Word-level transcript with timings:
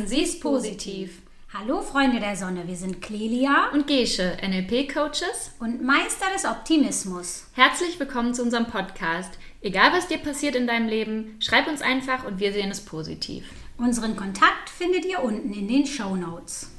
Lassen 0.00 0.16
Sie 0.16 0.22
es 0.22 0.40
positiv. 0.40 1.20
Hallo 1.52 1.82
Freunde 1.82 2.20
der 2.20 2.34
Sonne, 2.34 2.66
wir 2.66 2.76
sind 2.76 3.02
Clelia 3.02 3.68
und 3.74 3.86
Gesche, 3.86 4.38
NLP-Coaches 4.40 5.56
und 5.58 5.82
Meister 5.82 6.24
des 6.32 6.46
Optimismus. 6.46 7.44
Herzlich 7.52 8.00
willkommen 8.00 8.32
zu 8.32 8.42
unserem 8.42 8.64
Podcast. 8.64 9.38
Egal 9.60 9.92
was 9.92 10.08
dir 10.08 10.16
passiert 10.16 10.54
in 10.54 10.66
deinem 10.66 10.88
Leben, 10.88 11.36
schreib 11.38 11.68
uns 11.68 11.82
einfach 11.82 12.24
und 12.24 12.40
wir 12.40 12.54
sehen 12.54 12.70
es 12.70 12.80
positiv. 12.80 13.44
Unseren 13.76 14.16
Kontakt 14.16 14.70
findet 14.70 15.04
ihr 15.04 15.22
unten 15.22 15.52
in 15.52 15.68
den 15.68 15.86
Show 15.86 16.16
Notes. 16.16 16.70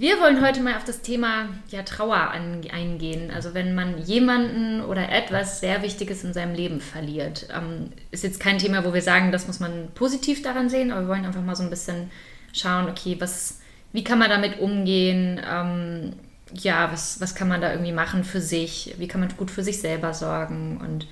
Wir 0.00 0.18
wollen 0.18 0.40
heute 0.40 0.62
mal 0.62 0.76
auf 0.76 0.84
das 0.84 1.02
Thema 1.02 1.50
ja, 1.68 1.82
Trauer 1.82 2.16
an, 2.16 2.62
eingehen. 2.72 3.30
Also 3.30 3.52
wenn 3.52 3.74
man 3.74 3.98
jemanden 3.98 4.80
oder 4.80 5.12
etwas 5.12 5.60
sehr 5.60 5.82
Wichtiges 5.82 6.24
in 6.24 6.32
seinem 6.32 6.54
Leben 6.54 6.80
verliert. 6.80 7.48
Ähm, 7.54 7.92
ist 8.10 8.24
jetzt 8.24 8.40
kein 8.40 8.56
Thema, 8.56 8.82
wo 8.86 8.94
wir 8.94 9.02
sagen, 9.02 9.30
das 9.30 9.46
muss 9.46 9.60
man 9.60 9.90
positiv 9.94 10.40
daran 10.40 10.70
sehen, 10.70 10.90
aber 10.90 11.02
wir 11.02 11.08
wollen 11.08 11.26
einfach 11.26 11.42
mal 11.42 11.54
so 11.54 11.64
ein 11.64 11.68
bisschen 11.68 12.10
schauen, 12.54 12.88
okay, 12.88 13.16
was, 13.18 13.60
wie 13.92 14.02
kann 14.02 14.18
man 14.18 14.30
damit 14.30 14.58
umgehen? 14.58 15.38
Ähm, 15.46 16.14
ja, 16.54 16.90
was, 16.90 17.20
was 17.20 17.34
kann 17.34 17.48
man 17.48 17.60
da 17.60 17.70
irgendwie 17.70 17.92
machen 17.92 18.24
für 18.24 18.40
sich? 18.40 18.94
Wie 18.96 19.06
kann 19.06 19.20
man 19.20 19.28
gut 19.36 19.50
für 19.50 19.62
sich 19.62 19.82
selber 19.82 20.14
sorgen? 20.14 20.80
Und 20.82 21.08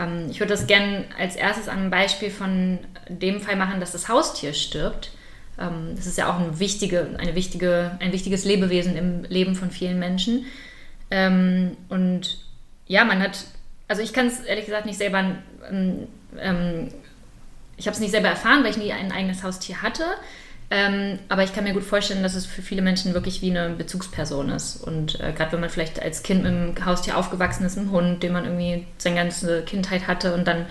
ähm, 0.00 0.26
ich 0.32 0.40
würde 0.40 0.54
das 0.54 0.66
gerne 0.66 1.04
als 1.16 1.36
erstes 1.36 1.68
an 1.68 1.78
einem 1.78 1.90
Beispiel 1.90 2.32
von 2.32 2.80
dem 3.08 3.40
Fall 3.40 3.54
machen, 3.54 3.78
dass 3.78 3.92
das 3.92 4.08
Haustier 4.08 4.52
stirbt. 4.52 5.12
Ähm, 5.58 5.94
das 5.96 6.06
ist 6.06 6.18
ja 6.18 6.30
auch 6.30 6.38
eine 6.38 6.58
wichtige, 6.58 7.16
eine 7.18 7.34
wichtige, 7.34 7.96
ein 8.00 8.12
wichtiges 8.12 8.44
Lebewesen 8.44 8.96
im 8.96 9.24
Leben 9.24 9.54
von 9.54 9.70
vielen 9.70 9.98
Menschen. 9.98 10.46
Ähm, 11.10 11.76
und 11.88 12.38
ja, 12.86 13.04
man 13.04 13.20
hat, 13.20 13.44
also 13.88 14.02
ich 14.02 14.12
kann 14.12 14.26
es 14.26 14.40
ehrlich 14.40 14.66
gesagt 14.66 14.86
nicht 14.86 14.98
selber, 14.98 15.36
ähm, 15.70 16.88
ich 17.76 17.86
habe 17.86 17.94
es 17.94 18.00
nicht 18.00 18.10
selber 18.10 18.28
erfahren, 18.28 18.62
weil 18.62 18.70
ich 18.70 18.76
nie 18.76 18.92
ein 18.92 19.12
eigenes 19.12 19.42
Haustier 19.42 19.82
hatte. 19.82 20.04
Ähm, 20.70 21.18
aber 21.28 21.44
ich 21.44 21.52
kann 21.52 21.64
mir 21.64 21.74
gut 21.74 21.84
vorstellen, 21.84 22.22
dass 22.22 22.34
es 22.34 22.46
für 22.46 22.62
viele 22.62 22.80
Menschen 22.80 23.12
wirklich 23.12 23.42
wie 23.42 23.50
eine 23.50 23.74
Bezugsperson 23.74 24.48
ist. 24.48 24.76
Und 24.76 25.20
äh, 25.20 25.32
gerade 25.32 25.52
wenn 25.52 25.60
man 25.60 25.68
vielleicht 25.68 26.00
als 26.00 26.22
Kind 26.22 26.44
mit 26.44 26.52
einem 26.52 26.86
Haustier 26.86 27.18
aufgewachsen 27.18 27.66
ist, 27.66 27.76
einem 27.76 27.90
Hund, 27.90 28.22
den 28.22 28.32
man 28.32 28.44
irgendwie 28.44 28.86
seine 28.96 29.16
ganze 29.16 29.62
Kindheit 29.64 30.06
hatte 30.06 30.32
und 30.32 30.46
dann 30.46 30.64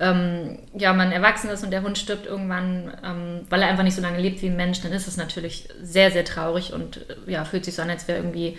ähm, 0.00 0.58
ja, 0.74 0.92
man 0.92 1.12
erwachsen 1.12 1.50
ist 1.50 1.62
und 1.62 1.70
der 1.70 1.82
Hund 1.82 1.98
stirbt 1.98 2.26
irgendwann, 2.26 2.92
ähm, 3.04 3.40
weil 3.48 3.62
er 3.62 3.68
einfach 3.68 3.84
nicht 3.84 3.94
so 3.94 4.02
lange 4.02 4.20
lebt 4.20 4.42
wie 4.42 4.46
ein 4.46 4.56
Mensch, 4.56 4.80
dann 4.80 4.92
ist 4.92 5.06
es 5.06 5.16
natürlich 5.16 5.68
sehr, 5.82 6.10
sehr 6.10 6.24
traurig 6.24 6.72
und 6.72 7.08
äh, 7.08 7.30
ja, 7.30 7.44
fühlt 7.44 7.64
sich 7.64 7.74
so 7.74 7.82
an, 7.82 7.90
als 7.90 8.08
wäre 8.08 8.18
irgendwie 8.18 8.58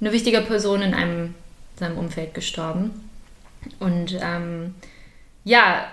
eine 0.00 0.12
wichtige 0.12 0.40
Person 0.40 0.82
in 0.82 0.94
einem 0.94 1.34
seinem 1.78 1.98
Umfeld 1.98 2.34
gestorben. 2.34 3.08
Und 3.78 4.16
ähm, 4.20 4.74
ja, 5.44 5.86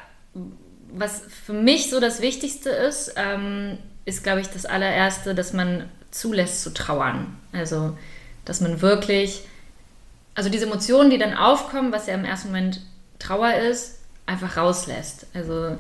was 0.92 1.22
für 1.46 1.54
mich 1.54 1.90
so 1.90 2.00
das 2.00 2.22
Wichtigste 2.22 2.70
ist, 2.70 3.14
ähm, 3.16 3.78
ist, 4.06 4.24
glaube 4.24 4.42
ich, 4.42 4.48
das 4.48 4.66
allererste, 4.66 5.36
dass 5.36 5.54
man 5.54 5.90
zulässt 6.12 6.64
zu 6.64 6.74
trauern. 6.74 7.38
Also, 7.52 7.98
dass 8.46 8.62
man 8.62 8.82
wirklich, 8.82 9.42
also 10.34 10.50
diese 10.50 10.66
Emotionen, 10.66 11.12
die 11.12 11.20
dann 11.20 11.38
aufkommen, 11.38 11.92
was 11.92 12.08
ja 12.08 12.16
im 12.16 12.26
ersten 12.26 12.48
Moment 12.48 12.82
Trauer 13.20 13.54
ist, 13.54 13.99
einfach 14.30 14.58
rauslässt. 14.58 15.28
Also 15.34 15.78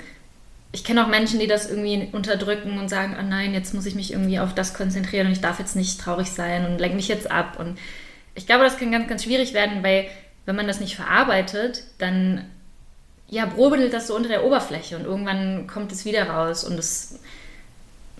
ich 0.71 0.83
kenne 0.83 1.03
auch 1.03 1.07
Menschen, 1.07 1.39
die 1.39 1.47
das 1.47 1.69
irgendwie 1.69 2.09
unterdrücken 2.11 2.77
und 2.77 2.89
sagen, 2.89 3.15
oh 3.19 3.23
nein, 3.23 3.53
jetzt 3.53 3.73
muss 3.73 3.85
ich 3.85 3.95
mich 3.95 4.11
irgendwie 4.11 4.39
auf 4.39 4.53
das 4.53 4.73
konzentrieren 4.73 5.27
und 5.27 5.33
ich 5.33 5.41
darf 5.41 5.59
jetzt 5.59 5.75
nicht 5.75 5.99
traurig 5.99 6.29
sein 6.31 6.65
und 6.65 6.79
lenke 6.79 6.95
mich 6.95 7.07
jetzt 7.07 7.31
ab. 7.31 7.57
Und 7.59 7.77
ich 8.35 8.45
glaube, 8.45 8.63
das 8.63 8.77
kann 8.77 8.91
ganz, 8.91 9.07
ganz 9.07 9.23
schwierig 9.23 9.53
werden, 9.53 9.83
weil 9.83 10.07
wenn 10.45 10.55
man 10.55 10.67
das 10.67 10.79
nicht 10.79 10.95
verarbeitet, 10.95 11.83
dann 11.97 12.45
ja, 13.27 13.45
brodelt 13.45 13.93
das 13.93 14.07
so 14.07 14.15
unter 14.15 14.29
der 14.29 14.43
Oberfläche 14.43 14.97
und 14.97 15.05
irgendwann 15.05 15.67
kommt 15.67 15.91
es 15.91 16.05
wieder 16.05 16.27
raus 16.29 16.63
und 16.63 16.79
es, 16.79 17.19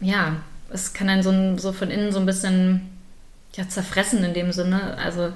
ja, 0.01 0.35
es 0.71 0.93
kann 0.93 1.07
dann 1.07 1.23
so, 1.23 1.57
so 1.57 1.73
von 1.73 1.89
innen 1.89 2.11
so 2.11 2.19
ein 2.19 2.27
bisschen 2.27 2.89
ja, 3.55 3.67
zerfressen 3.67 4.23
in 4.23 4.35
dem 4.35 4.51
Sinne. 4.51 4.97
Also 5.03 5.33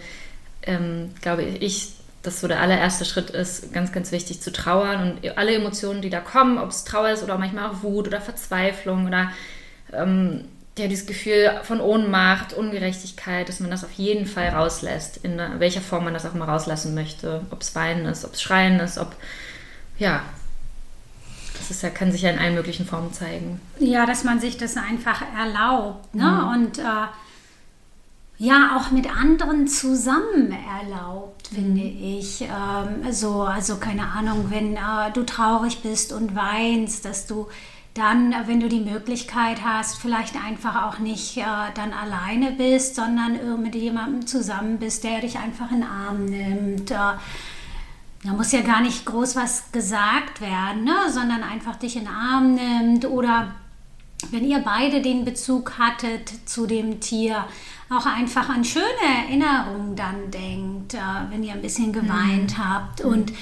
ähm, 0.61 1.11
glaube 1.21 1.43
ich, 1.43 1.93
das 2.23 2.39
so 2.39 2.47
der 2.47 2.61
allererste 2.61 3.05
Schritt 3.05 3.29
ist, 3.29 3.73
ganz, 3.73 3.91
ganz 3.91 4.11
wichtig 4.11 4.41
zu 4.41 4.51
trauern 4.51 5.19
und 5.21 5.37
alle 5.37 5.53
Emotionen, 5.53 6.01
die 6.01 6.09
da 6.09 6.21
kommen, 6.21 6.57
ob 6.57 6.69
es 6.69 6.85
Trauer 6.85 7.09
ist 7.09 7.23
oder 7.23 7.37
manchmal 7.37 7.69
auch 7.69 7.83
Wut 7.83 8.07
oder 8.07 8.21
Verzweiflung 8.21 9.05
oder 9.05 9.29
ähm, 9.91 10.45
ja, 10.77 10.87
dieses 10.87 11.05
Gefühl 11.05 11.51
von 11.63 11.81
Ohnmacht, 11.81 12.53
Ungerechtigkeit, 12.53 13.47
dass 13.47 13.59
man 13.59 13.69
das 13.69 13.83
auf 13.83 13.91
jeden 13.91 14.25
Fall 14.25 14.49
rauslässt, 14.49 15.17
in 15.17 15.39
welcher 15.57 15.81
Form 15.81 16.05
man 16.05 16.13
das 16.13 16.25
auch 16.25 16.33
mal 16.33 16.49
rauslassen 16.49 16.95
möchte. 16.95 17.41
Ob 17.51 17.61
es 17.61 17.75
Weinen 17.75 18.05
ist, 18.05 18.25
ob 18.25 18.33
es 18.33 18.41
Schreien 18.41 18.79
ist, 18.79 18.97
ob, 18.97 19.15
ja, 19.99 20.23
das 21.57 21.69
ist 21.69 21.83
ja, 21.83 21.89
kann 21.89 22.11
sich 22.11 22.23
ja 22.23 22.31
in 22.31 22.39
allen 22.39 22.55
möglichen 22.55 22.87
Formen 22.87 23.13
zeigen. 23.13 23.61
Ja, 23.79 24.05
dass 24.05 24.23
man 24.23 24.39
sich 24.39 24.57
das 24.57 24.75
einfach 24.75 25.21
erlaubt. 25.37 26.15
Ne? 26.15 26.23
Mhm. 26.23 26.47
Und 26.47 26.79
äh, 26.79 26.83
ja 28.37 28.77
auch 28.77 28.91
mit 28.91 29.09
anderen 29.09 29.67
zusammen 29.67 30.55
erlaubt, 30.81 31.47
finde 31.47 31.81
mhm. 31.81 32.03
ich. 32.19 32.41
Ähm, 32.41 33.11
so, 33.11 33.43
also 33.43 33.77
keine 33.77 34.07
Ahnung, 34.07 34.47
wenn 34.49 34.75
äh, 34.75 35.11
du 35.13 35.23
traurig 35.23 35.81
bist 35.81 36.13
und 36.13 36.35
weinst, 36.35 37.05
dass 37.05 37.27
du 37.27 37.47
dann, 37.93 38.33
wenn 38.47 38.59
du 38.59 38.69
die 38.69 38.79
Möglichkeit 38.79 39.63
hast, 39.63 39.97
vielleicht 39.97 40.35
einfach 40.35 40.83
auch 40.83 40.97
nicht 40.97 41.37
äh, 41.37 41.43
dann 41.75 41.93
alleine 41.93 42.51
bist, 42.51 42.95
sondern 42.95 43.61
mit 43.61 43.75
jemandem 43.75 44.25
zusammen 44.25 44.79
bist, 44.79 45.03
der 45.03 45.21
dich 45.21 45.37
einfach 45.37 45.71
in 45.71 45.81
den 45.81 45.87
Arm 45.87 46.25
nimmt. 46.25 46.89
Äh, 46.89 46.95
da 48.25 48.31
muss 48.31 48.51
ja 48.51 48.61
gar 48.61 48.81
nicht 48.81 49.05
groß 49.05 49.35
was 49.35 49.71
gesagt 49.71 50.41
werden, 50.41 50.85
ne? 50.85 50.95
sondern 51.09 51.43
einfach 51.43 51.75
dich 51.75 51.97
in 51.97 52.05
den 52.05 52.13
Arm 52.13 52.55
nimmt 52.55 53.05
oder 53.05 53.53
wenn 54.31 54.45
ihr 54.45 54.59
beide 54.59 55.01
den 55.01 55.25
Bezug 55.25 55.77
hattet 55.77 56.31
zu 56.47 56.65
dem 56.65 56.99
Tier, 56.99 57.45
auch 57.89 58.05
einfach 58.05 58.49
an 58.49 58.63
schöne 58.63 58.85
Erinnerungen 59.25 59.95
dann 59.95 60.31
denkt, 60.31 60.93
äh, 60.93 60.97
wenn 61.29 61.43
ihr 61.43 61.53
ein 61.53 61.61
bisschen 61.61 61.93
geweint 61.93 62.57
mhm. 62.57 62.63
habt. 62.63 63.01
Und 63.01 63.33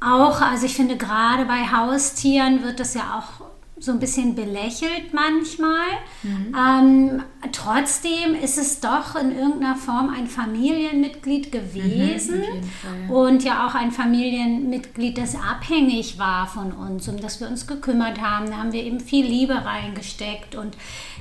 auch, 0.00 0.40
also 0.40 0.66
ich 0.66 0.74
finde, 0.74 0.96
gerade 0.96 1.44
bei 1.44 1.66
Haustieren 1.66 2.62
wird 2.62 2.80
das 2.80 2.94
ja 2.94 3.18
auch 3.18 3.47
so 3.80 3.92
ein 3.92 4.00
bisschen 4.00 4.34
belächelt 4.34 5.12
manchmal. 5.12 5.86
Mhm. 6.22 6.54
Ähm, 6.56 7.22
trotzdem 7.52 8.34
ist 8.34 8.58
es 8.58 8.80
doch 8.80 9.14
in 9.16 9.36
irgendeiner 9.36 9.76
Form 9.76 10.10
ein 10.10 10.26
Familienmitglied 10.26 11.52
gewesen 11.52 12.40
mhm, 12.40 13.10
und 13.10 13.44
ja 13.44 13.66
auch 13.66 13.74
ein 13.74 13.92
Familienmitglied, 13.92 15.18
das 15.18 15.36
abhängig 15.36 16.18
war 16.18 16.46
von 16.46 16.72
uns, 16.72 17.08
um 17.08 17.20
das 17.20 17.40
wir 17.40 17.48
uns 17.48 17.66
gekümmert 17.66 18.20
haben. 18.20 18.46
Da 18.50 18.56
haben 18.58 18.72
wir 18.72 18.82
eben 18.82 19.00
viel 19.00 19.26
Liebe 19.26 19.54
reingesteckt 19.64 20.54
und 20.54 20.76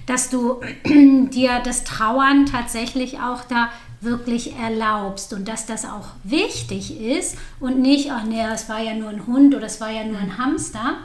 dass 0.06 0.30
du 0.30 0.62
dir 0.86 1.60
das 1.64 1.84
Trauern 1.84 2.46
tatsächlich 2.46 3.20
auch 3.20 3.44
da 3.44 3.70
wirklich 4.00 4.56
erlaubst 4.56 5.34
und 5.34 5.48
dass 5.48 5.66
das 5.66 5.86
auch 5.86 6.10
wichtig 6.24 7.02
ist 7.02 7.38
und 7.60 7.80
nicht, 7.80 8.12
ach 8.12 8.24
nee, 8.24 8.44
es 8.54 8.70
war 8.70 8.80
ja 8.80 8.94
nur 8.94 9.10
ein 9.10 9.26
Hund 9.26 9.56
oder 9.56 9.66
es 9.66 9.82
war 9.82 9.90
ja 9.90 10.04
nur 10.04 10.20
ein 10.20 10.28
mhm. 10.28 10.38
Hamster 10.38 10.98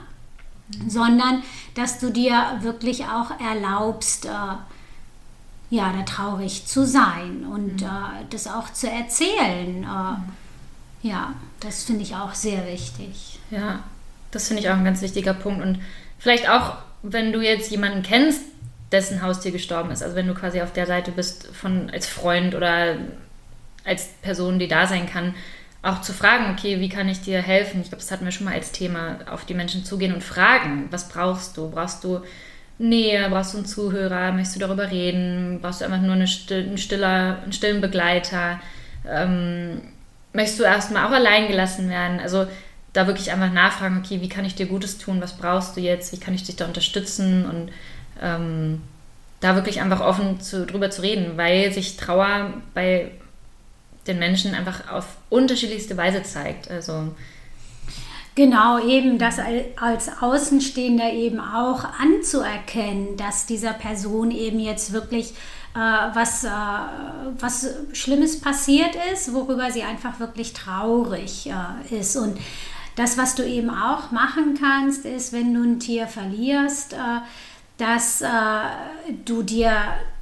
sondern 0.89 1.43
dass 1.75 1.99
du 1.99 2.11
dir 2.11 2.59
wirklich 2.61 3.05
auch 3.05 3.31
erlaubst, 3.41 4.27
äh, 4.27 4.29
ja, 5.71 5.93
da 5.93 6.03
traurig 6.03 6.67
zu 6.67 6.87
sein 6.87 7.47
und 7.51 7.81
mhm. 7.81 7.87
äh, 7.87 8.25
das 8.31 8.47
auch 8.47 8.73
zu 8.73 8.89
erzählen. 8.91 9.83
Äh, 9.83 9.87
mhm. 9.87 10.33
Ja, 11.03 11.35
das 11.61 11.85
finde 11.85 12.03
ich 12.03 12.15
auch 12.15 12.35
sehr 12.35 12.67
wichtig. 12.67 13.39
Ja, 13.51 13.83
das 14.31 14.49
finde 14.49 14.63
ich 14.63 14.69
auch 14.69 14.77
ein 14.77 14.85
ganz 14.85 15.03
wichtiger 15.03 15.35
Punkt. 15.35 15.63
Und 15.63 15.81
vielleicht 16.19 16.49
auch, 16.49 16.77
wenn 17.03 17.33
du 17.33 17.41
jetzt 17.41 17.71
jemanden 17.71 18.03
kennst, 18.03 18.43
dessen 18.93 19.23
Haustier 19.23 19.51
gestorben 19.51 19.91
ist, 19.91 20.03
also 20.03 20.15
wenn 20.15 20.29
du 20.29 20.35
quasi 20.35 20.61
auf 20.61 20.73
der 20.73 20.87
Seite 20.87 21.11
bist 21.11 21.47
von 21.47 21.91
als 21.91 22.07
Freund 22.07 22.55
oder 22.55 22.97
als 23.85 24.09
Person, 24.21 24.59
die 24.59 24.69
da 24.69 24.87
sein 24.87 25.09
kann, 25.09 25.35
auch 25.83 26.01
zu 26.01 26.13
fragen, 26.13 26.53
okay, 26.53 26.79
wie 26.81 26.89
kann 26.89 27.09
ich 27.09 27.21
dir 27.21 27.43
helfen? 27.43 27.81
Ich 27.81 27.89
glaube, 27.89 28.03
das 28.03 28.11
hatten 28.13 28.25
wir 28.25 28.33
schon 28.33 28.45
mal 28.45 28.55
als 28.55 28.71
Thema, 28.71 29.19
auf 29.31 29.45
die 29.45 29.55
Menschen 29.55 29.85
zugehen 29.85 30.15
und 30.15 30.23
fragen, 30.23 30.87
was 30.91 31.09
brauchst 31.09 31.57
du? 31.57 31.71
Brauchst 31.71 32.05
du 32.05 32.21
Nähe? 32.79 33.29
Brauchst 33.29 33.55
du 33.55 33.59
einen 33.59 33.67
Zuhörer? 33.67 34.33
Möchtest 34.33 34.57
du 34.57 34.61
darüber 34.61 34.91
reden? 34.91 35.59
Brauchst 35.61 35.81
du 35.81 35.85
einfach 35.85 36.01
nur 36.01 36.15
eine 36.15 36.29
still, 36.29 36.67
einen, 36.67 36.79
stiller, 36.79 37.39
einen 37.43 37.53
stillen 37.53 37.81
Begleiter? 37.81 38.61
Ähm, 39.09 39.83
möchtest 40.33 40.61
du 40.61 40.65
erstmal 40.65 41.07
auch 41.07 41.13
allein 41.13 41.49
gelassen 41.49 41.89
werden? 41.91 42.21
Also 42.21 42.47
da 42.93 43.09
wirklich 43.09 43.33
einfach 43.33 43.53
nachfragen, 43.53 44.03
okay, 44.05 44.21
wie 44.21 44.29
kann 44.29 44.45
ich 44.45 44.55
dir 44.55 44.67
Gutes 44.67 44.99
tun? 44.99 45.21
Was 45.21 45.37
brauchst 45.37 45.77
du 45.77 45.81
jetzt? 45.81 46.13
Wie 46.13 46.21
kann 46.21 46.35
ich 46.35 46.45
dich 46.45 46.57
da 46.57 46.67
unterstützen? 46.67 47.45
Und 47.45 47.73
ähm, 48.23 48.83
da 49.41 49.57
wirklich 49.57 49.81
einfach 49.81 50.01
offen 50.01 50.41
zu, 50.41 50.65
drüber 50.65 50.91
zu 50.91 51.03
reden, 51.03 51.37
weil 51.37 51.73
sich 51.73 51.97
Trauer 51.97 52.53
bei 52.75 53.11
den 54.07 54.19
Menschen 54.19 54.55
einfach 54.55 54.91
auf 54.93 55.07
unterschiedlichste 55.31 55.97
Weise 55.97 56.23
zeigt. 56.23 56.71
Also 56.71 57.13
Genau, 58.35 58.79
eben 58.79 59.19
das 59.19 59.37
als 59.77 60.23
Außenstehender 60.23 61.13
eben 61.13 61.39
auch 61.39 61.85
anzuerkennen, 62.01 63.19
dass 63.19 63.45
dieser 63.45 63.75
Person 63.75 64.31
eben 64.31 64.59
jetzt 64.59 64.95
wirklich 64.95 65.35
äh, 65.75 65.79
was, 65.79 66.45
äh, 66.45 66.49
was 67.39 67.69
Schlimmes 67.93 68.41
passiert 68.41 68.97
ist, 69.13 69.35
worüber 69.35 69.71
sie 69.71 69.83
einfach 69.83 70.19
wirklich 70.19 70.55
traurig 70.55 71.51
äh, 71.51 72.01
ist. 72.01 72.17
Und 72.17 72.39
das, 72.97 73.19
was 73.19 73.35
du 73.35 73.47
eben 73.47 73.69
auch 73.69 74.11
machen 74.13 74.59
kannst, 74.59 75.05
ist, 75.05 75.35
wenn 75.35 75.53
du 75.53 75.63
ein 75.63 75.79
Tier 75.79 76.07
verlierst, 76.07 76.95
äh, 76.95 76.97
dass 77.83 78.21
äh, 78.21 78.29
du 79.25 79.43
dir 79.43 79.73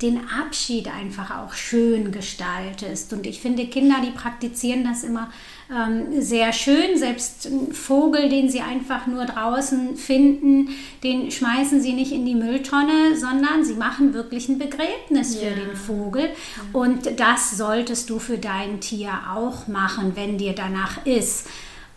den 0.01 0.31
Abschied 0.31 0.89
einfach 0.89 1.37
auch 1.37 1.53
schön 1.53 2.11
gestaltest. 2.11 3.13
Und 3.13 3.27
ich 3.27 3.43
finde, 3.43 3.67
Kinder, 3.67 3.97
die 4.03 4.13
praktizieren 4.13 4.83
das 4.83 5.05
immer 5.05 5.31
ähm, 5.71 6.23
sehr 6.23 6.55
schön. 6.55 6.97
Selbst 6.97 7.45
ein 7.45 7.75
Vogel, 7.75 8.31
den 8.31 8.49
sie 8.49 8.63
einfach 8.63 9.07
nur 9.07 9.27
draußen 9.27 9.95
finden, 9.97 10.71
den 11.05 11.31
schmeißen 11.31 11.83
sie 11.83 11.93
nicht 11.93 12.13
in 12.13 12.25
die 12.25 12.35
Mülltonne, 12.35 13.15
sondern 13.15 13.63
sie 13.63 13.75
machen 13.75 14.15
wirklich 14.15 14.49
ein 14.49 14.59
Begräbnis 14.59 15.37
für 15.37 15.51
den 15.51 15.77
Vogel. 15.77 16.23
Ja. 16.23 16.81
Und 16.81 17.21
das 17.21 17.59
solltest 17.59 18.09
du 18.09 18.19
für 18.19 18.39
dein 18.39 18.81
Tier 18.81 19.11
auch 19.37 19.69
machen, 19.69 20.13
wenn 20.15 20.39
dir 20.39 20.55
danach 20.55 21.05
ist. 21.05 21.47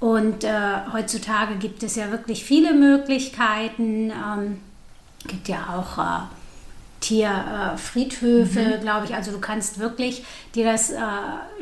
Und 0.02 0.44
äh, 0.44 0.52
heutzutage 0.92 1.56
gibt 1.56 1.84
es 1.84 1.96
ja 1.96 2.12
wirklich 2.12 2.44
viele 2.44 2.74
Möglichkeiten. 2.74 4.12
Ähm, 4.12 4.58
gibt 5.28 5.48
ja 5.48 5.76
auch 5.76 5.98
äh, 5.98 6.26
Tierfriedhöfe, 7.04 8.78
mhm. 8.78 8.82
glaube 8.82 9.06
ich. 9.06 9.14
Also 9.14 9.32
du 9.32 9.40
kannst 9.40 9.80
wirklich 9.80 10.24
dir 10.56 10.66
das 10.66 10.90
äh, 10.90 11.02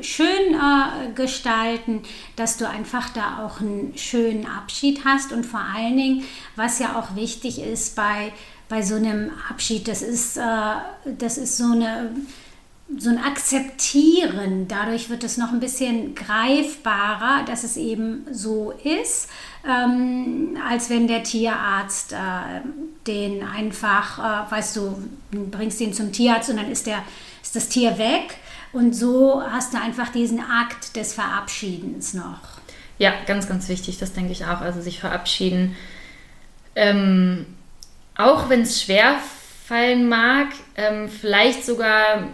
schön 0.01 0.27
äh, 0.27 1.11
gestalten, 1.15 2.03
dass 2.35 2.57
du 2.57 2.69
einfach 2.69 3.09
da 3.09 3.43
auch 3.43 3.59
einen 3.59 3.97
schönen 3.97 4.45
Abschied 4.45 5.03
hast. 5.03 5.31
Und 5.31 5.45
vor 5.45 5.61
allen 5.75 5.97
Dingen, 5.97 6.23
was 6.55 6.79
ja 6.79 6.99
auch 6.99 7.15
wichtig 7.15 7.59
ist 7.59 7.95
bei, 7.95 8.31
bei 8.69 8.83
so 8.83 8.95
einem 8.95 9.31
Abschied, 9.49 9.87
das 9.87 10.03
ist, 10.03 10.37
äh, 10.37 10.41
das 11.17 11.39
ist 11.39 11.57
so 11.57 11.71
eine 11.71 12.11
so 12.97 13.09
ein 13.09 13.17
Akzeptieren. 13.17 14.67
Dadurch 14.67 15.09
wird 15.09 15.23
es 15.23 15.37
noch 15.37 15.51
ein 15.51 15.59
bisschen 15.59 16.15
greifbarer, 16.15 17.45
dass 17.45 17.63
es 17.63 17.77
eben 17.77 18.25
so 18.31 18.71
ist, 18.83 19.29
ähm, 19.67 20.57
als 20.67 20.89
wenn 20.89 21.07
der 21.07 21.23
Tierarzt 21.23 22.13
äh, 22.13 22.17
den 23.07 23.43
einfach, 23.43 24.19
äh, 24.19 24.51
weißt 24.51 24.75
du, 24.75 25.03
bringst 25.31 25.79
ihn 25.81 25.93
zum 25.93 26.11
Tierarzt 26.11 26.49
und 26.49 26.57
dann 26.57 26.71
ist, 26.71 26.87
der, 26.87 27.03
ist 27.41 27.55
das 27.55 27.69
Tier 27.69 27.97
weg. 27.97 28.37
Und 28.73 28.93
so 28.95 29.41
hast 29.43 29.73
du 29.73 29.81
einfach 29.81 30.09
diesen 30.09 30.39
Akt 30.39 30.95
des 30.95 31.13
Verabschiedens 31.13 32.13
noch. 32.13 32.61
Ja, 32.97 33.13
ganz, 33.25 33.47
ganz 33.47 33.67
wichtig, 33.67 33.97
das 33.97 34.13
denke 34.13 34.31
ich 34.31 34.45
auch. 34.45 34.61
Also 34.61 34.81
sich 34.81 34.99
verabschieden. 34.99 35.75
Ähm, 36.75 37.45
auch 38.15 38.49
wenn 38.49 38.61
es 38.61 38.81
schwer 38.81 39.17
fallen 39.65 40.07
mag, 40.07 40.47
ähm, 40.75 41.09
vielleicht 41.09 41.65
sogar 41.65 42.27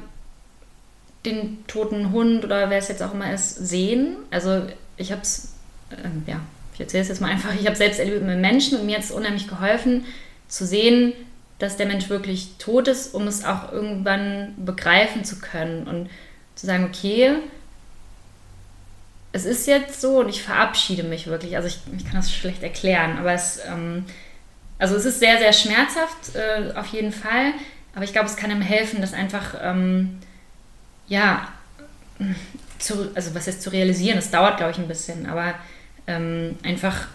den 1.25 1.65
toten 1.67 2.11
Hund 2.11 2.45
oder 2.45 2.69
wer 2.69 2.77
es 2.77 2.87
jetzt 2.87 3.03
auch 3.03 3.13
immer 3.13 3.33
ist, 3.33 3.55
sehen. 3.55 4.17
Also 4.31 4.63
ich 4.97 5.11
habe 5.11 5.21
es, 5.21 5.53
ähm, 5.91 6.23
ja, 6.25 6.39
ich 6.73 6.79
erzähle 6.79 7.01
es 7.01 7.09
jetzt 7.09 7.21
mal 7.21 7.31
einfach, 7.31 7.53
ich 7.59 7.65
habe 7.65 7.75
selbst 7.75 7.99
erlebt 7.99 8.23
mit 8.23 8.39
Menschen 8.39 8.79
und 8.79 8.85
mir 8.85 8.97
hat 8.97 9.03
es 9.03 9.11
unheimlich 9.11 9.47
geholfen, 9.47 10.05
zu 10.47 10.65
sehen, 10.65 11.13
dass 11.59 11.77
der 11.77 11.87
Mensch 11.87 12.09
wirklich 12.09 12.51
tot 12.59 12.87
ist, 12.87 13.13
um 13.13 13.27
es 13.27 13.43
auch 13.43 13.71
irgendwann 13.71 14.53
begreifen 14.57 15.25
zu 15.25 15.39
können 15.39 15.87
und 15.87 16.09
zu 16.55 16.65
sagen, 16.67 16.85
okay, 16.85 17.35
es 19.31 19.45
ist 19.45 19.67
jetzt 19.67 20.01
so 20.01 20.19
und 20.19 20.29
ich 20.29 20.43
verabschiede 20.43 21.03
mich 21.03 21.27
wirklich. 21.27 21.55
Also 21.55 21.67
ich, 21.67 21.79
ich 21.97 22.05
kann 22.05 22.15
das 22.15 22.33
schlecht 22.33 22.63
erklären, 22.63 23.17
aber 23.17 23.33
es, 23.33 23.59
ähm, 23.67 24.05
also 24.79 24.95
es 24.95 25.05
ist 25.05 25.19
sehr, 25.19 25.37
sehr 25.37 25.53
schmerzhaft, 25.53 26.35
äh, 26.35 26.73
auf 26.73 26.87
jeden 26.87 27.11
Fall. 27.11 27.53
Aber 27.95 28.03
ich 28.03 28.13
glaube, 28.13 28.27
es 28.27 28.35
kann 28.35 28.51
ihm 28.51 28.61
helfen, 28.61 29.01
das 29.01 29.13
einfach 29.13 29.55
ähm, 29.61 30.19
ja, 31.07 31.47
zu, 32.79 33.11
also 33.15 33.33
was 33.33 33.45
jetzt 33.45 33.61
zu 33.61 33.71
realisieren, 33.71 34.15
das 34.15 34.31
dauert, 34.31 34.57
glaube 34.57 34.71
ich, 34.71 34.77
ein 34.77 34.87
bisschen, 34.87 35.25
aber 35.27 35.53
ähm, 36.07 36.55
einfach 36.63 37.07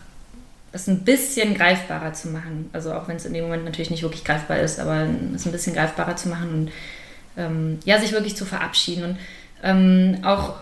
es 0.72 0.86
ein 0.86 1.04
bisschen 1.04 1.54
greifbarer 1.54 2.12
zu 2.14 2.28
machen. 2.28 2.70
Also 2.72 2.92
auch 2.94 3.06
wenn 3.06 3.16
es 3.16 3.26
in 3.26 3.34
dem 3.34 3.44
Moment 3.44 3.64
natürlich 3.64 3.90
nicht 3.90 4.02
wirklich 4.02 4.24
greifbar 4.24 4.58
ist, 4.58 4.80
aber 4.80 5.06
es 5.34 5.44
ein 5.44 5.52
bisschen 5.52 5.74
greifbarer 5.74 6.16
zu 6.16 6.28
machen 6.28 6.48
und 6.54 6.72
ähm, 7.36 7.78
ja, 7.84 7.98
sich 7.98 8.12
wirklich 8.12 8.36
zu 8.36 8.44
verabschieden 8.44 9.04
und 9.04 9.18
ähm, 9.62 10.18
auch 10.24 10.56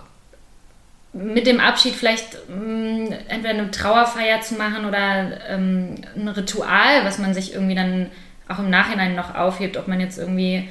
mit 1.12 1.46
dem 1.46 1.58
Abschied 1.58 1.94
vielleicht 1.94 2.36
ähm, 2.48 3.12
entweder 3.28 3.54
eine 3.54 3.70
Trauerfeier 3.70 4.40
zu 4.42 4.54
machen 4.54 4.84
oder 4.84 5.40
ähm, 5.48 5.96
ein 6.14 6.28
Ritual, 6.28 7.04
was 7.04 7.18
man 7.18 7.34
sich 7.34 7.54
irgendwie 7.54 7.74
dann 7.74 8.10
auch 8.48 8.58
im 8.58 8.70
Nachhinein 8.70 9.16
noch 9.16 9.34
aufhebt, 9.34 9.76
ob 9.76 9.88
man 9.88 10.00
jetzt 10.00 10.18
irgendwie 10.18 10.68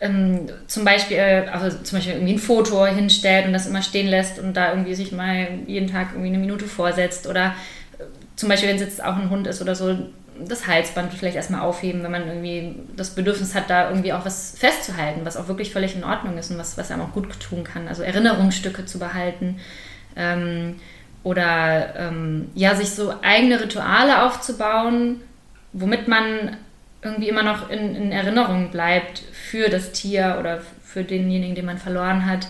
ähm, 0.00 0.48
zum 0.66 0.84
Beispiel, 0.84 1.16
äh, 1.16 1.46
also 1.52 1.76
zum 1.78 1.98
Beispiel 1.98 2.14
irgendwie 2.14 2.34
ein 2.34 2.38
Foto 2.38 2.86
hinstellt 2.86 3.46
und 3.46 3.52
das 3.52 3.66
immer 3.66 3.82
stehen 3.82 4.08
lässt 4.08 4.38
und 4.38 4.54
da 4.54 4.70
irgendwie 4.70 4.94
sich 4.94 5.12
mal 5.12 5.46
jeden 5.66 5.90
Tag 5.90 6.08
irgendwie 6.12 6.28
eine 6.28 6.38
Minute 6.38 6.66
vorsetzt 6.66 7.26
oder 7.26 7.54
äh, 7.98 8.04
zum 8.36 8.48
Beispiel, 8.48 8.68
wenn 8.68 8.76
es 8.76 8.82
jetzt 8.82 9.04
auch 9.04 9.16
ein 9.16 9.30
Hund 9.30 9.46
ist 9.46 9.62
oder 9.62 9.74
so, 9.74 9.96
das 10.38 10.66
Halsband 10.66 11.12
vielleicht 11.14 11.36
erstmal 11.36 11.60
aufheben, 11.60 12.02
wenn 12.02 12.10
man 12.10 12.26
irgendwie 12.26 12.74
das 12.96 13.10
Bedürfnis 13.10 13.54
hat, 13.54 13.70
da 13.70 13.88
irgendwie 13.88 14.12
auch 14.12 14.24
was 14.24 14.56
festzuhalten, 14.58 15.20
was 15.24 15.36
auch 15.36 15.48
wirklich 15.48 15.72
völlig 15.72 15.94
in 15.94 16.04
Ordnung 16.04 16.36
ist 16.38 16.50
und 16.50 16.58
was, 16.58 16.76
was 16.76 16.90
einem 16.90 17.02
auch 17.02 17.12
gut 17.12 17.28
tun 17.40 17.64
kann. 17.64 17.86
Also 17.86 18.02
Erinnerungsstücke 18.02 18.84
zu 18.84 18.98
behalten 18.98 19.60
ähm, 20.16 20.76
oder 21.22 21.94
ähm, 21.96 22.48
ja, 22.54 22.74
sich 22.74 22.90
so 22.90 23.14
eigene 23.22 23.60
Rituale 23.60 24.24
aufzubauen, 24.24 25.20
womit 25.72 26.08
man 26.08 26.56
irgendwie 27.04 27.28
immer 27.28 27.42
noch 27.42 27.70
in, 27.70 27.94
in 27.94 28.12
Erinnerung 28.12 28.70
bleibt 28.70 29.22
für 29.32 29.68
das 29.68 29.92
Tier 29.92 30.36
oder 30.40 30.62
für 30.82 31.04
denjenigen, 31.04 31.54
den 31.54 31.66
man 31.66 31.78
verloren 31.78 32.26
hat. 32.26 32.48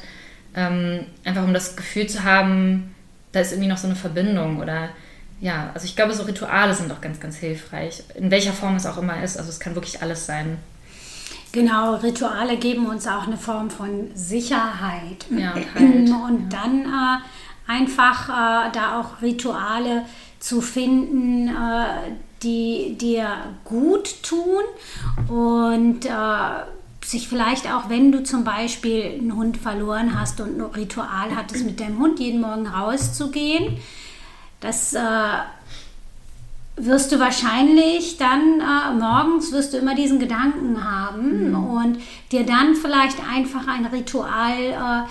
Ähm, 0.56 1.06
einfach 1.24 1.42
um 1.42 1.52
das 1.52 1.76
Gefühl 1.76 2.06
zu 2.06 2.24
haben, 2.24 2.94
da 3.32 3.40
ist 3.40 3.52
irgendwie 3.52 3.68
noch 3.68 3.78
so 3.78 3.88
eine 3.88 3.96
Verbindung 3.96 4.60
oder 4.60 4.90
ja, 5.40 5.70
also 5.74 5.84
ich 5.84 5.96
glaube, 5.96 6.14
so 6.14 6.22
Rituale 6.22 6.74
sind 6.74 6.90
auch 6.92 7.00
ganz, 7.00 7.20
ganz 7.20 7.36
hilfreich, 7.36 8.04
in 8.14 8.30
welcher 8.30 8.52
Form 8.52 8.76
es 8.76 8.86
auch 8.86 8.96
immer 8.96 9.22
ist. 9.22 9.36
Also 9.36 9.50
es 9.50 9.60
kann 9.60 9.74
wirklich 9.74 10.00
alles 10.00 10.26
sein. 10.26 10.58
Genau, 11.52 11.96
Rituale 11.96 12.56
geben 12.56 12.86
uns 12.86 13.06
auch 13.06 13.26
eine 13.26 13.36
Form 13.36 13.70
von 13.70 14.10
Sicherheit. 14.14 15.26
Ja, 15.30 15.52
und, 15.52 15.64
halt, 15.74 16.10
und 16.10 16.52
ja. 16.52 16.60
dann 16.62 16.80
äh, 16.82 17.72
einfach 17.72 18.28
äh, 18.28 18.72
da 18.72 19.00
auch 19.00 19.22
Rituale 19.22 20.04
zu 20.38 20.60
finden, 20.60 21.48
äh, 21.48 22.12
die 22.44 22.96
dir 22.98 23.28
gut 23.64 24.22
tun 24.22 24.62
und 25.28 26.04
äh, 26.06 26.08
sich 27.04 27.28
vielleicht 27.28 27.66
auch, 27.72 27.88
wenn 27.88 28.12
du 28.12 28.22
zum 28.22 28.44
Beispiel 28.44 29.18
einen 29.18 29.34
Hund 29.34 29.56
verloren 29.56 30.18
hast 30.18 30.40
und 30.40 30.58
ein 30.58 30.62
Ritual 30.62 31.34
hattest, 31.34 31.64
mit 31.64 31.80
deinem 31.80 31.98
Hund 31.98 32.20
jeden 32.20 32.40
Morgen 32.40 32.66
rauszugehen, 32.66 33.78
das 34.60 34.94
äh, 34.94 35.00
wirst 36.76 37.12
du 37.12 37.20
wahrscheinlich 37.20 38.16
dann 38.16 38.60
äh, 38.60 38.94
morgens 38.98 39.52
wirst 39.52 39.74
du 39.74 39.78
immer 39.78 39.94
diesen 39.94 40.18
Gedanken 40.18 40.82
haben 40.84 41.50
mhm. 41.50 41.54
und 41.54 41.98
dir 42.32 42.44
dann 42.44 42.74
vielleicht 42.74 43.18
einfach 43.28 43.68
ein 43.68 43.86
Ritual 43.86 44.58
äh, 44.60 45.08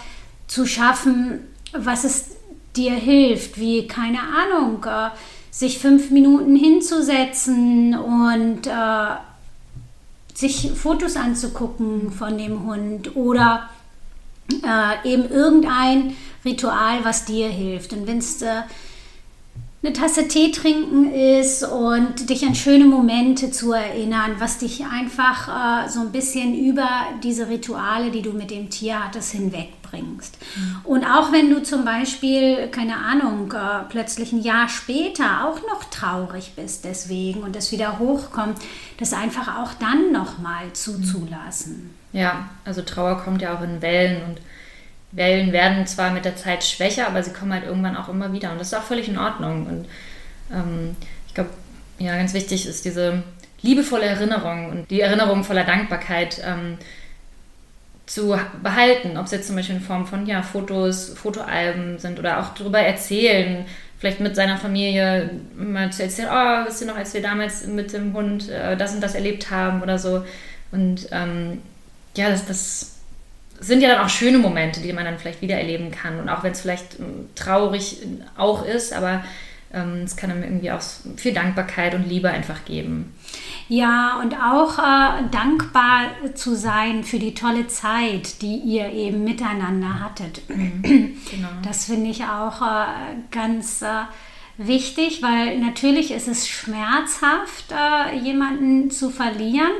zu 0.47 0.65
schaffen, 0.65 1.47
was 1.71 2.03
es 2.03 2.35
dir 2.75 2.93
hilft, 2.93 3.59
wie 3.59 3.87
keine 3.87 4.19
Ahnung, 4.19 4.83
äh, 4.83 5.09
sich 5.53 5.77
fünf 5.77 6.09
Minuten 6.09 6.55
hinzusetzen 6.55 7.95
und 7.95 8.65
äh, 8.65 9.15
sich 10.33 10.71
Fotos 10.71 11.15
anzugucken 11.15 12.11
von 12.11 12.39
dem 12.39 12.65
Hund 12.65 13.15
oder 13.15 13.69
äh, 14.51 15.07
eben 15.07 15.29
irgendein 15.29 16.15
Ritual, 16.43 17.05
was 17.05 17.25
dir 17.25 17.49
hilft. 17.49 17.93
Und 17.93 18.07
wenn 18.07 18.17
es 18.17 18.41
äh, 18.41 18.63
eine 19.83 19.93
Tasse 19.93 20.27
Tee 20.27 20.51
trinken 20.51 21.13
ist 21.13 21.63
und 21.63 22.31
dich 22.31 22.47
an 22.47 22.55
schöne 22.55 22.85
Momente 22.85 23.51
zu 23.51 23.73
erinnern, 23.73 24.37
was 24.39 24.57
dich 24.57 24.83
einfach 24.87 25.85
äh, 25.85 25.87
so 25.87 25.99
ein 25.99 26.11
bisschen 26.11 26.57
über 26.57 26.89
diese 27.21 27.47
Rituale, 27.47 28.09
die 28.09 28.23
du 28.23 28.31
mit 28.31 28.49
dem 28.49 28.71
Tier 28.71 29.03
hattest, 29.05 29.33
hinwegbringst. 29.33 29.82
Mhm. 30.01 30.75
Und 30.83 31.05
auch 31.05 31.31
wenn 31.31 31.49
du 31.49 31.61
zum 31.61 31.85
Beispiel, 31.85 32.67
keine 32.69 32.97
Ahnung, 32.97 33.51
äh, 33.51 33.83
plötzlich 33.89 34.31
ein 34.31 34.41
Jahr 34.41 34.67
später 34.69 35.45
auch 35.45 35.61
noch 35.61 35.83
traurig 35.85 36.53
bist 36.55 36.85
deswegen 36.85 37.43
und 37.43 37.55
es 37.55 37.71
wieder 37.71 37.99
hochkommt, 37.99 38.57
das 38.97 39.13
einfach 39.13 39.59
auch 39.59 39.73
dann 39.75 40.11
nochmal 40.11 40.73
zuzulassen. 40.73 41.93
Ja, 42.11 42.49
also 42.65 42.81
Trauer 42.81 43.19
kommt 43.19 43.41
ja 43.41 43.55
auch 43.55 43.61
in 43.61 43.81
Wellen 43.81 44.21
und 44.23 44.41
Wellen 45.11 45.51
werden 45.51 45.85
zwar 45.85 46.11
mit 46.11 46.25
der 46.25 46.35
Zeit 46.35 46.63
schwächer, 46.63 47.07
aber 47.07 47.21
sie 47.21 47.33
kommen 47.33 47.53
halt 47.53 47.65
irgendwann 47.65 47.95
auch 47.95 48.09
immer 48.09 48.33
wieder. 48.33 48.51
Und 48.51 48.59
das 48.59 48.67
ist 48.67 48.73
auch 48.73 48.83
völlig 48.83 49.07
in 49.07 49.17
Ordnung. 49.17 49.67
Und 49.67 49.87
ähm, 50.51 50.95
ich 51.27 51.33
glaube, 51.33 51.51
ja, 51.99 52.15
ganz 52.17 52.33
wichtig 52.33 52.65
ist 52.65 52.83
diese 52.85 53.23
liebevolle 53.61 54.05
Erinnerung 54.05 54.69
und 54.69 54.91
die 54.91 55.01
Erinnerung 55.01 55.43
voller 55.43 55.63
Dankbarkeit 55.63 56.41
ähm, 56.43 56.77
zu 58.05 58.37
behalten. 58.61 59.17
Ob 59.17 59.25
es 59.25 59.31
jetzt 59.31 59.47
zum 59.47 59.55
Beispiel 59.55 59.75
in 59.75 59.81
Form 59.81 60.05
von 60.05 60.25
ja, 60.25 60.41
Fotos, 60.41 61.13
Fotoalben 61.15 61.99
sind 61.99 62.19
oder 62.19 62.39
auch 62.39 62.53
darüber 62.53 62.79
erzählen, 62.79 63.65
vielleicht 63.99 64.19
mit 64.19 64.35
seiner 64.35 64.57
Familie 64.57 65.29
mal 65.55 65.91
zu 65.91 66.03
erzählen, 66.03 66.29
oh, 66.31 66.67
wisst 66.67 66.81
ihr 66.81 66.87
noch, 66.87 66.97
als 66.97 67.13
wir 67.13 67.21
damals 67.21 67.65
mit 67.67 67.93
dem 67.93 68.13
Hund 68.13 68.49
äh, 68.49 68.75
das 68.75 68.93
und 68.93 69.01
das 69.01 69.15
erlebt 69.15 69.51
haben 69.51 69.81
oder 69.81 69.97
so. 69.97 70.23
Und 70.71 71.07
ähm, 71.11 71.61
ja, 72.15 72.29
das, 72.29 72.45
das 72.45 72.95
sind 73.59 73.81
ja 73.81 73.89
dann 73.89 74.05
auch 74.05 74.09
schöne 74.09 74.37
Momente, 74.37 74.81
die 74.81 74.93
man 74.93 75.05
dann 75.05 75.19
vielleicht 75.19 75.41
wieder 75.41 75.55
erleben 75.55 75.91
kann. 75.91 76.19
Und 76.19 76.29
auch 76.29 76.43
wenn 76.43 76.51
es 76.51 76.61
vielleicht 76.61 76.99
ähm, 76.99 77.29
traurig 77.35 77.97
auch 78.37 78.65
ist, 78.65 78.93
aber 78.93 79.23
Ähm, 79.75 80.03
es 80.05 80.15
kann 80.15 80.29
einem 80.29 80.43
irgendwie 80.43 80.69
auch 80.69 80.83
viel 81.17 81.33
Dankbarkeit 81.33 81.95
und 81.95 82.07
Liebe 82.07 82.29
einfach 82.29 82.63
geben. 82.63 83.11
Ja, 83.69 84.19
und 84.21 84.35
auch 84.35 84.77
äh, 84.77 85.23
dankbar 85.31 86.09
zu 86.35 86.55
sein 86.55 87.03
für 87.03 87.19
die 87.19 87.33
tolle 87.33 87.67
Zeit, 87.67 88.41
die 88.41 88.57
ihr 88.57 88.91
eben 88.91 89.23
miteinander 89.23 89.99
hattet. 89.99 90.47
Mhm, 90.49 91.17
genau. 91.29 91.49
Das 91.63 91.85
finde 91.85 92.09
ich 92.09 92.23
auch 92.25 92.61
äh, 92.61 92.85
ganz 93.31 93.81
äh, 93.81 94.03
wichtig, 94.57 95.21
weil 95.23 95.59
natürlich 95.59 96.11
ist 96.11 96.27
es 96.27 96.47
schmerzhaft, 96.47 97.71
äh, 97.71 98.17
jemanden 98.17 98.91
zu 98.91 99.09
verlieren. 99.09 99.71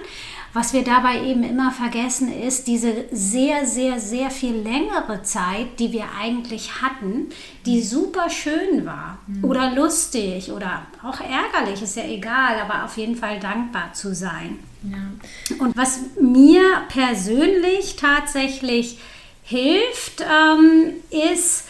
Was 0.54 0.72
wir 0.72 0.84
dabei 0.84 1.24
eben 1.24 1.44
immer 1.44 1.72
vergessen 1.72 2.32
ist, 2.32 2.68
diese 2.68 3.06
sehr, 3.12 3.66
sehr, 3.66 4.00
sehr 4.00 4.30
viel 4.30 4.56
längere 4.56 5.24
Zeit, 5.24 5.80
die 5.80 5.92
wir 5.92 6.06
eigentlich 6.22 6.84
hatten, 6.84 7.30
die 7.66 7.82
super 7.82 8.30
schön 8.30 8.86
war 8.86 9.18
mhm. 9.26 9.46
oder 9.46 9.74
lustig 9.74 10.52
oder 10.52 10.84
auch 11.02 11.20
ärgerlich, 11.20 11.82
ist 11.82 11.96
ja 11.96 12.06
egal, 12.06 12.60
aber 12.60 12.86
auf 12.86 12.98
jeden 12.98 13.16
Fall 13.16 13.40
dankbar 13.40 13.94
zu 13.94 14.14
sein. 14.14 14.60
Ja. 14.84 15.58
Und 15.58 15.76
was 15.76 16.02
mir 16.22 16.62
persönlich 16.88 17.96
tatsächlich 17.96 19.00
hilft, 19.42 20.22
ähm, 20.22 20.94
ist, 21.10 21.66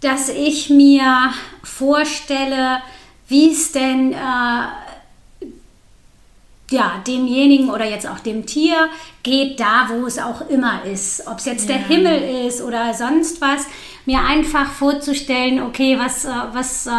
dass 0.00 0.28
ich 0.28 0.70
mir 0.70 1.32
vorstelle, 1.62 2.82
wie 3.28 3.52
es 3.52 3.72
denn 3.72 4.12
äh, 4.12 4.16
ja, 6.70 7.02
demjenigen 7.06 7.70
oder 7.70 7.84
jetzt 7.84 8.06
auch 8.06 8.18
dem 8.18 8.44
Tier 8.44 8.88
geht 9.22 9.58
da, 9.58 9.88
wo 9.90 10.06
es 10.06 10.18
auch 10.18 10.48
immer 10.48 10.84
ist. 10.84 11.26
Ob 11.26 11.38
es 11.38 11.46
jetzt 11.46 11.68
ja. 11.68 11.76
der 11.76 11.86
Himmel 11.86 12.46
ist 12.46 12.60
oder 12.60 12.92
sonst 12.94 13.40
was, 13.40 13.66
mir 14.04 14.20
einfach 14.20 14.70
vorzustellen, 14.70 15.62
okay, 15.62 15.98
was, 15.98 16.24
äh, 16.24 16.30
was, 16.52 16.86
äh, 16.86 16.90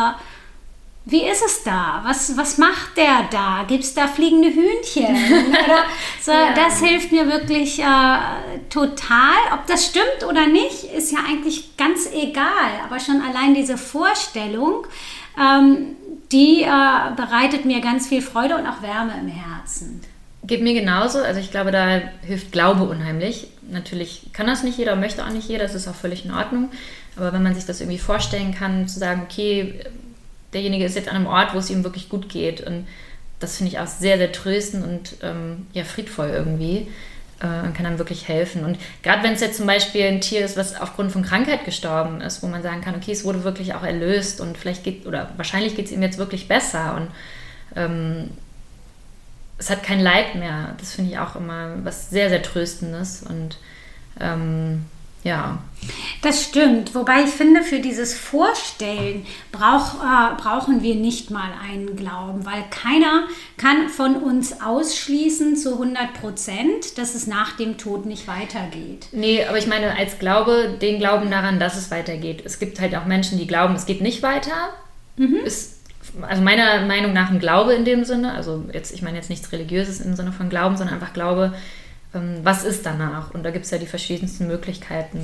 wie 1.06 1.24
ist 1.24 1.44
es 1.44 1.64
da? 1.64 2.02
Was, 2.04 2.36
was 2.38 2.58
macht 2.58 2.98
der 2.98 3.28
da? 3.32 3.64
Gibt 3.68 3.84
es 3.84 3.94
da 3.94 4.08
fliegende 4.08 4.50
Hühnchen? 4.50 5.16
so, 6.22 6.32
ja. 6.32 6.54
Das 6.54 6.80
hilft 6.80 7.12
mir 7.12 7.28
wirklich 7.28 7.80
äh, 7.80 8.18
total. 8.70 9.38
Ob 9.54 9.66
das 9.68 9.86
stimmt 9.86 10.24
oder 10.28 10.48
nicht, 10.48 10.84
ist 10.84 11.12
ja 11.12 11.20
eigentlich 11.28 11.78
ganz 11.78 12.10
egal. 12.12 12.72
Aber 12.86 13.00
schon 13.00 13.22
allein 13.22 13.54
diese 13.54 13.78
Vorstellung, 13.78 14.86
ähm, 15.38 15.95
die 16.31 16.63
äh, 16.63 17.15
bereitet 17.15 17.65
mir 17.65 17.81
ganz 17.81 18.07
viel 18.07 18.21
Freude 18.21 18.55
und 18.55 18.67
auch 18.67 18.81
Wärme 18.81 19.13
im 19.19 19.27
Herzen. 19.27 20.01
Geht 20.43 20.62
mir 20.62 20.74
genauso. 20.74 21.19
Also 21.19 21.39
ich 21.39 21.51
glaube, 21.51 21.71
da 21.71 22.01
hilft 22.21 22.51
Glaube 22.51 22.83
unheimlich. 22.83 23.48
Natürlich 23.69 24.29
kann 24.33 24.48
das 24.48 24.63
nicht 24.63 24.77
jeder, 24.77 24.95
möchte 24.95 25.25
auch 25.25 25.29
nicht 25.29 25.48
jeder, 25.48 25.63
das 25.63 25.75
ist 25.75 25.88
auch 25.88 25.95
völlig 25.95 26.25
in 26.25 26.33
Ordnung. 26.33 26.69
Aber 27.17 27.33
wenn 27.33 27.43
man 27.43 27.55
sich 27.55 27.65
das 27.65 27.81
irgendwie 27.81 28.00
vorstellen 28.00 28.53
kann, 28.53 28.88
zu 28.88 29.00
sagen, 29.00 29.24
okay, 29.29 29.79
derjenige 30.53 30.86
ist 30.86 30.95
jetzt 30.95 31.09
an 31.09 31.15
einem 31.15 31.27
Ort, 31.27 31.53
wo 31.53 31.59
es 31.59 31.69
ihm 31.69 31.83
wirklich 31.83 32.09
gut 32.09 32.29
geht. 32.29 32.62
Und 32.62 32.88
das 33.39 33.57
finde 33.57 33.71
ich 33.71 33.79
auch 33.79 33.88
sehr, 33.88 34.17
sehr 34.17 34.31
tröstend 34.31 34.86
und 34.86 35.15
ähm, 35.21 35.67
ja, 35.74 35.83
friedvoll 35.83 36.29
irgendwie 36.29 36.88
äh, 37.39 37.72
kann 37.74 37.86
einem 37.86 38.00
wirklich 38.00 38.27
helfen. 38.27 38.65
Und 38.65 38.77
gerade 39.03 39.24
wenn 39.24 39.34
es 39.34 39.41
jetzt 39.41 39.58
zum 39.58 39.67
Beispiel 39.67 40.05
ein 40.05 40.22
Tier 40.22 40.43
ist, 40.43 40.58
was 40.58 40.79
aufgrund 40.79 41.12
von 41.12 41.24
Krankheit 41.24 41.65
gestorben 41.65 42.22
ist, 42.22 42.43
wo 42.43 42.48
man 42.48 42.63
sagen 42.63 42.81
kann, 42.81 42.96
okay, 42.96 43.12
es 43.12 43.24
wurde 43.24 43.43
wirklich 43.43 43.74
auch 43.74 43.84
erlöst 43.84 44.41
und 44.41 44.58
vielleicht 44.58 44.84
geht, 44.84 45.05
oder 45.05 45.31
wahrscheinlich 45.38 45.75
geht 45.75 45.86
es 45.86 45.91
ihm 45.91 46.01
jetzt 46.01 46.17
wirklich 46.17 46.48
besser 46.48 46.96
und 46.96 47.08
ähm, 47.75 48.29
es 49.58 49.69
hat 49.69 49.84
kein 49.84 50.00
Leid 50.00 50.36
mehr. 50.36 50.75
Das 50.79 50.93
finde 50.93 51.12
ich 51.12 51.19
auch 51.19 51.36
immer 51.36 51.75
was 51.84 52.10
sehr, 52.10 52.29
sehr 52.29 52.41
Tröstendes 52.41 53.24
und 53.24 53.58
ähm, 54.19 54.86
ja. 55.24 55.60
Das 56.22 56.44
stimmt. 56.44 56.94
Wobei 56.96 57.24
ich 57.24 57.30
finde, 57.30 57.64
für 57.64 57.80
dieses 57.80 58.14
Vorstellen 58.14 59.26
brauch, 59.52 60.04
äh, 60.04 60.36
brauchen 60.38 60.84
wir 60.84 60.96
nicht 60.96 61.32
mal 61.32 61.52
einen 61.64 61.96
Glauben, 61.96 62.46
weil 62.46 62.64
keiner 62.70 63.24
kann 63.58 63.88
von 63.88 64.18
uns 64.18 64.62
ausschließen 64.62 65.56
zu 65.56 65.74
100 65.74 66.14
Prozent, 66.16 66.98
dass 66.98 67.16
es 67.16 67.26
nach 67.26 67.56
dem 67.56 67.78
Tod 67.78 68.06
nicht 68.06 68.28
weitergeht. 68.28 69.08
Nee, 69.14 69.46
aber 69.46 69.58
ich 69.58 69.68
meine, 69.68 69.98
als 69.98 70.20
Glaube, 70.20 70.78
den 70.82 71.00
Glauben 71.00 71.32
daran, 71.32 71.60
dass 71.60 71.78
es 71.78 71.90
weitergeht. 71.90 72.42
Es 72.44 72.60
gibt 72.60 72.82
halt 72.82 72.96
auch 72.96 73.06
Menschen, 73.06 73.38
die 73.38 73.48
glauben, 73.48 73.76
es 73.76 73.86
geht 73.86 74.02
nicht 74.02 74.22
weiter. 74.22 74.74
Mhm. 75.16 75.38
Ist 75.46 75.80
also 76.22 76.42
meiner 76.42 76.86
Meinung 76.86 77.14
nach 77.14 77.30
ein 77.30 77.40
Glaube 77.40 77.74
in 77.74 77.86
dem 77.86 78.04
Sinne, 78.04 78.34
also 78.34 78.66
jetzt, 78.74 78.94
ich 78.94 79.02
meine 79.02 79.18
jetzt 79.18 79.30
nichts 79.30 79.52
Religiöses 79.52 80.02
im 80.02 80.16
Sinne 80.16 80.32
von 80.32 80.50
Glauben, 80.50 80.76
sondern 80.76 80.96
einfach 80.96 81.14
Glaube, 81.14 81.54
was 82.12 82.63
ist 82.63 82.86
danach? 82.86 83.34
Und 83.36 83.44
da 83.44 83.51
gibt 83.51 83.66
es 83.66 83.72
ja 83.72 83.78
die 83.78 83.86
verschiedensten 83.86 84.48
Möglichkeiten. 84.48 85.20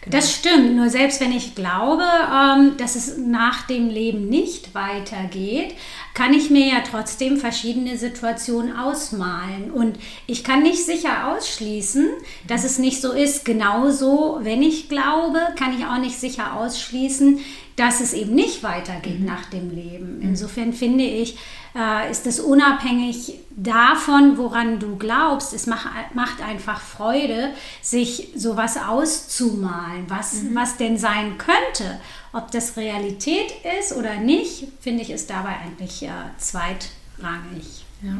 Genau. 0.00 0.16
Das 0.16 0.32
stimmt, 0.32 0.74
nur 0.74 0.88
selbst 0.88 1.20
wenn 1.20 1.30
ich 1.30 1.54
glaube, 1.54 2.02
ähm, 2.02 2.76
dass 2.78 2.96
es 2.96 3.18
nach 3.18 3.66
dem 3.66 3.88
Leben 3.88 4.28
nicht 4.28 4.74
weitergeht, 4.74 5.74
kann 6.14 6.32
ich 6.32 6.50
mir 6.50 6.66
ja 6.66 6.82
trotzdem 6.90 7.36
verschiedene 7.36 7.98
Situationen 7.98 8.74
ausmalen. 8.74 9.70
Und 9.70 9.98
ich 10.26 10.42
kann 10.42 10.62
nicht 10.62 10.84
sicher 10.84 11.28
ausschließen, 11.28 12.08
dass 12.48 12.64
es 12.64 12.78
nicht 12.78 13.00
so 13.00 13.12
ist. 13.12 13.44
Genauso, 13.44 14.40
wenn 14.42 14.62
ich 14.62 14.88
glaube, 14.88 15.38
kann 15.56 15.78
ich 15.78 15.84
auch 15.84 15.98
nicht 15.98 16.18
sicher 16.18 16.56
ausschließen, 16.56 17.38
dass 17.76 18.00
es 18.00 18.12
eben 18.12 18.34
nicht 18.34 18.62
weitergeht 18.62 19.20
mhm. 19.20 19.26
nach 19.26 19.46
dem 19.50 19.70
Leben. 19.70 20.16
Mhm. 20.16 20.22
Insofern 20.22 20.72
finde 20.72 21.04
ich, 21.04 21.36
äh, 21.74 22.10
ist 22.10 22.26
es 22.26 22.40
unabhängig 22.40 23.34
davon, 23.50 24.36
woran 24.38 24.78
du 24.78 24.96
glaubst. 24.96 25.52
Es 25.52 25.66
macht, 25.66 25.86
macht 26.14 26.42
einfach 26.42 26.80
Freude, 26.80 27.50
sich 27.80 28.28
sowas 28.34 28.76
auszumalen, 28.76 30.04
was, 30.08 30.42
mhm. 30.42 30.54
was 30.54 30.76
denn 30.76 30.98
sein 30.98 31.38
könnte. 31.38 32.00
Ob 32.32 32.50
das 32.50 32.76
Realität 32.76 33.52
ist 33.80 33.94
oder 33.94 34.16
nicht, 34.16 34.68
finde 34.80 35.02
ich, 35.02 35.10
ist 35.10 35.30
dabei 35.30 35.56
eigentlich 35.64 36.02
äh, 36.02 36.10
zweitrangig. 36.38 37.84
Ja. 38.02 38.16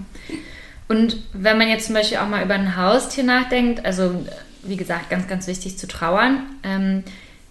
Und 0.89 1.23
wenn 1.33 1.59
man 1.59 1.69
jetzt 1.69 1.87
zum 1.87 1.95
Beispiel 1.95 2.19
auch 2.19 2.29
mal 2.29 2.45
über 2.45 2.55
ein 2.55 2.77
Haustier 2.77 3.25
nachdenkt, 3.25 3.85
also 3.85 4.15
wie 4.63 4.77
gesagt, 4.77 5.11
ganz, 5.11 5.27
ganz 5.29 5.47
wichtig 5.47 5.79
zu 5.79 5.89
trauern. 5.89 6.47
Ähm, 6.63 7.05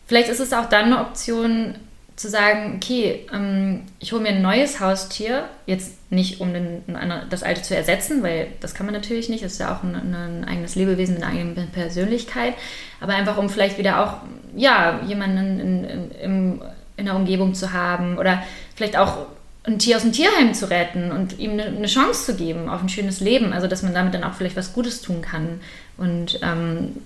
vielleicht 0.07 0.29
ist 0.29 0.39
es 0.39 0.53
auch 0.53 0.69
dann 0.69 0.85
eine 0.85 0.99
Option, 0.99 1.75
zu 2.15 2.29
sagen, 2.29 2.75
okay, 2.75 3.25
ähm, 3.33 3.83
ich 3.99 4.11
hole 4.11 4.21
mir 4.21 4.29
ein 4.29 4.41
neues 4.41 4.79
Haustier, 4.79 5.45
jetzt 5.65 6.11
nicht 6.11 6.39
um 6.39 6.53
den, 6.53 6.83
eine, 6.93 7.25
das 7.29 7.43
alte 7.43 7.61
zu 7.61 7.75
ersetzen, 7.75 8.21
weil 8.21 8.47
das 8.59 8.73
kann 8.73 8.85
man 8.85 8.93
natürlich 8.93 9.29
nicht, 9.29 9.43
das 9.43 9.53
ist 9.53 9.59
ja 9.59 9.75
auch 9.75 9.83
ein, 9.83 9.95
ein 9.95 10.45
eigenes 10.45 10.75
Lebewesen, 10.75 11.21
eine 11.21 11.27
eigene 11.27 11.67
Persönlichkeit, 11.67 12.53
aber 12.99 13.13
einfach 13.13 13.37
um 13.37 13.49
vielleicht 13.49 13.77
wieder 13.77 14.03
auch, 14.03 14.17
ja, 14.55 14.99
jemanden 15.07 15.59
in, 15.59 15.83
in, 15.83 16.11
in, 16.11 16.61
in 16.97 17.05
der 17.05 17.15
Umgebung 17.15 17.53
zu 17.53 17.73
haben 17.73 18.17
oder 18.17 18.43
vielleicht 18.75 18.97
auch 18.97 19.25
ein 19.63 19.79
Tier 19.79 19.95
aus 19.95 20.03
dem 20.03 20.11
Tierheim 20.11 20.53
zu 20.53 20.69
retten 20.69 21.11
und 21.11 21.39
ihm 21.39 21.59
eine, 21.59 21.85
Chance 21.85 22.25
zu 22.25 22.35
geben 22.35 22.67
auf 22.67 22.81
ein 22.81 22.89
schönes 22.89 23.19
Leben, 23.19 23.53
also 23.53 23.67
dass 23.67 23.83
man 23.83 23.93
damit 23.93 24.13
dann 24.13 24.23
auch 24.23 24.33
vielleicht 24.33 24.57
was 24.57 24.73
Gutes 24.73 25.01
tun 25.01 25.21
kann 25.21 25.61
und 25.97 26.39
ähm, 26.41 26.97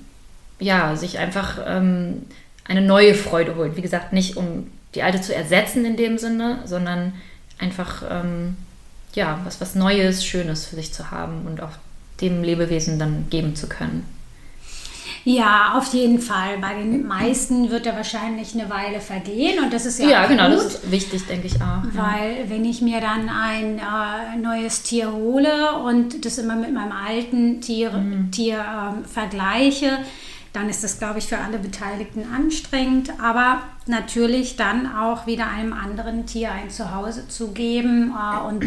ja, 0.59 0.95
sich 0.95 1.19
einfach 1.19 1.59
ähm, 1.67 2.23
eine 2.65 2.81
neue 2.81 3.13
Freude 3.13 3.55
holt. 3.55 3.75
Wie 3.75 3.81
gesagt, 3.81 4.13
nicht 4.13 4.37
um 4.37 4.71
die 4.95 5.03
alte 5.03 5.21
zu 5.21 5.35
ersetzen 5.35 5.85
in 5.85 5.97
dem 5.97 6.17
Sinne, 6.17 6.59
sondern 6.65 7.13
einfach 7.59 8.03
ähm, 8.09 8.57
ja, 9.13 9.39
was, 9.43 9.61
was 9.61 9.75
Neues, 9.75 10.25
Schönes 10.25 10.65
für 10.65 10.75
sich 10.75 10.93
zu 10.93 11.11
haben 11.11 11.45
und 11.45 11.61
auch 11.61 11.71
dem 12.21 12.43
Lebewesen 12.43 12.99
dann 12.99 13.27
geben 13.29 13.55
zu 13.55 13.67
können. 13.67 14.05
Ja, 15.23 15.73
auf 15.75 15.91
jeden 15.93 16.19
Fall. 16.19 16.59
Bei 16.59 16.75
den 16.75 17.07
meisten 17.07 17.71
wird 17.71 17.87
er 17.87 17.95
wahrscheinlich 17.95 18.53
eine 18.53 18.69
Weile 18.69 18.99
vergehen 18.99 19.63
und 19.63 19.73
das 19.73 19.85
ist 19.85 19.99
ja, 19.99 20.07
ja 20.07 20.27
genau, 20.27 20.49
gut, 20.49 20.57
das 20.57 20.65
ist 20.75 20.91
wichtig, 20.91 21.25
denke 21.25 21.47
ich 21.47 21.55
auch. 21.55 21.83
Weil 21.93 22.43
ja. 22.43 22.49
wenn 22.49 22.63
ich 22.63 22.81
mir 22.81 23.01
dann 23.01 23.29
ein 23.29 23.79
äh, 23.79 24.37
neues 24.39 24.83
Tier 24.83 25.11
hole 25.11 25.79
und 25.83 26.25
das 26.25 26.37
immer 26.37 26.55
mit 26.55 26.73
meinem 26.73 26.91
alten 26.91 27.59
Tier, 27.59 27.91
mhm. 27.91 28.29
Tier 28.31 28.59
äh, 28.59 29.07
vergleiche, 29.07 29.97
dann 30.55 30.69
ist 30.69 30.83
das, 30.83 30.99
glaube 30.99 31.19
ich, 31.19 31.25
für 31.25 31.37
alle 31.37 31.59
Beteiligten 31.59 32.23
anstrengend. 32.33 33.11
Aber 33.21 33.61
natürlich 33.87 34.55
dann 34.55 34.95
auch 34.95 35.27
wieder 35.27 35.49
einem 35.49 35.73
anderen 35.73 36.25
Tier 36.25 36.51
ein 36.51 36.69
Zuhause 36.69 37.27
zu 37.27 37.51
geben 37.51 38.13
äh, 38.13 38.47
und 38.47 38.65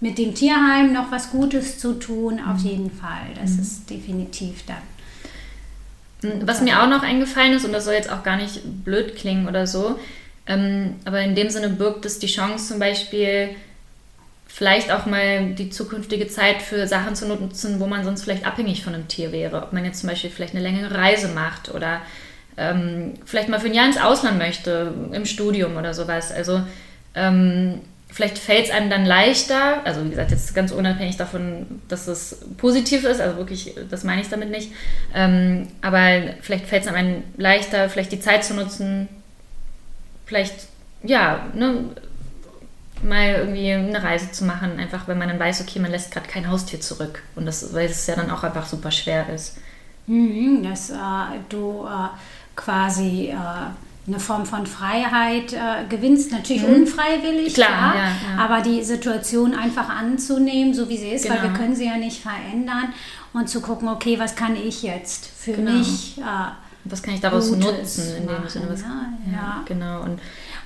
mit 0.00 0.18
dem 0.18 0.34
Tierheim 0.34 0.92
noch 0.92 1.10
was 1.10 1.30
Gutes 1.30 1.78
zu 1.78 1.94
tun, 1.94 2.40
auf 2.40 2.62
mhm. 2.62 2.68
jeden 2.68 2.90
Fall. 2.90 3.34
Das 3.40 3.52
mhm. 3.52 3.60
ist 3.60 3.90
definitiv 3.90 4.64
dann. 4.66 6.30
Mhm, 6.30 6.46
was 6.46 6.60
mir 6.60 6.82
auch 6.82 6.88
noch 6.88 7.02
eingefallen 7.02 7.54
ist, 7.54 7.64
und 7.64 7.72
das 7.72 7.84
soll 7.84 7.94
jetzt 7.94 8.10
auch 8.10 8.22
gar 8.22 8.36
nicht 8.36 8.84
blöd 8.84 9.16
klingen 9.16 9.48
oder 9.48 9.66
so, 9.66 9.98
ähm, 10.46 10.96
aber 11.04 11.20
in 11.20 11.34
dem 11.34 11.50
Sinne 11.50 11.68
birgt 11.68 12.04
es 12.06 12.18
die 12.18 12.26
Chance 12.26 12.68
zum 12.68 12.78
Beispiel, 12.78 13.50
vielleicht 14.52 14.90
auch 14.92 15.06
mal 15.06 15.54
die 15.54 15.70
zukünftige 15.70 16.28
Zeit 16.28 16.60
für 16.60 16.86
Sachen 16.86 17.14
zu 17.14 17.26
nutzen, 17.26 17.80
wo 17.80 17.86
man 17.86 18.04
sonst 18.04 18.24
vielleicht 18.24 18.44
abhängig 18.44 18.82
von 18.82 18.94
einem 18.94 19.08
Tier 19.08 19.32
wäre. 19.32 19.62
Ob 19.62 19.72
man 19.72 19.84
jetzt 19.84 20.00
zum 20.00 20.08
Beispiel 20.08 20.30
vielleicht 20.30 20.54
eine 20.54 20.62
längere 20.62 20.94
Reise 20.94 21.28
macht 21.28 21.72
oder 21.72 22.00
ähm, 22.56 23.14
vielleicht 23.24 23.48
mal 23.48 23.60
für 23.60 23.68
ein 23.68 23.74
Jahr 23.74 23.86
ins 23.86 24.00
Ausland 24.00 24.38
möchte, 24.38 24.92
im 25.12 25.24
Studium 25.24 25.76
oder 25.76 25.94
sowas. 25.94 26.32
Also 26.32 26.62
ähm, 27.14 27.80
vielleicht 28.08 28.38
fällt 28.38 28.66
es 28.66 28.70
einem 28.72 28.90
dann 28.90 29.06
leichter, 29.06 29.86
also 29.86 30.04
wie 30.04 30.10
gesagt, 30.10 30.32
jetzt 30.32 30.54
ganz 30.54 30.72
unabhängig 30.72 31.16
davon, 31.16 31.80
dass 31.88 32.08
es 32.08 32.44
positiv 32.58 33.04
ist, 33.04 33.20
also 33.20 33.36
wirklich, 33.36 33.74
das 33.88 34.04
meine 34.04 34.20
ich 34.20 34.28
damit 34.28 34.50
nicht, 34.50 34.72
ähm, 35.14 35.68
aber 35.80 36.34
vielleicht 36.40 36.66
fällt 36.66 36.82
es 36.82 36.92
einem 36.92 37.22
leichter, 37.36 37.88
vielleicht 37.88 38.12
die 38.12 38.20
Zeit 38.20 38.44
zu 38.44 38.54
nutzen, 38.54 39.08
vielleicht, 40.26 40.66
ja, 41.04 41.46
ne, 41.54 41.84
mal 43.02 43.34
irgendwie 43.34 43.72
eine 43.72 44.02
Reise 44.02 44.30
zu 44.30 44.44
machen, 44.44 44.78
einfach 44.78 45.08
weil 45.08 45.16
man 45.16 45.28
dann 45.28 45.38
weiß, 45.38 45.60
okay, 45.62 45.78
man 45.78 45.90
lässt 45.90 46.10
gerade 46.10 46.28
kein 46.28 46.48
Haustier 46.50 46.80
zurück. 46.80 47.22
Und 47.36 47.46
das, 47.46 47.72
weil 47.72 47.86
es 47.86 48.06
ja 48.06 48.16
dann 48.16 48.30
auch 48.30 48.42
einfach 48.42 48.66
super 48.66 48.90
schwer 48.90 49.28
ist. 49.32 49.56
Mhm, 50.06 50.62
dass 50.62 50.90
äh, 50.90 50.94
du 51.48 51.86
äh, 51.86 52.08
quasi 52.56 53.28
äh, 53.28 53.34
eine 54.06 54.18
Form 54.18 54.44
von 54.44 54.66
Freiheit 54.66 55.52
äh, 55.52 55.86
gewinnst, 55.88 56.32
natürlich 56.32 56.62
mhm. 56.62 56.74
unfreiwillig, 56.74 57.54
klar, 57.54 57.68
klar 57.68 57.94
ja, 57.94 58.02
ja. 58.02 58.44
aber 58.44 58.60
die 58.60 58.82
Situation 58.82 59.54
einfach 59.54 59.88
anzunehmen, 59.88 60.74
so 60.74 60.88
wie 60.88 60.96
sie 60.96 61.10
ist, 61.10 61.24
genau. 61.24 61.36
weil 61.36 61.42
wir 61.44 61.50
können 61.50 61.76
sie 61.76 61.86
ja 61.86 61.96
nicht 61.96 62.22
verändern 62.22 62.92
und 63.32 63.48
zu 63.48 63.60
gucken, 63.60 63.88
okay, 63.88 64.18
was 64.18 64.34
kann 64.34 64.56
ich 64.56 64.82
jetzt 64.82 65.26
für 65.26 65.52
genau. 65.52 65.72
mich 65.72 66.18
äh, 66.18 66.22
was 66.84 67.02
kann 67.02 67.14
ich 67.14 67.20
daraus 67.20 67.48
Gutes 67.48 67.98
nutzen 67.98 68.16
in 68.16 68.26
dem 68.26 68.48
Sinne? 68.48 68.66
Was, 68.70 68.80
ja, 68.80 69.12
ja. 69.32 69.62
Genau. 69.66 70.02
Und, 70.02 70.18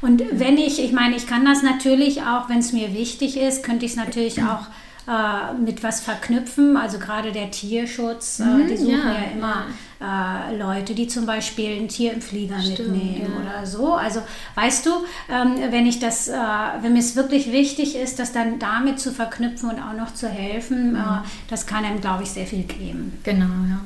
und 0.04 0.22
wenn 0.32 0.58
ich, 0.58 0.82
ich 0.84 0.92
meine, 0.92 1.16
ich 1.16 1.26
kann 1.26 1.44
das 1.44 1.62
natürlich 1.62 2.22
auch, 2.22 2.50
wenn 2.50 2.58
es 2.58 2.72
mir 2.72 2.92
wichtig 2.92 3.38
ist, 3.38 3.62
könnte 3.62 3.86
ich 3.86 3.92
es 3.92 3.96
natürlich 3.96 4.42
auch 4.42 4.66
äh, 5.08 5.54
mit 5.54 5.82
was 5.82 6.00
verknüpfen. 6.00 6.76
Also 6.76 6.98
gerade 6.98 7.32
der 7.32 7.50
Tierschutz, 7.50 8.40
äh, 8.40 8.44
mhm, 8.44 8.68
die 8.68 8.76
suchen 8.76 8.90
ja, 8.90 9.12
ja 9.12 9.24
immer 9.34 9.66
äh, 10.00 10.56
Leute, 10.56 10.94
die 10.94 11.08
zum 11.08 11.24
Beispiel 11.24 11.76
ein 11.76 11.88
Tier 11.88 12.12
im 12.12 12.20
Flieger 12.20 12.60
Stimmt, 12.60 12.92
mitnehmen 12.92 13.32
ja. 13.34 13.58
oder 13.58 13.66
so. 13.66 13.94
Also 13.94 14.20
weißt 14.56 14.84
du, 14.84 14.90
ähm, 15.30 15.56
wenn 15.70 15.86
ich 15.86 16.00
das, 16.00 16.28
äh, 16.28 16.34
wenn 16.82 16.92
mir 16.92 16.98
es 16.98 17.16
wirklich 17.16 17.50
wichtig 17.50 17.96
ist, 17.96 18.18
das 18.18 18.32
dann 18.32 18.58
damit 18.58 19.00
zu 19.00 19.10
verknüpfen 19.10 19.70
und 19.70 19.78
auch 19.78 19.94
noch 19.94 20.12
zu 20.12 20.28
helfen, 20.28 20.92
mhm. 20.92 20.96
Äh, 20.96 21.18
das 21.48 21.66
kann 21.66 21.84
einem, 21.84 22.00
glaube 22.00 22.24
ich, 22.24 22.30
sehr 22.30 22.46
viel 22.46 22.64
geben. 22.64 23.18
Genau, 23.24 23.46
ja. 23.68 23.80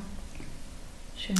Schön. 1.17 1.35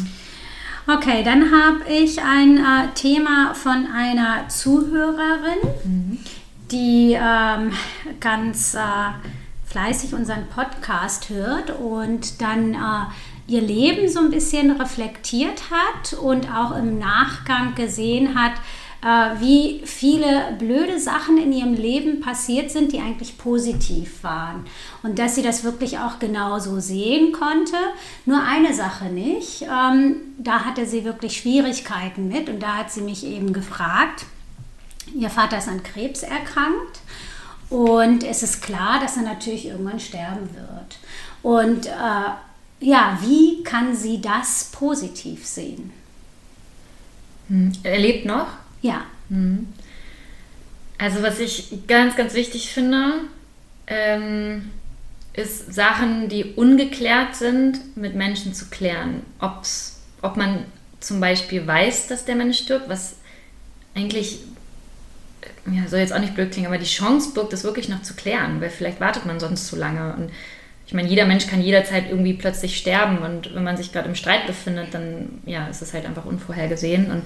Okay, 0.92 1.22
dann 1.24 1.52
habe 1.52 1.88
ich 1.88 2.20
ein 2.20 2.58
äh, 2.58 2.88
Thema 2.96 3.54
von 3.54 3.86
einer 3.94 4.50
Zuhörerin, 4.50 5.60
mhm. 5.84 6.18
die 6.72 7.16
ähm, 7.16 7.74
ganz 8.20 8.74
äh, 8.74 8.80
fleißig 9.66 10.16
unseren 10.16 10.48
Podcast 10.48 11.30
hört 11.30 11.70
und 11.80 12.42
dann 12.42 12.74
äh, 12.74 13.06
ihr 13.46 13.62
Leben 13.62 14.10
so 14.10 14.20
ein 14.20 14.32
bisschen 14.32 14.82
reflektiert 14.82 15.62
hat 15.70 16.14
und 16.14 16.52
auch 16.52 16.76
im 16.76 16.98
Nachgang 16.98 17.76
gesehen 17.76 18.34
hat, 18.34 18.54
äh, 19.02 19.40
wie 19.40 19.82
viele 19.86 20.56
blöde 20.58 21.00
Sachen 21.00 21.38
in 21.38 21.54
ihrem 21.54 21.74
Leben 21.74 22.20
passiert 22.20 22.72
sind, 22.72 22.92
die 22.92 23.00
eigentlich 23.00 23.38
positiv 23.38 24.24
waren. 24.24 24.66
Und 25.04 25.20
dass 25.20 25.36
sie 25.36 25.42
das 25.42 25.64
wirklich 25.64 26.00
auch 26.00 26.20
genauso 26.20 26.80
sehen 26.80 27.32
konnte. 27.32 27.78
Nur 28.26 28.44
eine 28.44 28.74
Sache 28.74 29.06
nicht. 29.06 29.64
Ähm, 29.64 30.18
da 30.38 30.66
hatte 30.66 30.86
sie 30.86 31.06
wirklich 31.06 31.38
Schwierigkeiten 31.38 32.28
mit 32.28 32.50
und 32.50 32.62
da 32.62 32.78
hat 32.78 32.92
sie 32.92 33.02
mich 33.02 33.26
eben 33.26 33.54
gefragt. 33.54 34.26
Ihr 35.16 35.30
Vater 35.30 35.58
ist 35.58 35.68
an 35.68 35.82
Krebs 35.82 36.22
erkrankt 36.24 37.00
und 37.70 38.24
es 38.24 38.44
ist 38.44 38.62
klar, 38.62 39.00
dass 39.00 39.18
er 39.18 39.24
natürlich 39.24 39.68
irgendwann 39.68 40.00
sterben 40.00 40.50
wird. 40.54 41.00
Und 41.42 41.86
äh, 41.88 42.82
ja, 42.82 43.18
wie 43.22 43.64
kann 43.64 43.96
sie 43.96 44.22
das 44.22 44.70
positiv 44.72 45.46
sehen? 45.46 45.92
Hm. 47.48 47.72
Er 47.84 48.00
lebt 48.00 48.26
noch? 48.26 48.48
Ja. 48.82 49.06
Mhm. 49.30 49.68
Also 50.98 51.24
was 51.24 51.40
ich 51.40 51.88
ganz, 51.88 52.16
ganz 52.16 52.34
wichtig 52.34 52.74
finde, 52.74 53.14
ähm, 53.88 54.70
ist 55.34 55.74
Sachen, 55.74 56.28
die 56.28 56.44
ungeklärt 56.44 57.36
sind, 57.36 57.96
mit 57.96 58.16
Menschen 58.16 58.54
zu 58.54 58.66
klären. 58.70 59.24
Ob's, 59.40 60.02
ob 60.22 60.36
man 60.36 60.66
zum 61.00 61.22
Beispiel 61.22 61.66
weiß, 61.66 62.08
dass 62.08 62.26
der 62.26 62.36
Mensch 62.36 62.60
stirbt, 62.60 62.90
was 62.90 63.16
eigentlich, 63.96 64.40
ja, 65.72 65.88
soll 65.88 66.00
jetzt 66.00 66.14
auch 66.14 66.20
nicht 66.20 66.36
blöd 66.36 66.52
klingen, 66.52 66.68
aber 66.68 66.78
die 66.78 66.86
Chance 66.86 67.34
birgt, 67.34 67.54
das 67.54 67.64
wirklich 67.64 67.88
noch 67.88 68.02
zu 68.02 68.16
klären, 68.16 68.60
weil 68.60 68.70
vielleicht 68.70 69.00
wartet 69.00 69.26
man 69.26 69.40
sonst 69.40 69.68
zu 69.68 69.78
lange. 69.78 70.14
Und 70.14 70.32
ich 70.86 70.94
meine, 70.94 71.08
jeder 71.08 71.26
Mensch 71.26 71.48
kann 71.48 71.62
jederzeit 71.62 72.10
irgendwie 72.10 72.34
plötzlich 72.34 72.76
sterben 72.78 73.20
und 73.20 73.56
wenn 73.56 73.64
man 73.64 73.78
sich 73.78 73.94
gerade 73.94 74.10
im 74.10 74.16
Streit 74.16 74.48
befindet, 74.48 74.94
dann 74.94 75.40
ja, 75.46 75.68
ist 75.68 75.82
es 75.82 75.94
halt 75.94 76.06
einfach 76.06 76.26
unvorhergesehen. 76.26 77.12
Und 77.12 77.26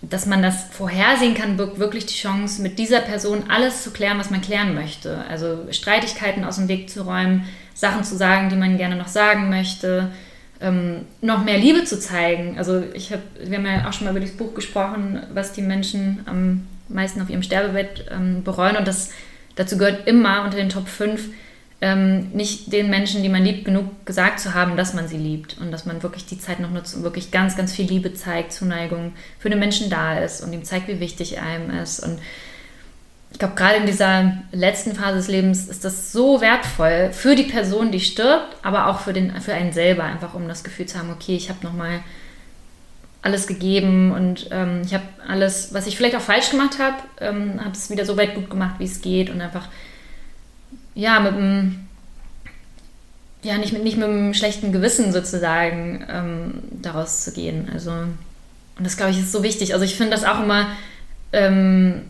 dass 0.00 0.26
man 0.26 0.42
das 0.42 0.64
vorhersehen 0.70 1.34
kann, 1.34 1.56
birgt 1.56 1.78
wirklich 1.78 2.06
die 2.06 2.14
Chance, 2.14 2.62
mit 2.62 2.78
dieser 2.78 3.00
Person 3.00 3.44
alles 3.48 3.82
zu 3.82 3.90
klären, 3.90 4.18
was 4.18 4.30
man 4.30 4.40
klären 4.40 4.74
möchte. 4.74 5.24
Also 5.28 5.66
Streitigkeiten 5.70 6.44
aus 6.44 6.56
dem 6.56 6.68
Weg 6.68 6.88
zu 6.88 7.02
räumen, 7.02 7.44
Sachen 7.74 8.04
zu 8.04 8.16
sagen, 8.16 8.48
die 8.48 8.56
man 8.56 8.76
gerne 8.78 8.96
noch 8.96 9.08
sagen 9.08 9.50
möchte, 9.50 10.10
ähm, 10.60 11.06
noch 11.20 11.44
mehr 11.44 11.58
Liebe 11.58 11.84
zu 11.84 11.98
zeigen. 11.98 12.58
Also 12.58 12.82
ich 12.94 13.12
habe, 13.12 13.22
wir 13.42 13.58
haben 13.58 13.66
ja 13.66 13.88
auch 13.88 13.92
schon 13.92 14.06
mal 14.06 14.10
über 14.10 14.20
das 14.20 14.36
Buch 14.36 14.54
gesprochen, 14.54 15.20
was 15.34 15.52
die 15.52 15.62
Menschen 15.62 16.20
am 16.26 16.66
meisten 16.88 17.20
auf 17.20 17.30
ihrem 17.30 17.42
Sterbebett 17.42 18.06
ähm, 18.10 18.44
bereuen. 18.44 18.76
Und 18.76 18.86
das 18.86 19.10
dazu 19.56 19.78
gehört 19.78 20.06
immer 20.06 20.44
unter 20.44 20.56
den 20.56 20.68
Top 20.68 20.88
5 20.88 21.28
ähm, 21.80 22.30
nicht 22.32 22.72
den 22.72 22.90
Menschen, 22.90 23.22
die 23.22 23.28
man 23.28 23.44
liebt, 23.44 23.64
genug 23.64 24.04
gesagt 24.04 24.40
zu 24.40 24.54
haben, 24.54 24.76
dass 24.76 24.94
man 24.94 25.06
sie 25.06 25.16
liebt 25.16 25.58
und 25.58 25.70
dass 25.70 25.86
man 25.86 26.02
wirklich 26.02 26.26
die 26.26 26.38
Zeit 26.38 26.58
noch 26.58 26.70
nutzt 26.70 26.96
und 26.96 27.04
wirklich 27.04 27.30
ganz, 27.30 27.56
ganz 27.56 27.72
viel 27.72 27.86
Liebe 27.86 28.14
zeigt, 28.14 28.52
Zuneigung 28.52 29.12
für 29.38 29.48
den 29.48 29.60
Menschen 29.60 29.88
da 29.88 30.18
ist 30.18 30.40
und 30.40 30.52
ihm 30.52 30.64
zeigt, 30.64 30.88
wie 30.88 30.98
wichtig 30.98 31.40
einem 31.40 31.70
ist. 31.70 32.00
Und 32.00 32.18
ich 33.30 33.38
glaube, 33.38 33.54
gerade 33.54 33.76
in 33.76 33.86
dieser 33.86 34.32
letzten 34.50 34.94
Phase 34.94 35.18
des 35.18 35.28
Lebens 35.28 35.68
ist 35.68 35.84
das 35.84 36.10
so 36.10 36.40
wertvoll 36.40 37.10
für 37.12 37.36
die 37.36 37.44
Person, 37.44 37.92
die 37.92 38.00
stirbt, 38.00 38.56
aber 38.62 38.88
auch 38.88 39.00
für, 39.00 39.12
den, 39.12 39.40
für 39.40 39.54
einen 39.54 39.72
selber, 39.72 40.02
einfach 40.02 40.34
um 40.34 40.48
das 40.48 40.64
Gefühl 40.64 40.86
zu 40.86 40.98
haben, 40.98 41.12
okay, 41.12 41.36
ich 41.36 41.48
habe 41.48 41.64
nochmal 41.64 42.00
alles 43.22 43.46
gegeben 43.46 44.12
und 44.12 44.48
ähm, 44.50 44.82
ich 44.84 44.94
habe 44.94 45.04
alles, 45.28 45.74
was 45.74 45.86
ich 45.86 45.96
vielleicht 45.96 46.16
auch 46.16 46.20
falsch 46.20 46.50
gemacht 46.50 46.78
habe, 46.80 46.96
ähm, 47.20 47.60
habe 47.60 47.72
es 47.72 47.90
wieder 47.90 48.04
so 48.04 48.16
weit 48.16 48.34
gut 48.34 48.50
gemacht, 48.50 48.76
wie 48.78 48.84
es 48.84 49.00
geht 49.00 49.30
und 49.30 49.40
einfach 49.40 49.68
ja, 50.98 51.20
mit 51.20 51.34
einem, 51.34 51.86
ja, 53.44 53.56
nicht 53.56 53.72
mit, 53.72 53.84
nicht 53.84 53.96
mit 53.96 54.08
einem 54.08 54.34
schlechten 54.34 54.72
Gewissen 54.72 55.12
sozusagen 55.12 56.04
ähm, 56.10 56.54
daraus 56.82 57.22
zu 57.22 57.32
gehen. 57.32 57.70
Also, 57.72 57.92
und 57.92 58.84
das 58.84 58.96
glaube 58.96 59.12
ich 59.12 59.20
ist 59.20 59.30
so 59.30 59.44
wichtig. 59.44 59.74
Also 59.74 59.84
ich 59.84 59.94
finde 59.94 60.10
das 60.10 60.24
auch 60.24 60.42
immer 60.42 60.66
ähm, 61.32 62.02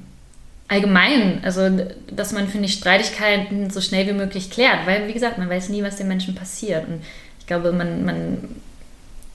allgemein, 0.68 1.40
also 1.44 1.68
dass 2.10 2.32
man, 2.32 2.48
finde 2.48 2.64
ich, 2.64 2.74
Streitigkeiten 2.74 3.68
so 3.68 3.82
schnell 3.82 4.06
wie 4.06 4.14
möglich 4.14 4.50
klärt, 4.50 4.86
weil, 4.86 5.06
wie 5.06 5.12
gesagt, 5.12 5.36
man 5.36 5.50
weiß 5.50 5.68
nie, 5.68 5.82
was 5.82 5.96
den 5.96 6.08
Menschen 6.08 6.34
passiert. 6.34 6.88
Und 6.88 7.02
ich 7.40 7.46
glaube, 7.46 7.72
man, 7.72 8.06
man, 8.06 8.38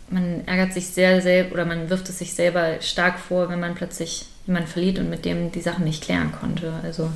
man 0.09 0.47
ärgert 0.47 0.73
sich 0.73 0.87
sehr, 0.87 1.21
sehr 1.21 1.51
oder 1.51 1.65
man 1.65 1.91
wirft 1.91 2.09
es 2.09 2.17
sich 2.17 2.33
selber 2.33 2.81
stark 2.81 3.19
vor, 3.19 3.49
wenn 3.49 3.59
man 3.59 3.75
plötzlich 3.75 4.25
jemanden 4.47 4.67
verliert 4.67 4.97
und 4.97 5.11
mit 5.11 5.25
dem 5.25 5.51
die 5.51 5.61
Sachen 5.61 5.83
nicht 5.83 6.03
klären 6.03 6.31
konnte. 6.31 6.73
Also 6.83 7.11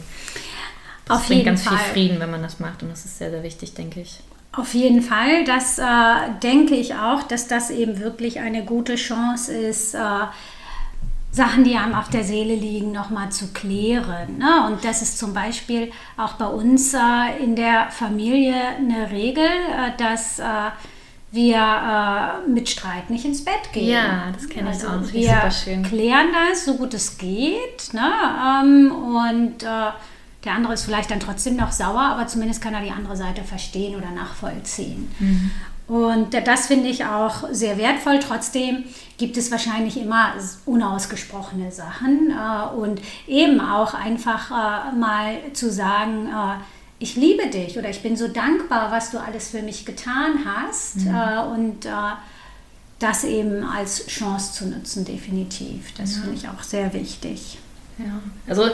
das 1.08 1.18
Auf 1.18 1.28
bringt 1.28 1.46
ganz 1.46 1.64
Fall. 1.64 1.78
viel 1.78 1.94
Frieden, 1.94 2.20
wenn 2.20 2.32
man 2.32 2.42
das 2.42 2.60
macht 2.60 2.84
und 2.84 2.90
das 2.90 3.06
ist 3.06 3.18
sehr, 3.18 3.32
sehr 3.32 3.44
wichtig, 3.44 3.74
denke 3.74 4.02
ich. 4.02 4.20
Auf 4.52 4.74
jeden 4.74 5.02
Fall, 5.02 5.44
das 5.46 5.78
äh, 5.78 5.84
denke 6.42 6.76
ich 6.76 6.96
auch, 6.96 7.24
dass 7.24 7.48
das 7.48 7.70
eben 7.70 8.00
wirklich 8.00 8.40
eine 8.40 8.64
gute 8.64 8.96
Chance 8.96 9.54
ist, 9.54 9.94
äh, 9.94 10.00
Sachen, 11.32 11.64
die 11.64 11.76
einem 11.76 11.94
auf 11.94 12.10
der 12.10 12.24
Seele 12.24 12.56
liegen, 12.56 12.92
nochmal 12.92 13.30
zu 13.30 13.54
klären. 13.54 14.40
Ne? 14.40 14.66
Und 14.66 14.84
das 14.84 15.04
ist 15.04 15.20
zum 15.20 15.34
Beispiel 15.34 15.92
auch 16.18 16.34
bei 16.34 16.48
uns 16.48 16.94
äh, 16.96 17.44
in 17.44 17.56
der 17.56 17.92
Familie 17.92 18.56
eine 18.56 19.12
Regel, 19.12 19.46
äh, 19.46 19.92
dass 19.98 20.40
äh, 20.40 20.44
wir 21.32 21.58
äh, 21.58 22.50
mit 22.50 22.68
Streit 22.68 23.12
nicht 23.12 23.26
ins 23.26 23.46
Bett 23.46 23.72
gehen. 23.74 23.90
Ja, 23.90 24.32
das 24.34 24.50
kenne 24.50 24.72
ich 24.72 24.78
also 24.78 24.88
auch. 24.88 25.02
Das 25.02 25.14
wir 25.14 25.82
klären 25.84 26.30
das, 26.50 26.66
so 26.66 26.76
gut 26.76 26.96
es 26.96 27.20
geht. 27.20 27.94
Ne? 27.94 28.12
Ähm, 28.64 28.92
und 28.92 29.64
der 30.48 30.56
andere 30.56 30.74
ist 30.76 30.86
vielleicht 30.86 31.12
dann 31.12 31.20
trotzdem 31.20 31.58
noch 31.58 31.74
sauer, 31.74 32.00
aber 32.00 32.26
zumindest 32.26 32.62
kann 32.62 32.74
er 32.74 32.82
die 32.82 32.92
andere 32.92 33.18
Seite 33.18 33.44
verstehen 33.44 33.98
oder 33.98 34.12
nachvollziehen. 34.12 35.12
Mhm. 35.20 35.52
Und 35.88 36.34
das 36.34 36.68
finde 36.68 36.88
ich 36.88 37.04
auch 37.04 37.50
sehr 37.52 37.78
wertvoll. 37.78 38.20
Trotzdem 38.20 38.86
gibt 39.18 39.36
es 39.36 39.52
wahrscheinlich 39.52 39.98
immer 39.98 40.34
unausgesprochene 40.66 41.72
Sachen 41.72 42.32
äh, 42.32 42.76
und 42.76 43.02
eben 43.28 43.60
auch 43.60 43.94
einfach 43.94 44.52
äh, 44.52 44.96
mal 44.96 45.38
zu 45.52 45.70
sagen, 45.70 46.28
äh, 46.28 46.64
ich 47.00 47.18
liebe 47.18 47.48
dich 47.48 47.78
oder 47.78 47.90
ich 47.90 48.02
bin 48.02 48.16
so 48.16 48.30
dankbar, 48.30 48.90
was 48.92 49.12
du 49.12 49.18
alles 49.18 49.50
für 49.50 49.62
mich 49.62 49.86
getan 49.86 50.46
hast 50.46 51.06
mhm. 51.06 51.52
und 51.54 51.88
das 52.98 53.24
eben 53.24 53.64
als 53.64 54.08
Chance 54.08 54.54
zu 54.54 54.66
nutzen, 54.66 55.06
definitiv. 55.06 55.94
Das 55.96 56.16
ja. 56.16 56.22
finde 56.22 56.38
ich 56.38 56.50
auch 56.50 56.64
sehr 56.64 56.92
wichtig. 56.94 57.60
Ja, 58.00 58.20
also 58.48 58.72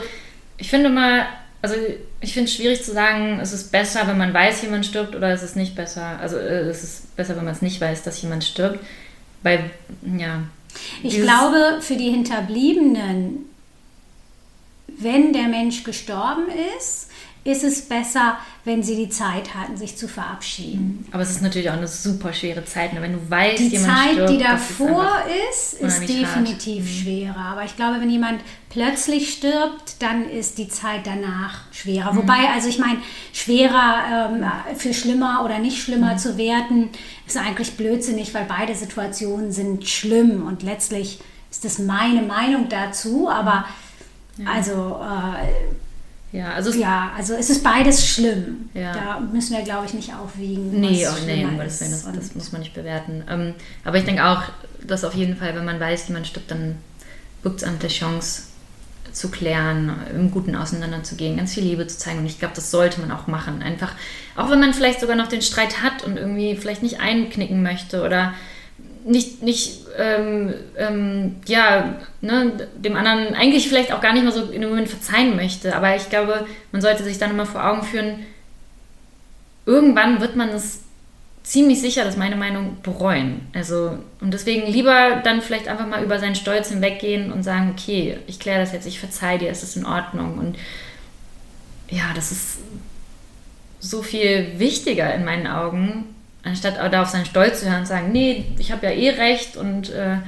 ich 0.56 0.70
finde 0.70 0.88
mal, 0.88 1.26
also 1.64 1.76
ich 2.20 2.34
finde 2.34 2.50
es 2.50 2.56
schwierig 2.56 2.84
zu 2.84 2.92
sagen, 2.92 3.40
es 3.40 3.54
ist 3.54 3.72
besser, 3.72 4.06
wenn 4.06 4.18
man 4.18 4.34
weiß, 4.34 4.60
jemand 4.60 4.84
stirbt 4.84 5.16
oder 5.16 5.30
es 5.32 5.42
ist 5.42 5.56
nicht 5.56 5.74
besser. 5.74 6.18
Also 6.20 6.36
äh, 6.36 6.68
es 6.68 6.84
ist 6.84 7.16
besser, 7.16 7.38
wenn 7.38 7.44
man 7.46 7.54
es 7.54 7.62
nicht 7.62 7.80
weiß, 7.80 8.02
dass 8.02 8.20
jemand 8.20 8.44
stirbt. 8.44 8.80
Weil, 9.42 9.70
ja. 10.18 10.42
Ich 11.02 11.16
glaube, 11.22 11.78
für 11.80 11.96
die 11.96 12.10
Hinterbliebenen, 12.10 13.46
wenn 14.88 15.32
der 15.32 15.48
Mensch 15.48 15.84
gestorben 15.84 16.48
ist, 16.76 17.08
ist 17.44 17.62
es 17.62 17.82
besser, 17.82 18.38
wenn 18.64 18.82
sie 18.82 18.96
die 18.96 19.10
Zeit 19.10 19.54
hatten, 19.54 19.76
sich 19.76 19.98
zu 19.98 20.08
verabschieden. 20.08 21.06
Aber 21.12 21.22
es 21.22 21.30
ist 21.30 21.42
natürlich 21.42 21.68
auch 21.68 21.74
eine 21.74 21.86
super 21.86 22.32
schwere 22.32 22.64
Zeit, 22.64 22.94
ne? 22.94 23.02
wenn 23.02 23.12
du 23.12 23.30
weißt, 23.30 23.58
die 23.58 23.68
jemand 23.68 23.92
Zeit, 23.92 24.12
stirbt, 24.12 24.30
die 24.30 24.38
davor 24.38 25.12
ist, 25.50 25.74
ist, 25.74 26.00
ist, 26.00 26.08
definitiv 26.08 26.90
schwerer. 26.90 27.36
Aber 27.36 27.64
ich 27.64 27.76
glaube, 27.76 28.00
wenn 28.00 28.08
jemand 28.08 28.40
plötzlich 28.70 29.34
stirbt, 29.34 30.00
dann 30.00 30.28
ist 30.28 30.56
die 30.56 30.68
Zeit 30.68 31.02
danach 31.04 31.60
schwerer. 31.70 32.16
Wobei, 32.16 32.48
also 32.54 32.70
ich 32.70 32.78
meine, 32.78 32.98
schwerer 33.34 34.30
ähm, 34.32 34.76
für 34.78 34.94
schlimmer 34.94 35.42
oder 35.44 35.58
nicht 35.58 35.82
schlimmer 35.82 36.16
zu 36.16 36.38
werten, 36.38 36.88
ist 37.26 37.36
eigentlich 37.36 37.76
blödsinnig, 37.76 38.32
weil 38.32 38.46
beide 38.46 38.74
Situationen 38.74 39.52
sind 39.52 39.86
schlimm 39.86 40.46
und 40.46 40.62
letztlich 40.62 41.20
ist 41.50 41.66
das 41.66 41.78
meine 41.78 42.22
Meinung 42.22 42.70
dazu. 42.70 43.28
Aber 43.28 43.66
also 44.46 45.00
äh, 45.02 45.74
ja, 46.34 46.52
also, 46.52 46.72
ja, 46.72 47.12
also 47.16 47.34
es 47.34 47.48
ist 47.48 47.62
beides 47.62 48.04
schlimm. 48.04 48.68
Ja. 48.74 48.92
Da 48.92 49.20
müssen 49.20 49.56
wir, 49.56 49.62
glaube 49.62 49.86
ich, 49.86 49.94
nicht 49.94 50.12
aufwiegen. 50.12 50.80
Nee, 50.80 51.06
was 51.06 51.20
oh, 51.22 51.26
nee, 51.26 51.44
um 51.44 51.56
Gottes 51.56 51.80
Willen, 51.80 51.92
das, 51.92 52.12
das 52.12 52.34
muss 52.34 52.50
man 52.50 52.60
nicht 52.62 52.74
bewerten. 52.74 53.22
Ähm, 53.30 53.54
aber 53.84 53.98
ich 53.98 54.04
denke 54.04 54.24
auch, 54.24 54.42
dass 54.84 55.04
auf 55.04 55.14
jeden 55.14 55.36
Fall, 55.36 55.54
wenn 55.54 55.64
man 55.64 55.78
weiß, 55.78 56.08
jemand 56.08 56.26
stirbt, 56.26 56.50
dann 56.50 56.74
birgt 57.44 57.58
es 57.58 57.62
einem 57.62 57.78
die 57.78 57.86
Chance 57.86 58.42
zu 59.12 59.30
klären, 59.30 59.92
im 60.12 60.32
Guten 60.32 60.56
auseinanderzugehen, 60.56 61.36
ganz 61.36 61.54
viel 61.54 61.62
Liebe 61.62 61.86
zu 61.86 61.98
zeigen. 61.98 62.18
Und 62.18 62.26
ich 62.26 62.40
glaube, 62.40 62.56
das 62.56 62.72
sollte 62.72 63.00
man 63.00 63.12
auch 63.12 63.28
machen. 63.28 63.62
Einfach, 63.62 63.92
auch 64.34 64.50
wenn 64.50 64.58
man 64.58 64.74
vielleicht 64.74 64.98
sogar 64.98 65.14
noch 65.14 65.28
den 65.28 65.40
Streit 65.40 65.84
hat 65.84 66.02
und 66.02 66.16
irgendwie 66.16 66.56
vielleicht 66.56 66.82
nicht 66.82 66.98
einknicken 66.98 67.62
möchte 67.62 68.02
oder 68.02 68.34
nicht, 69.04 69.40
nicht 69.40 69.83
ähm, 69.98 70.54
ähm, 70.76 71.36
ja, 71.46 71.94
ne, 72.20 72.68
dem 72.76 72.96
anderen 72.96 73.34
eigentlich 73.34 73.68
vielleicht 73.68 73.92
auch 73.92 74.00
gar 74.00 74.12
nicht 74.12 74.24
mal 74.24 74.32
so 74.32 74.50
in 74.50 74.60
dem 74.60 74.70
Moment 74.70 74.88
verzeihen 74.88 75.36
möchte. 75.36 75.74
Aber 75.74 75.94
ich 75.94 76.08
glaube, 76.10 76.46
man 76.72 76.82
sollte 76.82 77.04
sich 77.04 77.18
dann 77.18 77.30
immer 77.30 77.46
vor 77.46 77.64
Augen 77.64 77.82
führen, 77.82 78.20
irgendwann 79.66 80.20
wird 80.20 80.36
man 80.36 80.50
es 80.50 80.80
ziemlich 81.42 81.80
sicher, 81.80 82.04
das 82.04 82.14
ist 82.14 82.18
meine 82.18 82.36
Meinung, 82.36 82.78
bereuen. 82.82 83.42
Also, 83.54 83.98
und 84.20 84.32
deswegen 84.32 84.66
lieber 84.66 85.20
dann 85.22 85.42
vielleicht 85.42 85.68
einfach 85.68 85.86
mal 85.86 86.02
über 86.02 86.18
seinen 86.18 86.34
Stolz 86.34 86.70
hinweggehen 86.70 87.32
und 87.32 87.42
sagen, 87.42 87.74
okay, 87.76 88.18
ich 88.26 88.40
kläre 88.40 88.60
das 88.60 88.72
jetzt, 88.72 88.86
ich 88.86 88.98
verzeihe 88.98 89.38
dir, 89.38 89.50
es 89.50 89.62
ist 89.62 89.76
in 89.76 89.86
Ordnung. 89.86 90.38
Und 90.38 90.56
ja, 91.90 92.12
das 92.14 92.32
ist 92.32 92.58
so 93.78 94.02
viel 94.02 94.58
wichtiger 94.58 95.14
in 95.14 95.24
meinen 95.24 95.46
Augen, 95.46 96.13
anstatt 96.44 96.76
da 96.92 97.02
auf 97.02 97.08
seinen 97.08 97.26
Stolz 97.26 97.60
zu 97.60 97.70
hören 97.70 97.80
und 97.80 97.86
sagen, 97.86 98.12
nee, 98.12 98.44
ich 98.58 98.72
habe 98.72 98.86
ja 98.86 98.92
eh 98.92 99.10
recht 99.10 99.56
und 99.56 99.90
äh, 99.90 100.18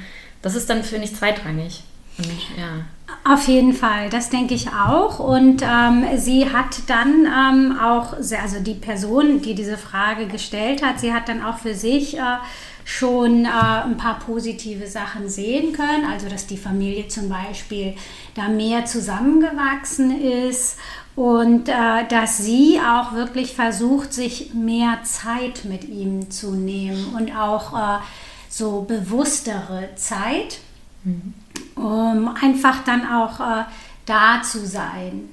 das 0.43 0.55
ist 0.55 0.69
dann, 0.71 0.83
finde 0.83 1.05
ich, 1.05 1.15
zweitrangig. 1.15 1.83
Und 2.19 2.59
ja. 2.59 2.85
Auf 3.25 3.47
jeden 3.47 3.73
Fall, 3.73 4.09
das 4.09 4.31
denke 4.31 4.55
ich 4.55 4.69
auch. 4.69 5.19
Und 5.19 5.63
ähm, 5.63 6.07
sie 6.17 6.51
hat 6.51 6.89
dann 6.89 7.27
ähm, 7.27 7.79
auch, 7.79 8.15
also 8.15 8.61
die 8.61 8.75
Person, 8.75 9.43
die 9.43 9.55
diese 9.55 9.77
Frage 9.77 10.27
gestellt 10.27 10.83
hat, 10.83 11.01
sie 11.01 11.13
hat 11.13 11.29
dann 11.29 11.45
auch 11.45 11.59
für 11.59 11.75
sich 11.75 12.17
äh, 12.17 12.39
schon 12.85 13.45
äh, 13.45 13.49
ein 13.49 13.97
paar 13.97 14.19
positive 14.21 14.87
Sachen 14.87 15.29
sehen 15.29 15.73
können. 15.73 16.07
Also, 16.11 16.29
dass 16.29 16.47
die 16.47 16.57
Familie 16.57 17.09
zum 17.09 17.29
Beispiel 17.29 17.95
da 18.35 18.49
mehr 18.49 18.87
zusammengewachsen 18.87 20.23
ist 20.23 20.79
und 21.17 21.69
äh, 21.69 22.07
dass 22.09 22.39
sie 22.39 22.79
auch 22.79 23.13
wirklich 23.15 23.55
versucht, 23.55 24.13
sich 24.13 24.55
mehr 24.55 24.99
Zeit 25.03 25.65
mit 25.65 25.89
ihm 25.89 26.31
zu 26.31 26.55
nehmen 26.55 27.15
und 27.17 27.35
auch 27.37 27.73
äh, 27.73 27.99
so 28.49 28.83
bewusstere 28.83 29.89
Zeit 29.97 30.61
um 31.77 32.35
einfach 32.41 32.85
dann 32.85 33.07
auch 33.07 33.41
äh, 33.41 33.65
da 34.07 34.43
zu 34.43 34.67
sein 34.67 35.29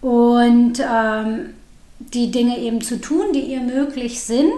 und 0.00 0.80
ähm, 0.80 1.54
die 1.98 2.30
Dinge 2.30 2.58
eben 2.58 2.80
zu 2.80 3.00
tun, 3.00 3.32
die 3.32 3.40
ihr 3.40 3.60
möglich 3.60 4.22
sind. 4.22 4.52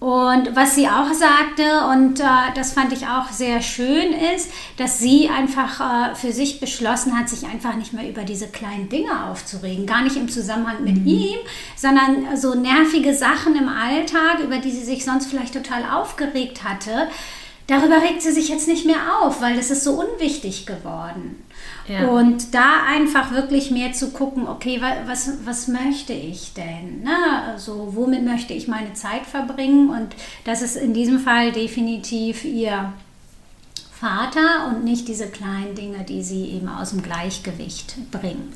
Und 0.00 0.56
was 0.56 0.76
sie 0.76 0.88
auch 0.88 1.12
sagte, 1.12 1.86
und 1.92 2.20
äh, 2.20 2.24
das 2.54 2.72
fand 2.72 2.90
ich 2.94 3.06
auch 3.06 3.28
sehr 3.30 3.60
schön, 3.60 4.14
ist, 4.34 4.50
dass 4.78 4.98
sie 4.98 5.28
einfach 5.28 6.12
äh, 6.12 6.14
für 6.14 6.32
sich 6.32 6.58
beschlossen 6.58 7.18
hat, 7.18 7.28
sich 7.28 7.46
einfach 7.46 7.76
nicht 7.76 7.92
mehr 7.92 8.08
über 8.08 8.22
diese 8.22 8.48
kleinen 8.48 8.88
Dinge 8.88 9.26
aufzuregen. 9.28 9.84
Gar 9.84 10.02
nicht 10.02 10.16
im 10.16 10.30
Zusammenhang 10.30 10.82
mit 10.84 11.04
ihm, 11.04 11.38
sondern 11.76 12.34
so 12.38 12.54
nervige 12.54 13.14
Sachen 13.14 13.54
im 13.56 13.68
Alltag, 13.68 14.40
über 14.42 14.56
die 14.56 14.70
sie 14.70 14.84
sich 14.84 15.04
sonst 15.04 15.26
vielleicht 15.26 15.52
total 15.52 15.84
aufgeregt 15.84 16.64
hatte. 16.64 17.08
Darüber 17.66 18.02
regt 18.02 18.22
sie 18.22 18.32
sich 18.32 18.48
jetzt 18.48 18.68
nicht 18.68 18.86
mehr 18.86 19.20
auf, 19.20 19.42
weil 19.42 19.54
das 19.54 19.70
ist 19.70 19.84
so 19.84 20.00
unwichtig 20.00 20.64
geworden. 20.64 21.44
Ja. 21.90 22.06
Und 22.06 22.54
da 22.54 22.84
einfach 22.88 23.32
wirklich 23.32 23.72
mehr 23.72 23.92
zu 23.92 24.10
gucken, 24.10 24.46
okay, 24.46 24.80
wa- 24.80 24.98
was, 25.06 25.30
was 25.44 25.66
möchte 25.66 26.12
ich 26.12 26.52
denn? 26.54 27.02
Ne? 27.02 27.16
Also, 27.48 27.88
womit 27.96 28.24
möchte 28.24 28.52
ich 28.54 28.68
meine 28.68 28.92
Zeit 28.94 29.26
verbringen? 29.26 29.90
Und 29.90 30.14
das 30.44 30.62
ist 30.62 30.76
in 30.76 30.94
diesem 30.94 31.18
Fall 31.18 31.50
definitiv 31.50 32.44
ihr 32.44 32.92
Vater 33.92 34.68
und 34.68 34.84
nicht 34.84 35.08
diese 35.08 35.26
kleinen 35.26 35.74
Dinge, 35.74 36.04
die 36.04 36.22
sie 36.22 36.46
eben 36.50 36.68
aus 36.68 36.90
dem 36.90 37.02
Gleichgewicht 37.02 37.96
bringen. 38.12 38.52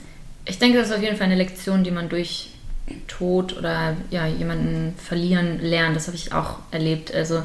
Ich 0.47 0.59
denke, 0.59 0.79
das 0.79 0.89
ist 0.91 0.95
auf 0.97 1.03
jeden 1.03 1.17
Fall 1.17 1.27
eine 1.27 1.35
Lektion, 1.37 1.83
die 1.85 1.91
man 1.91 2.09
durch 2.09 2.51
Tod 3.09 3.57
oder 3.59 3.97
ja, 4.11 4.27
jemanden 4.27 4.95
verlieren 5.03 5.59
lernt. 5.61 5.97
Das 5.97 6.07
habe 6.07 6.17
ich 6.17 6.33
auch 6.33 6.59
erlebt. 6.71 7.13
Also, 7.13 7.43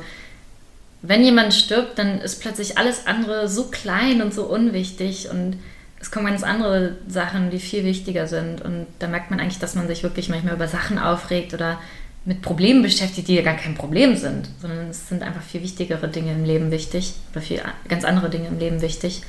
wenn 1.02 1.23
jemand 1.23 1.54
stirbt, 1.54 1.97
dann 1.97 2.19
ist 2.19 2.41
plötzlich 2.41 2.78
alles 2.78 3.08
andere 3.08 3.47
so 3.49 3.65
klein 3.65 4.21
und 4.21 4.34
so 4.34 4.43
unwichtig 4.43 5.30
und 5.32 5.58
es 6.01 6.12
kommen 6.12 6.27
ganz 6.27 6.43
andere 6.43 6.95
Sachen, 7.07 7.49
die 7.49 7.59
viel 7.59 7.83
wichtiger 7.83 8.27
sind. 8.27 8.62
Und 8.62 8.88
da 8.99 9.07
merkt 9.07 9.31
man 9.31 9.39
eigentlich, 9.39 9.59
dass 9.59 9.75
man 9.75 9.88
sich 9.88 10.03
wirklich 10.03 10.29
manchmal 10.29 10.53
über 10.53 10.67
Sachen 10.67 10.97
aufregt 10.97 11.53
oder 11.53 11.79
mit 12.25 12.41
Problemen 12.41 12.81
beschäftigt, 12.81 13.27
die 13.27 13.35
ja 13.35 13.41
gar 13.41 13.55
kein 13.55 13.75
Problem 13.75 14.15
sind, 14.15 14.49
sondern 14.62 14.89
es 14.89 15.09
sind 15.09 15.23
einfach 15.23 15.41
viel 15.41 15.62
wichtigere 15.62 16.07
Dinge 16.07 16.31
im 16.31 16.45
Leben 16.45 16.71
wichtig 16.71 17.13
oder 17.31 17.41
viel 17.41 17.62
ganz 17.88 18.03
andere 18.03 18.29
Dinge 18.29 18.47
im 18.47 18.59
Leben 18.59 18.81
wichtig. 18.81 19.23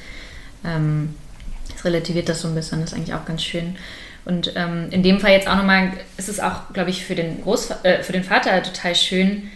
Ähm, 0.64 1.14
das 1.72 1.84
relativiert 1.84 2.28
das 2.28 2.42
so 2.42 2.48
ein 2.48 2.54
bisschen, 2.54 2.80
das 2.80 2.90
ist 2.90 2.96
eigentlich 2.96 3.14
auch 3.14 3.24
ganz 3.24 3.42
schön. 3.42 3.76
Und 4.24 4.52
ähm, 4.54 4.88
in 4.90 5.02
dem 5.02 5.18
Fall 5.18 5.32
jetzt 5.32 5.48
auch 5.48 5.56
nochmal, 5.56 5.92
ist 6.18 6.28
es 6.28 6.40
auch, 6.40 6.72
glaube 6.72 6.90
ich, 6.90 7.04
für 7.04 7.14
den, 7.14 7.42
Großva 7.42 7.78
äh, 7.84 8.02
für 8.02 8.12
den 8.12 8.24
Vater 8.24 8.62
total 8.62 8.94
schön, 8.94 9.50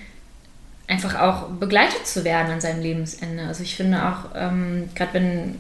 einfach 0.89 1.21
auch 1.21 1.49
begleitet 1.51 2.07
zu 2.07 2.25
werden 2.25 2.51
an 2.51 2.61
seinem 2.61 2.83
Lebensende. 2.83 3.45
Also 3.47 3.63
ich 3.63 3.77
finde 3.77 4.09
auch, 4.09 4.31
ähm, 4.35 4.89
gerade 4.95 5.15
wenn 5.15 5.57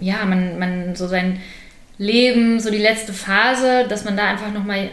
ja, 0.00 0.24
man, 0.24 0.58
man 0.58 0.94
so 0.96 1.06
sein 1.06 1.40
Leben, 1.98 2.60
so 2.60 2.70
die 2.70 2.78
letzte 2.78 3.12
Phase, 3.12 3.86
dass 3.88 4.04
man 4.04 4.16
da 4.16 4.26
einfach 4.26 4.52
nochmal 4.52 4.90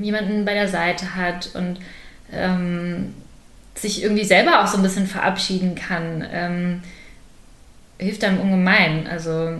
jemanden 0.00 0.44
bei 0.44 0.54
der 0.54 0.68
Seite 0.68 1.14
hat 1.14 1.50
und 1.54 1.78
ähm, 2.32 3.14
sich 3.74 4.02
irgendwie 4.02 4.24
selber 4.24 4.62
auch 4.62 4.66
so 4.66 4.76
ein 4.76 4.82
bisschen 4.82 5.06
verabschieden 5.06 5.74
kann, 5.74 6.26
ähm, 6.30 6.82
hilft 7.98 8.24
einem 8.24 8.40
ungemein. 8.40 9.06
Also 9.06 9.54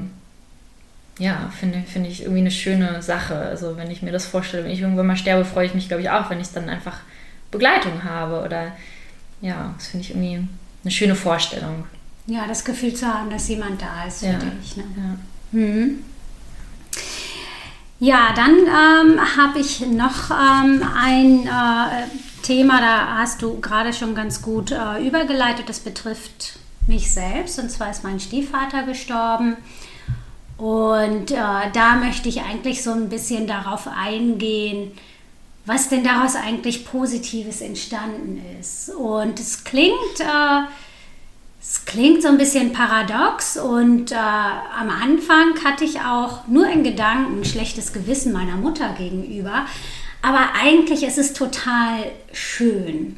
ja, 1.18 1.50
finde 1.58 1.82
finde 1.86 2.08
ich 2.08 2.22
irgendwie 2.22 2.40
eine 2.40 2.50
schöne 2.50 3.02
Sache. 3.02 3.36
Also 3.36 3.76
wenn 3.76 3.90
ich 3.90 4.02
mir 4.02 4.12
das 4.12 4.26
vorstelle, 4.26 4.64
wenn 4.64 4.70
ich 4.70 4.80
irgendwann 4.80 5.06
mal 5.06 5.16
sterbe, 5.16 5.44
freue 5.44 5.66
ich 5.66 5.74
mich, 5.74 5.88
glaube 5.88 6.02
ich, 6.02 6.10
auch, 6.10 6.30
wenn 6.30 6.40
ich 6.40 6.48
dann 6.52 6.68
einfach 6.68 7.00
Begleitung 7.50 8.04
habe. 8.04 8.42
Oder 8.42 8.72
ja, 9.40 9.74
das 9.76 9.88
finde 9.88 10.04
ich 10.04 10.10
irgendwie 10.10 10.46
eine 10.84 10.90
schöne 10.90 11.14
Vorstellung. 11.14 11.84
Ja, 12.26 12.46
das 12.46 12.64
Gefühl 12.64 12.94
zu 12.94 13.06
haben, 13.06 13.30
dass 13.30 13.48
jemand 13.48 13.82
da 13.82 14.04
ist 14.06 14.20
für 14.20 14.26
Ja. 14.26 14.38
dich. 14.38 14.76
Ne? 14.76 14.84
Ja. 14.96 15.58
Mhm. 15.58 16.04
Ja, 17.98 18.32
dann 18.34 18.56
ähm, 18.58 19.20
habe 19.36 19.60
ich 19.60 19.80
noch 19.86 20.30
ähm, 20.30 20.82
ein 20.96 21.46
äh, 21.46 22.06
Thema, 22.42 22.80
da 22.80 23.18
hast 23.18 23.42
du 23.42 23.60
gerade 23.60 23.92
schon 23.92 24.14
ganz 24.16 24.42
gut 24.42 24.72
äh, 24.72 25.06
übergeleitet. 25.06 25.68
Das 25.68 25.78
betrifft 25.80 26.58
mich 26.88 27.12
selbst. 27.12 27.58
Und 27.60 27.70
zwar 27.70 27.90
ist 27.90 28.02
mein 28.02 28.18
Stiefvater 28.18 28.82
gestorben. 28.82 29.56
Und 30.58 31.30
äh, 31.30 31.36
da 31.72 31.96
möchte 31.96 32.28
ich 32.28 32.42
eigentlich 32.42 32.82
so 32.82 32.90
ein 32.92 33.08
bisschen 33.08 33.46
darauf 33.46 33.86
eingehen, 33.88 34.92
was 35.64 35.88
denn 35.88 36.02
daraus 36.02 36.34
eigentlich 36.34 36.84
Positives 36.84 37.60
entstanden 37.60 38.40
ist. 38.60 38.90
Und 38.90 39.38
es 39.38 39.62
klingt, 39.62 40.20
äh, 40.20 40.62
es 41.62 41.84
klingt 41.84 42.22
so 42.22 42.28
ein 42.28 42.38
bisschen 42.38 42.72
paradox 42.72 43.56
und 43.56 44.10
äh, 44.10 44.16
am 44.16 44.90
Anfang 44.90 45.54
hatte 45.64 45.84
ich 45.84 46.00
auch 46.00 46.48
nur 46.48 46.66
in 46.66 46.82
Gedanken 46.82 47.40
ein 47.40 47.44
schlechtes 47.44 47.92
Gewissen 47.92 48.32
meiner 48.32 48.56
Mutter 48.56 48.88
gegenüber. 48.98 49.64
Aber 50.22 50.54
eigentlich 50.60 51.04
ist 51.04 51.18
es 51.18 51.32
total 51.32 52.10
schön. 52.32 53.16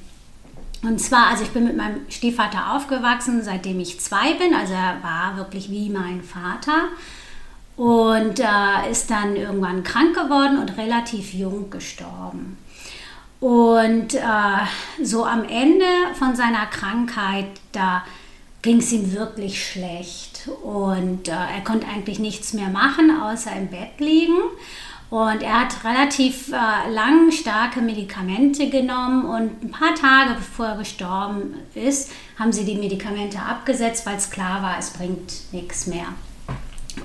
Und 0.83 1.01
zwar, 1.01 1.29
also 1.29 1.45
ich 1.45 1.51
bin 1.51 1.65
mit 1.65 1.77
meinem 1.77 2.01
Stiefvater 2.11 2.75
aufgewachsen, 2.75 3.43
seitdem 3.43 3.81
ich 3.81 3.99
zwei 4.01 4.35
bin. 4.35 4.55
Also 4.55 4.75
er 4.75 5.03
war 5.03 5.39
wirklich 5.39 5.71
wie 5.71 5.89
mein 5.89 6.23
Vater. 6.23 6.89
Und 7.77 8.41
äh, 8.41 8.91
ist 8.91 9.11
dann 9.11 9.37
irgendwann 9.37 9.83
krank 9.85 10.15
geworden 10.15 10.59
und 10.59 10.77
relativ 10.77 11.33
jung 11.33 11.71
gestorben. 11.71 12.59
Und 13.41 14.15
äh, 14.15 15.03
so 15.03 15.25
am 15.25 15.45
Ende 15.45 15.87
von 16.19 16.37
seiner 16.37 16.67
Krankheit, 16.67 17.47
da 17.73 18.05
ging 18.65 18.79
es 18.79 18.91
ihm 18.93 19.13
wirklich 19.13 19.65
schlecht. 19.65 20.49
Und 20.63 21.29
äh, 21.29 21.33
er 21.33 21.61
konnte 21.63 21.87
eigentlich 21.87 22.19
nichts 22.19 22.55
mehr 22.55 22.71
machen, 22.71 23.21
außer 23.21 23.55
im 23.55 23.69
Bett 23.69 24.01
liegen. 24.01 24.39
Und 25.11 25.43
er 25.43 25.61
hat 25.61 25.85
relativ 25.85 26.49
äh, 26.49 26.91
lang 26.91 27.31
starke 27.31 27.83
Medikamente 27.83 28.71
genommen 28.71 29.27
und 29.27 29.63
ein 29.63 29.71
paar 29.71 29.95
Tage 29.95 30.35
bevor 30.35 30.67
er 30.67 30.79
gestorben 30.79 31.55
ist, 31.75 32.11
haben 32.39 32.53
sie 32.53 32.65
die 32.65 32.75
Medikamente 32.75 33.39
abgesetzt, 33.39 34.07
weil 34.07 34.17
es 34.17 34.31
klar 34.31 34.63
war, 34.63 34.77
es 34.79 34.91
bringt 34.91 35.53
nichts 35.53 35.87
mehr. 35.87 36.07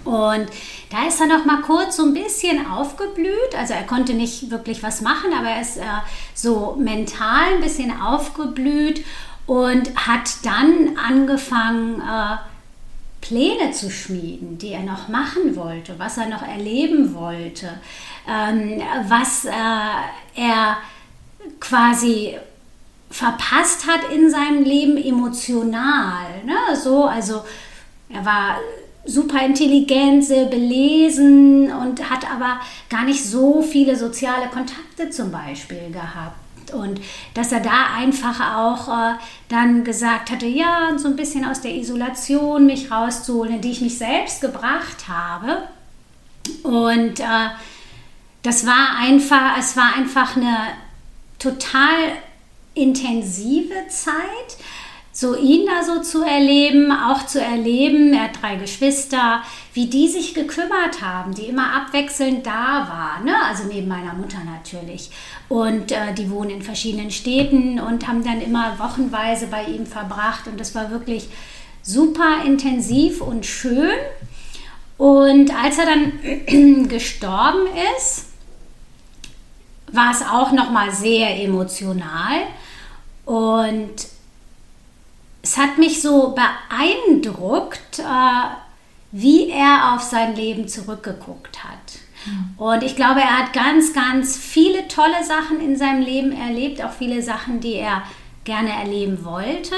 Und 0.06 0.48
da 0.92 1.08
ist 1.08 1.20
er 1.20 1.28
noch 1.28 1.46
mal 1.46 1.62
kurz 1.62 1.98
so 1.98 2.04
ein 2.04 2.14
bisschen 2.14 2.66
aufgeblüht. 2.66 3.56
Also 3.58 3.74
er 3.74 3.84
konnte 3.84 4.14
nicht 4.14 4.50
wirklich 4.50 4.82
was 4.82 5.02
machen, 5.02 5.34
aber 5.38 5.50
er 5.50 5.62
ist 5.62 5.78
äh, 5.78 5.84
so 6.34 6.78
mental 6.80 7.56
ein 7.56 7.62
bisschen 7.62 7.92
aufgeblüht 8.00 9.04
und 9.50 9.96
hat 9.96 10.46
dann 10.46 10.96
angefangen, 10.96 12.02
äh, 12.02 12.38
Pläne 13.20 13.72
zu 13.72 13.90
schmieden, 13.90 14.60
die 14.60 14.74
er 14.74 14.84
noch 14.84 15.08
machen 15.08 15.56
wollte, 15.56 15.98
was 15.98 16.20
er 16.20 16.28
noch 16.28 16.44
erleben 16.44 17.16
wollte, 17.16 17.68
ähm, 18.28 18.80
was 19.08 19.46
äh, 19.46 19.50
er 20.36 20.78
quasi 21.60 22.38
verpasst 23.10 23.88
hat 23.88 24.12
in 24.14 24.30
seinem 24.30 24.64
Leben 24.64 24.98
emotional. 24.98 26.28
Ne? 26.46 26.76
So, 26.76 27.06
also 27.06 27.42
er 28.08 28.24
war 28.24 28.58
super 29.04 29.44
intelligent, 29.44 30.26
sehr 30.26 30.46
belesen 30.46 31.72
und 31.72 32.08
hat 32.08 32.32
aber 32.32 32.60
gar 32.88 33.04
nicht 33.04 33.26
so 33.26 33.64
viele 33.64 33.96
soziale 33.96 34.48
Kontakte 34.50 35.10
zum 35.10 35.32
Beispiel 35.32 35.90
gehabt. 35.92 36.39
Und 36.74 37.02
dass 37.34 37.52
er 37.52 37.60
da 37.60 37.94
einfach 37.96 38.56
auch 38.56 38.88
äh, 38.88 39.14
dann 39.48 39.84
gesagt 39.84 40.32
hatte, 40.32 40.46
ja, 40.46 40.98
so 40.98 41.08
ein 41.08 41.16
bisschen 41.16 41.46
aus 41.46 41.62
der 41.62 41.76
Isolation 41.76 42.66
mich 42.66 42.92
rauszuholen, 42.92 43.56
in 43.56 43.62
die 43.62 43.72
ich 43.72 43.82
mich 43.82 43.98
selbst 43.98 44.42
gebracht 44.42 45.08
habe. 45.08 45.64
Und 46.64 47.20
äh, 47.20 47.50
das 48.44 48.66
war 48.66 48.98
einfach, 49.00 49.58
es 49.58 49.76
war 49.76 49.96
einfach 49.96 50.36
eine 50.36 50.58
total 51.38 52.14
intensive 52.74 53.88
Zeit 53.90 54.58
so 55.20 55.36
ihn 55.36 55.66
da 55.66 55.84
so 55.84 56.02
zu 56.02 56.24
erleben, 56.24 56.94
auch 56.94 57.26
zu 57.26 57.42
erleben, 57.42 58.14
er 58.14 58.24
hat 58.24 58.42
drei 58.42 58.56
Geschwister, 58.56 59.42
wie 59.74 59.88
die 59.88 60.08
sich 60.08 60.34
gekümmert 60.34 61.02
haben, 61.02 61.36
die 61.36 61.48
immer 61.48 61.74
abwechselnd 61.74 62.48
da 62.48 62.88
waren, 62.88 63.26
ne? 63.26 63.36
also 63.44 63.66
neben 63.66 63.90
meiner 63.90 64.14
Mutter 64.14 64.38
natürlich. 64.46 65.10
Und 65.50 65.92
äh, 65.92 66.14
die 66.14 66.32
wohnen 66.32 66.52
in 66.52 66.62
verschiedenen 66.62 67.12
Städten 67.12 67.82
und 67.82 68.08
haben 68.08 68.24
dann 68.24 68.40
immer 68.40 68.80
wochenweise 68.80 69.48
bei 69.48 69.66
ihm 69.66 69.86
verbracht 69.86 70.48
und 70.48 70.58
das 70.58 70.74
war 70.74 70.90
wirklich 70.90 71.28
super 71.84 72.46
intensiv 72.46 73.20
und 73.20 73.46
schön. 73.46 73.92
Und 74.98 75.54
als 75.54 75.80
er 75.80 75.86
dann 75.86 76.88
gestorben 76.88 77.68
ist, 77.98 78.28
war 79.92 80.12
es 80.12 80.22
auch 80.22 80.54
noch 80.54 80.72
mal 80.72 80.94
sehr 80.94 81.44
emotional 81.44 82.44
und 83.26 84.08
es 85.42 85.58
hat 85.58 85.78
mich 85.78 86.02
so 86.02 86.36
beeindruckt, 86.36 88.00
äh, 88.00 88.04
wie 89.12 89.50
er 89.50 89.94
auf 89.94 90.02
sein 90.02 90.36
Leben 90.36 90.68
zurückgeguckt 90.68 91.64
hat. 91.64 92.00
Mhm. 92.26 92.54
Und 92.58 92.84
ich 92.84 92.96
glaube, 92.96 93.22
er 93.22 93.40
hat 93.40 93.54
ganz, 93.54 93.94
ganz 93.94 94.38
viele 94.38 94.88
tolle 94.88 95.24
Sachen 95.24 95.60
in 95.62 95.78
seinem 95.78 96.02
Leben 96.02 96.32
erlebt, 96.32 96.84
auch 96.84 96.92
viele 96.92 97.22
Sachen, 97.22 97.60
die 97.60 97.76
er 97.76 98.04
gerne 98.44 98.72
erleben 98.72 99.24
wollte. 99.24 99.76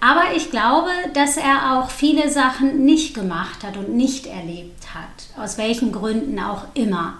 Aber 0.00 0.34
ich 0.36 0.50
glaube, 0.50 0.90
dass 1.14 1.36
er 1.36 1.78
auch 1.78 1.90
viele 1.90 2.30
Sachen 2.30 2.84
nicht 2.84 3.14
gemacht 3.14 3.64
hat 3.64 3.76
und 3.76 3.94
nicht 3.94 4.26
erlebt 4.26 4.94
hat, 4.94 5.42
aus 5.42 5.58
welchen 5.58 5.90
Gründen 5.90 6.38
auch 6.38 6.64
immer. 6.74 7.18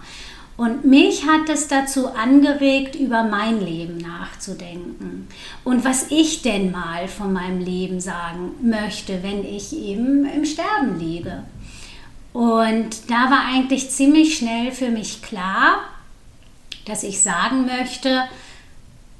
Und 0.58 0.84
mich 0.84 1.24
hat 1.24 1.48
es 1.48 1.68
dazu 1.68 2.08
angeregt, 2.08 2.96
über 2.96 3.22
mein 3.22 3.60
Leben 3.64 3.96
nachzudenken 3.98 5.28
und 5.62 5.84
was 5.84 6.10
ich 6.10 6.42
denn 6.42 6.72
mal 6.72 7.06
von 7.06 7.32
meinem 7.32 7.60
Leben 7.60 8.00
sagen 8.00 8.50
möchte, 8.60 9.22
wenn 9.22 9.44
ich 9.44 9.72
eben 9.72 10.26
im 10.26 10.44
Sterben 10.44 10.98
liege. 10.98 11.44
Und 12.32 13.08
da 13.08 13.30
war 13.30 13.44
eigentlich 13.46 13.90
ziemlich 13.90 14.36
schnell 14.36 14.72
für 14.72 14.88
mich 14.90 15.22
klar, 15.22 15.78
dass 16.86 17.04
ich 17.04 17.22
sagen 17.22 17.66
möchte, 17.66 18.24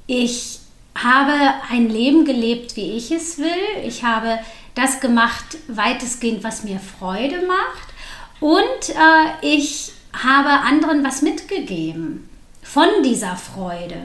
ich 0.08 0.58
habe 0.96 1.54
ein 1.70 1.88
Leben 1.88 2.24
gelebt, 2.24 2.74
wie 2.74 2.96
ich 2.96 3.12
es 3.12 3.38
will. 3.38 3.84
Ich 3.86 4.02
habe 4.02 4.40
das 4.74 4.98
gemacht, 4.98 5.56
weitestgehend, 5.68 6.42
was 6.42 6.64
mir 6.64 6.80
Freude 6.80 7.46
macht. 7.46 7.88
Und 8.40 8.88
äh, 8.88 9.46
ich 9.46 9.92
habe 10.22 10.50
anderen 10.50 11.04
was 11.04 11.22
mitgegeben 11.22 12.28
von 12.62 12.88
dieser 13.04 13.36
Freude, 13.36 14.00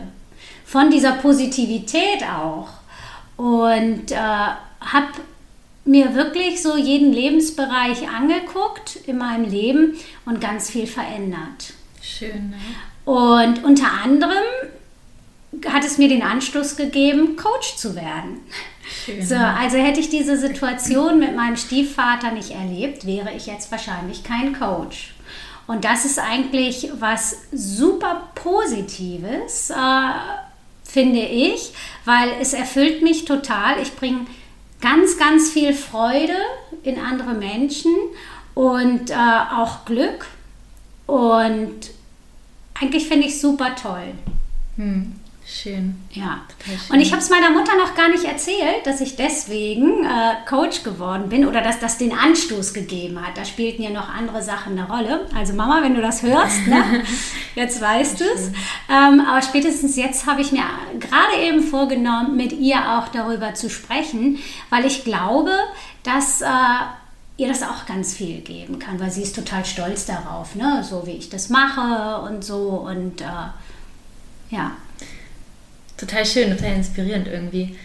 von 0.65 0.89
dieser 0.89 1.13
Positivität 1.13 2.23
auch. 2.23 2.69
Und 3.35 4.11
äh, 4.11 4.15
habe 4.15 5.07
mir 5.85 6.15
wirklich 6.15 6.61
so 6.61 6.77
jeden 6.77 7.11
Lebensbereich 7.11 8.07
angeguckt 8.07 8.97
in 9.07 9.17
meinem 9.17 9.49
Leben 9.49 9.97
und 10.25 10.39
ganz 10.39 10.69
viel 10.69 10.87
verändert. 10.87 11.73
Schön. 12.01 12.51
Ne? 12.51 13.11
Und 13.11 13.63
unter 13.63 13.91
anderem 14.03 14.43
hat 15.67 15.83
es 15.83 15.97
mir 15.97 16.07
den 16.07 16.23
Anstoß 16.23 16.77
gegeben, 16.77 17.35
Coach 17.35 17.75
zu 17.75 17.95
werden. 17.95 18.39
Schön, 19.05 19.25
so, 19.25 19.35
also 19.35 19.77
hätte 19.77 19.99
ich 19.99 20.09
diese 20.09 20.37
Situation 20.37 21.19
mit 21.19 21.35
meinem 21.35 21.57
Stiefvater 21.57 22.31
nicht 22.31 22.51
erlebt, 22.51 23.05
wäre 23.05 23.33
ich 23.33 23.45
jetzt 23.45 23.71
wahrscheinlich 23.71 24.23
kein 24.23 24.57
Coach. 24.57 25.13
Und 25.67 25.85
das 25.85 26.05
ist 26.05 26.19
eigentlich 26.19 26.89
was 26.99 27.37
super 27.51 28.29
Positives, 28.35 29.69
äh, 29.69 29.73
finde 30.83 31.21
ich, 31.21 31.73
weil 32.05 32.29
es 32.41 32.53
erfüllt 32.53 33.01
mich 33.01 33.25
total. 33.25 33.81
Ich 33.81 33.95
bringe 33.95 34.25
ganz, 34.81 35.17
ganz 35.17 35.49
viel 35.49 35.73
Freude 35.73 36.35
in 36.83 36.99
andere 36.99 37.33
Menschen 37.33 37.93
und 38.53 39.09
äh, 39.09 39.13
auch 39.13 39.85
Glück. 39.85 40.27
Und 41.07 41.91
eigentlich 42.79 43.07
finde 43.07 43.27
ich 43.27 43.39
super 43.39 43.75
toll. 43.75 44.13
Hm. 44.75 45.15
Schön. 45.45 46.01
Ja. 46.11 46.41
Schön. 46.65 46.95
Und 46.95 47.01
ich 47.01 47.11
habe 47.11 47.21
es 47.21 47.29
meiner 47.29 47.49
Mutter 47.49 47.75
noch 47.77 47.95
gar 47.95 48.09
nicht 48.09 48.23
erzählt, 48.23 48.85
dass 48.85 49.01
ich 49.01 49.17
deswegen 49.17 50.05
äh, 50.05 50.35
Coach 50.47 50.83
geworden 50.83 51.27
bin 51.27 51.45
oder 51.45 51.61
dass 51.61 51.79
das 51.79 51.97
den 51.97 52.17
Anstoß 52.17 52.73
gegeben 52.73 53.21
hat. 53.25 53.37
Da 53.37 53.43
spielten 53.43 53.83
ja 53.83 53.89
noch 53.89 54.07
andere 54.07 54.41
Sachen 54.41 54.77
eine 54.77 54.87
Rolle. 54.87 55.27
Also 55.35 55.53
Mama, 55.53 55.81
wenn 55.81 55.95
du 55.95 56.01
das 56.01 56.23
hörst, 56.23 56.65
ne? 56.67 57.03
jetzt 57.55 57.81
weißt 57.81 58.21
du 58.21 58.23
es. 58.23 58.47
Ähm, 58.89 59.21
aber 59.27 59.41
spätestens 59.41 59.97
jetzt 59.97 60.25
habe 60.25 60.41
ich 60.41 60.53
mir 60.53 60.63
gerade 60.99 61.41
eben 61.41 61.61
vorgenommen, 61.61 62.37
mit 62.37 62.53
ihr 62.53 62.77
auch 62.97 63.09
darüber 63.09 63.53
zu 63.53 63.69
sprechen, 63.69 64.39
weil 64.69 64.85
ich 64.85 65.03
glaube, 65.03 65.51
dass... 66.03 66.41
Äh, 66.41 66.47
ihr 67.35 67.47
das 67.47 67.63
auch 67.63 67.87
ganz 67.87 68.13
viel 68.13 68.41
geben 68.41 68.77
kann, 68.77 68.99
weil 68.99 69.09
sie 69.09 69.23
ist 69.23 69.35
total 69.35 69.65
stolz 69.65 70.05
darauf, 70.05 70.53
ne? 70.53 70.83
so 70.87 71.07
wie 71.07 71.13
ich 71.13 71.29
das 71.29 71.49
mache 71.49 72.21
und 72.21 72.45
so 72.45 72.85
und 72.87 73.21
äh, 73.21 73.25
ja 74.51 74.73
total 76.05 76.25
schön, 76.25 76.55
total 76.55 76.73
inspirierend 76.73 77.27
irgendwie. 77.27 77.75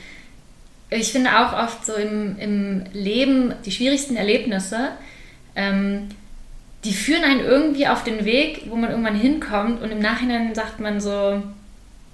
Ich 0.90 1.12
finde 1.12 1.38
auch 1.38 1.52
oft 1.52 1.84
so 1.84 1.94
im, 1.94 2.38
im 2.38 2.84
Leben 2.92 3.54
die 3.64 3.72
schwierigsten 3.72 4.16
Erlebnisse, 4.16 4.90
ähm, 5.54 6.08
die 6.84 6.92
führen 6.92 7.24
einen 7.24 7.40
irgendwie 7.40 7.88
auf 7.88 8.04
den 8.04 8.24
Weg, 8.24 8.62
wo 8.68 8.76
man 8.76 8.90
irgendwann 8.90 9.16
hinkommt 9.16 9.82
und 9.82 9.90
im 9.90 9.98
Nachhinein 9.98 10.54
sagt 10.54 10.80
man 10.80 11.00
so, 11.00 11.42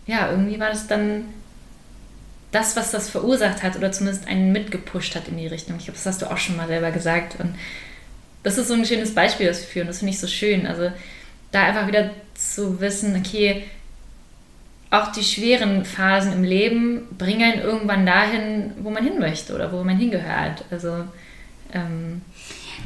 ja, 0.06 0.30
irgendwie 0.30 0.58
war 0.58 0.70
das 0.70 0.86
dann 0.86 1.24
das, 2.50 2.76
was 2.76 2.90
das 2.90 3.10
verursacht 3.10 3.62
hat 3.62 3.76
oder 3.76 3.92
zumindest 3.92 4.28
einen 4.28 4.52
mitgepusht 4.52 5.16
hat 5.16 5.28
in 5.28 5.36
die 5.36 5.46
Richtung. 5.46 5.76
Ich 5.76 5.84
glaube, 5.84 5.98
das 5.98 6.06
hast 6.06 6.22
du 6.22 6.30
auch 6.30 6.38
schon 6.38 6.56
mal 6.56 6.68
selber 6.68 6.92
gesagt. 6.92 7.38
Und 7.40 7.54
das 8.42 8.58
ist 8.58 8.68
so 8.68 8.74
ein 8.74 8.86
schönes 8.86 9.14
Beispiel 9.14 9.46
dafür 9.48 9.82
und 9.82 9.88
das 9.88 9.98
finde 9.98 10.12
ich 10.12 10.20
so 10.20 10.28
schön. 10.28 10.66
Also 10.66 10.92
da 11.50 11.64
einfach 11.64 11.86
wieder 11.86 12.10
zu 12.34 12.80
wissen, 12.80 13.16
okay, 13.16 13.64
auch 14.94 15.12
die 15.12 15.24
schweren 15.24 15.84
Phasen 15.84 16.32
im 16.32 16.44
Leben 16.44 17.08
bringen 17.18 17.52
einen 17.52 17.62
irgendwann 17.62 18.06
dahin, 18.06 18.72
wo 18.80 18.90
man 18.90 19.04
hin 19.04 19.18
möchte 19.18 19.54
oder 19.54 19.72
wo 19.72 19.82
man 19.84 19.96
hingehört. 19.96 20.64
Also 20.70 21.04
ähm, 21.72 22.22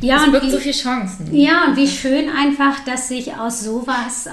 ja, 0.00 0.24
es 0.24 0.30
birgt 0.30 0.46
wie, 0.46 0.50
so 0.50 0.58
viele 0.58 0.74
Chancen. 0.74 1.34
Ja, 1.34 1.64
und 1.66 1.76
wie 1.76 1.88
schön 1.88 2.28
einfach, 2.30 2.80
dass 2.84 3.08
sich 3.08 3.34
aus 3.34 3.60
sowas 3.60 4.26
äh, 4.26 4.30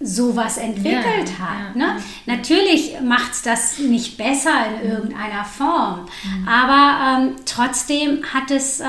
sowas 0.00 0.58
entwickelt 0.58 1.30
ja, 1.38 1.38
hat. 1.38 1.74
Ja, 1.74 1.78
ne? 1.78 1.96
ja. 2.26 2.36
Natürlich 2.36 3.00
macht 3.00 3.32
es 3.32 3.42
das 3.42 3.78
nicht 3.78 4.16
besser 4.16 4.66
in 4.66 4.86
mhm. 4.86 4.94
irgendeiner 4.94 5.44
Form, 5.44 6.06
mhm. 6.24 6.48
aber 6.48 7.22
ähm, 7.22 7.36
trotzdem 7.46 8.22
hat 8.32 8.50
es, 8.50 8.80
äh, 8.80 8.84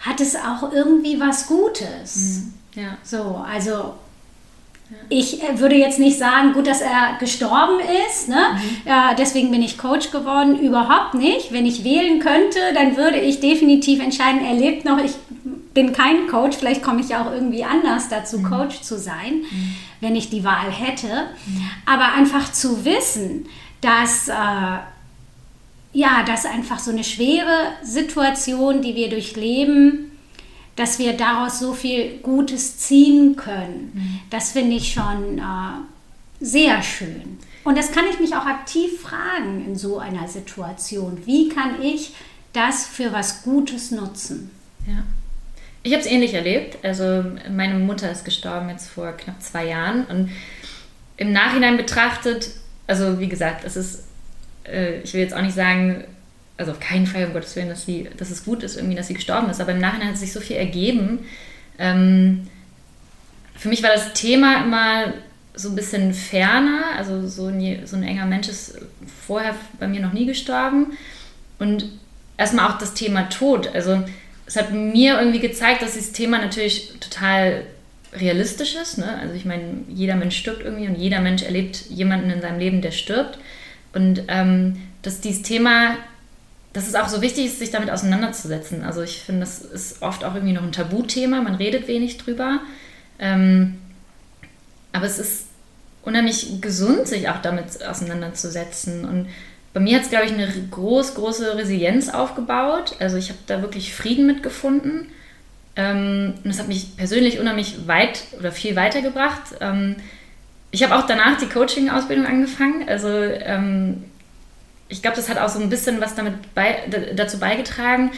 hat 0.00 0.20
es 0.20 0.34
auch 0.34 0.72
irgendwie 0.72 1.20
was 1.20 1.46
Gutes. 1.46 2.42
Mhm. 2.74 2.82
Ja. 2.82 2.96
So, 3.02 3.44
also 3.48 3.94
ich 5.08 5.42
äh, 5.42 5.58
würde 5.58 5.74
jetzt 5.74 5.98
nicht 5.98 6.18
sagen, 6.18 6.52
gut, 6.52 6.66
dass 6.66 6.80
er 6.80 7.16
gestorben 7.18 7.78
ist, 8.08 8.28
ne? 8.28 8.36
Mhm. 8.54 8.90
Äh, 8.90 9.14
deswegen 9.18 9.50
bin 9.50 9.62
ich 9.62 9.78
Coach 9.78 10.10
geworden, 10.10 10.58
überhaupt 10.60 11.14
nicht. 11.14 11.52
Wenn 11.52 11.66
ich 11.66 11.84
wählen 11.84 12.20
könnte, 12.20 12.58
dann 12.74 12.96
würde 12.96 13.18
ich 13.18 13.40
definitiv 13.40 14.02
entscheiden, 14.02 14.44
er 14.44 14.54
lebt 14.54 14.84
noch, 14.84 14.98
ich 14.98 15.12
bin 15.74 15.92
kein 15.92 16.26
Coach, 16.28 16.56
vielleicht 16.56 16.82
komme 16.82 17.00
ich 17.00 17.14
auch 17.14 17.30
irgendwie 17.30 17.64
anders 17.64 18.08
dazu, 18.08 18.38
mhm. 18.38 18.50
Coach 18.50 18.80
zu 18.80 18.98
sein, 18.98 19.44
mhm. 19.50 19.74
wenn 20.00 20.16
ich 20.16 20.30
die 20.30 20.44
Wahl 20.44 20.70
hätte. 20.70 21.06
Mhm. 21.46 21.70
Aber 21.86 22.12
einfach 22.14 22.50
zu 22.52 22.84
wissen, 22.84 23.46
dass, 23.80 24.28
äh, 24.28 24.32
ja, 25.92 26.22
dass 26.26 26.46
einfach 26.46 26.78
so 26.78 26.90
eine 26.90 27.04
schwere 27.04 27.72
Situation, 27.82 28.82
die 28.82 28.94
wir 28.94 29.08
durchleben, 29.08 30.07
dass 30.78 31.00
wir 31.00 31.14
daraus 31.14 31.58
so 31.58 31.74
viel 31.74 32.18
Gutes 32.18 32.78
ziehen 32.78 33.34
können, 33.34 33.90
mhm. 33.94 34.20
das 34.30 34.52
finde 34.52 34.76
ich 34.76 34.92
schon 34.92 35.38
äh, 35.38 36.40
sehr 36.40 36.80
schön. 36.82 37.38
Und 37.64 37.76
das 37.76 37.90
kann 37.90 38.04
ich 38.08 38.20
mich 38.20 38.34
auch 38.34 38.46
aktiv 38.46 39.00
fragen 39.00 39.66
in 39.66 39.76
so 39.76 39.98
einer 39.98 40.28
Situation. 40.28 41.26
Wie 41.26 41.48
kann 41.48 41.82
ich 41.82 42.14
das 42.52 42.86
für 42.86 43.12
was 43.12 43.42
Gutes 43.42 43.90
nutzen? 43.90 44.50
Ja. 44.86 45.02
Ich 45.82 45.92
habe 45.92 46.02
es 46.02 46.06
ähnlich 46.08 46.34
erlebt. 46.34 46.78
Also 46.84 47.24
meine 47.50 47.74
Mutter 47.74 48.10
ist 48.12 48.24
gestorben 48.24 48.68
jetzt 48.68 48.88
vor 48.88 49.12
knapp 49.12 49.42
zwei 49.42 49.66
Jahren 49.66 50.04
und 50.04 50.30
im 51.16 51.32
Nachhinein 51.32 51.76
betrachtet, 51.76 52.50
also 52.86 53.18
wie 53.18 53.28
gesagt, 53.28 53.64
es 53.64 53.74
ist, 53.76 54.04
äh, 54.64 55.00
ich 55.00 55.12
will 55.12 55.22
jetzt 55.22 55.34
auch 55.34 55.42
nicht 55.42 55.56
sagen, 55.56 56.04
also 56.58 56.72
auf 56.72 56.80
keinen 56.80 57.06
Fall, 57.06 57.26
um 57.26 57.32
Gottes 57.32 57.56
Willen, 57.56 57.68
dass, 57.68 57.86
sie, 57.86 58.08
dass 58.16 58.30
es 58.30 58.44
gut 58.44 58.62
ist, 58.62 58.76
irgendwie, 58.76 58.96
dass 58.96 59.06
sie 59.06 59.14
gestorben 59.14 59.48
ist, 59.48 59.60
aber 59.60 59.72
im 59.72 59.80
Nachhinein 59.80 60.08
hat 60.08 60.18
sich 60.18 60.32
so 60.32 60.40
viel 60.40 60.56
ergeben. 60.56 61.20
Ähm, 61.78 62.48
für 63.56 63.68
mich 63.68 63.82
war 63.82 63.90
das 63.90 64.12
Thema 64.12 64.64
immer 64.64 65.14
so 65.54 65.68
ein 65.70 65.74
bisschen 65.74 66.14
ferner. 66.14 66.82
Also 66.96 67.26
so 67.26 67.46
ein, 67.46 67.86
so 67.86 67.96
ein 67.96 68.04
enger 68.04 68.26
Mensch 68.26 68.48
ist 68.48 68.78
vorher 69.26 69.54
bei 69.78 69.88
mir 69.88 70.00
noch 70.00 70.12
nie 70.12 70.26
gestorben. 70.26 70.96
Und 71.58 71.90
erstmal 72.36 72.70
auch 72.70 72.78
das 72.78 72.94
Thema 72.94 73.28
Tod. 73.28 73.68
Also 73.74 74.04
es 74.46 74.56
hat 74.56 74.72
mir 74.72 75.18
irgendwie 75.18 75.40
gezeigt, 75.40 75.82
dass 75.82 75.94
dieses 75.94 76.12
Thema 76.12 76.38
natürlich 76.38 76.92
total 77.00 77.64
realistisch 78.12 78.76
ist. 78.76 78.98
Ne? 78.98 79.18
Also 79.20 79.34
ich 79.34 79.44
meine, 79.44 79.82
jeder 79.88 80.14
Mensch 80.14 80.36
stirbt 80.36 80.62
irgendwie 80.64 80.86
und 80.86 80.94
jeder 80.94 81.20
Mensch 81.20 81.42
erlebt 81.42 81.86
jemanden 81.90 82.30
in 82.30 82.40
seinem 82.40 82.58
Leben, 82.58 82.80
der 82.80 82.92
stirbt. 82.92 83.38
Und 83.92 84.22
ähm, 84.28 84.80
dass 85.02 85.20
dieses 85.20 85.42
Thema, 85.42 85.96
dass 86.78 86.86
es 86.86 86.94
auch 86.94 87.08
so 87.08 87.20
wichtig 87.20 87.46
ist, 87.46 87.58
sich 87.58 87.72
damit 87.72 87.90
auseinanderzusetzen. 87.90 88.84
Also 88.84 89.02
ich 89.02 89.20
finde, 89.22 89.40
das 89.40 89.58
ist 89.58 90.00
oft 90.00 90.24
auch 90.24 90.34
irgendwie 90.36 90.54
noch 90.54 90.62
ein 90.62 90.70
Tabuthema, 90.70 91.42
man 91.42 91.56
redet 91.56 91.88
wenig 91.88 92.18
drüber. 92.18 92.60
Ähm, 93.18 93.78
aber 94.92 95.06
es 95.06 95.18
ist 95.18 95.46
unheimlich 96.04 96.60
gesund, 96.60 97.08
sich 97.08 97.28
auch 97.28 97.42
damit 97.42 97.84
auseinanderzusetzen. 97.84 99.04
Und 99.04 99.26
bei 99.74 99.80
mir 99.80 99.96
hat 99.96 100.04
es, 100.04 100.10
glaube 100.10 100.26
ich, 100.26 100.32
eine 100.32 100.48
groß, 100.70 101.16
große 101.16 101.56
Resilienz 101.56 102.10
aufgebaut. 102.10 102.94
Also 103.00 103.16
ich 103.16 103.30
habe 103.30 103.40
da 103.48 103.60
wirklich 103.60 103.92
Frieden 103.92 104.28
mitgefunden. 104.28 105.08
Ähm, 105.74 106.34
und 106.44 106.46
das 106.46 106.60
hat 106.60 106.68
mich 106.68 106.96
persönlich 106.96 107.40
unheimlich 107.40 107.88
weit 107.88 108.22
oder 108.38 108.52
viel 108.52 108.76
weitergebracht. 108.76 109.56
Ähm, 109.60 109.96
ich 110.70 110.84
habe 110.84 110.94
auch 110.94 111.06
danach 111.06 111.38
die 111.38 111.48
Coaching-Ausbildung 111.48 112.24
angefangen. 112.24 112.88
Also 112.88 113.08
ähm, 113.08 114.04
ich 114.88 115.02
glaube, 115.02 115.16
das 115.16 115.28
hat 115.28 115.38
auch 115.38 115.48
so 115.48 115.60
ein 115.60 115.70
bisschen 115.70 116.00
was 116.00 116.14
damit 116.14 116.54
bei, 116.54 116.78
dazu 117.14 117.38
beigetragen, 117.38 118.12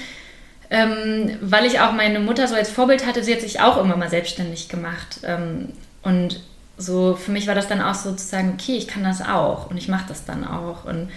ähm, 0.70 1.37
weil 1.40 1.64
ich 1.66 1.80
auch 1.80 1.92
meine 1.92 2.20
Mutter 2.20 2.46
so 2.46 2.54
als 2.54 2.70
Vorbild 2.70 3.06
hatte. 3.06 3.24
Sie 3.24 3.33
hat 3.33 3.40
sich 3.40 3.61
auch 3.61 3.76
immer 3.83 3.96
mal 3.96 4.11
selbstständig 4.11 4.68
gemacht. 4.68 5.20
Ähm, 5.24 5.70
und 6.02 6.40
so 6.78 7.14
für 7.14 7.33
mich 7.33 7.46
war 7.46 7.54
das 7.54 7.68
dann 7.68 7.83
auch 7.83 7.94
sozusagen, 7.94 8.54
okay, 8.54 8.76
ich 8.76 8.88
kann 8.88 9.04
das 9.04 9.20
auch 9.20 9.70
und 9.70 9.76
ich 9.76 9.88
mache 9.88 10.09
das 10.09 10.24
dann 10.24 10.46
auch. 10.46 10.85
Und 10.85 11.11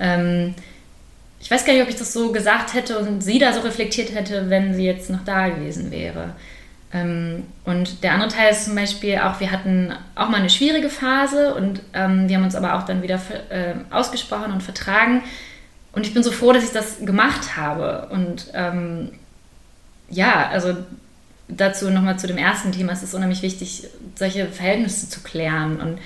ähm, 0.00 0.54
ich 1.40 1.50
weiß 1.50 1.64
gar 1.64 1.72
nicht, 1.72 1.82
ob 1.82 1.88
ich 1.88 1.96
das 1.96 2.12
so 2.12 2.32
gesagt 2.32 2.74
hätte 2.74 2.98
und 2.98 3.22
sie 3.22 3.38
da 3.38 3.52
so 3.52 3.60
reflektiert 3.60 4.14
hätte, 4.14 4.50
wenn 4.50 4.74
sie 4.74 4.84
jetzt 4.84 5.10
noch 5.10 5.24
da 5.24 5.48
gewesen 5.48 5.90
wäre. 5.90 6.34
Ähm, 6.92 7.44
und 7.64 8.02
der 8.02 8.12
andere 8.12 8.30
Teil 8.30 8.52
ist 8.52 8.66
zum 8.66 8.74
Beispiel 8.74 9.18
auch, 9.18 9.40
wir 9.40 9.50
hatten 9.50 9.92
auch 10.14 10.28
mal 10.28 10.38
eine 10.38 10.50
schwierige 10.50 10.88
Phase 10.88 11.54
und 11.54 11.80
ähm, 11.92 12.28
wir 12.28 12.36
haben 12.36 12.44
uns 12.44 12.54
aber 12.54 12.74
auch 12.74 12.84
dann 12.84 13.02
wieder 13.02 13.20
äh, 13.50 13.74
ausgesprochen 13.90 14.52
und 14.52 14.62
vertragen. 14.62 15.22
Und 15.92 16.06
ich 16.06 16.14
bin 16.14 16.22
so 16.22 16.30
froh, 16.30 16.52
dass 16.52 16.64
ich 16.64 16.72
das 16.72 16.98
gemacht 17.00 17.56
habe. 17.56 18.08
Und 18.10 18.48
ähm, 18.54 19.10
ja, 20.10 20.48
also 20.48 20.76
dazu 21.48 21.90
nochmal 21.90 22.18
zu 22.18 22.26
dem 22.26 22.38
ersten 22.38 22.72
Thema, 22.72 22.92
es 22.92 23.02
ist 23.02 23.14
unheimlich 23.14 23.42
wichtig, 23.42 23.84
solche 24.14 24.46
Verhältnisse 24.46 25.08
zu 25.08 25.20
klären. 25.20 25.80
Und 25.80 25.98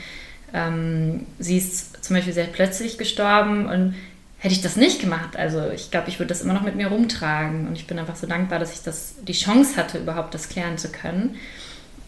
ähm, 0.55 1.27
sie 1.39 1.59
ist 1.59 2.05
zum 2.05 2.17
Beispiel 2.17 2.33
sehr 2.33 2.45
plötzlich 2.45 2.99
gestorben 2.99 3.67
und 3.67 3.95
hätte 4.41 4.55
ich 4.55 4.63
das 4.63 4.77
nicht 4.77 5.01
gemacht, 5.01 5.37
also 5.37 5.71
ich 5.71 5.91
glaube, 5.91 6.09
ich 6.09 6.19
würde 6.19 6.31
das 6.31 6.41
immer 6.41 6.55
noch 6.55 6.63
mit 6.63 6.75
mir 6.75 6.89
rumtragen 6.89 7.69
und 7.69 7.77
ich 7.77 7.87
bin 7.87 7.99
einfach 7.99 8.17
so 8.17 8.27
dankbar, 8.27 8.59
dass 8.59 8.73
ich 8.73 8.83
das 8.83 9.15
die 9.23 9.35
Chance 9.35 9.77
hatte, 9.77 9.99
überhaupt 9.99 10.33
das 10.35 10.49
klären 10.49 10.79
zu 10.79 10.91
können. 10.91 11.37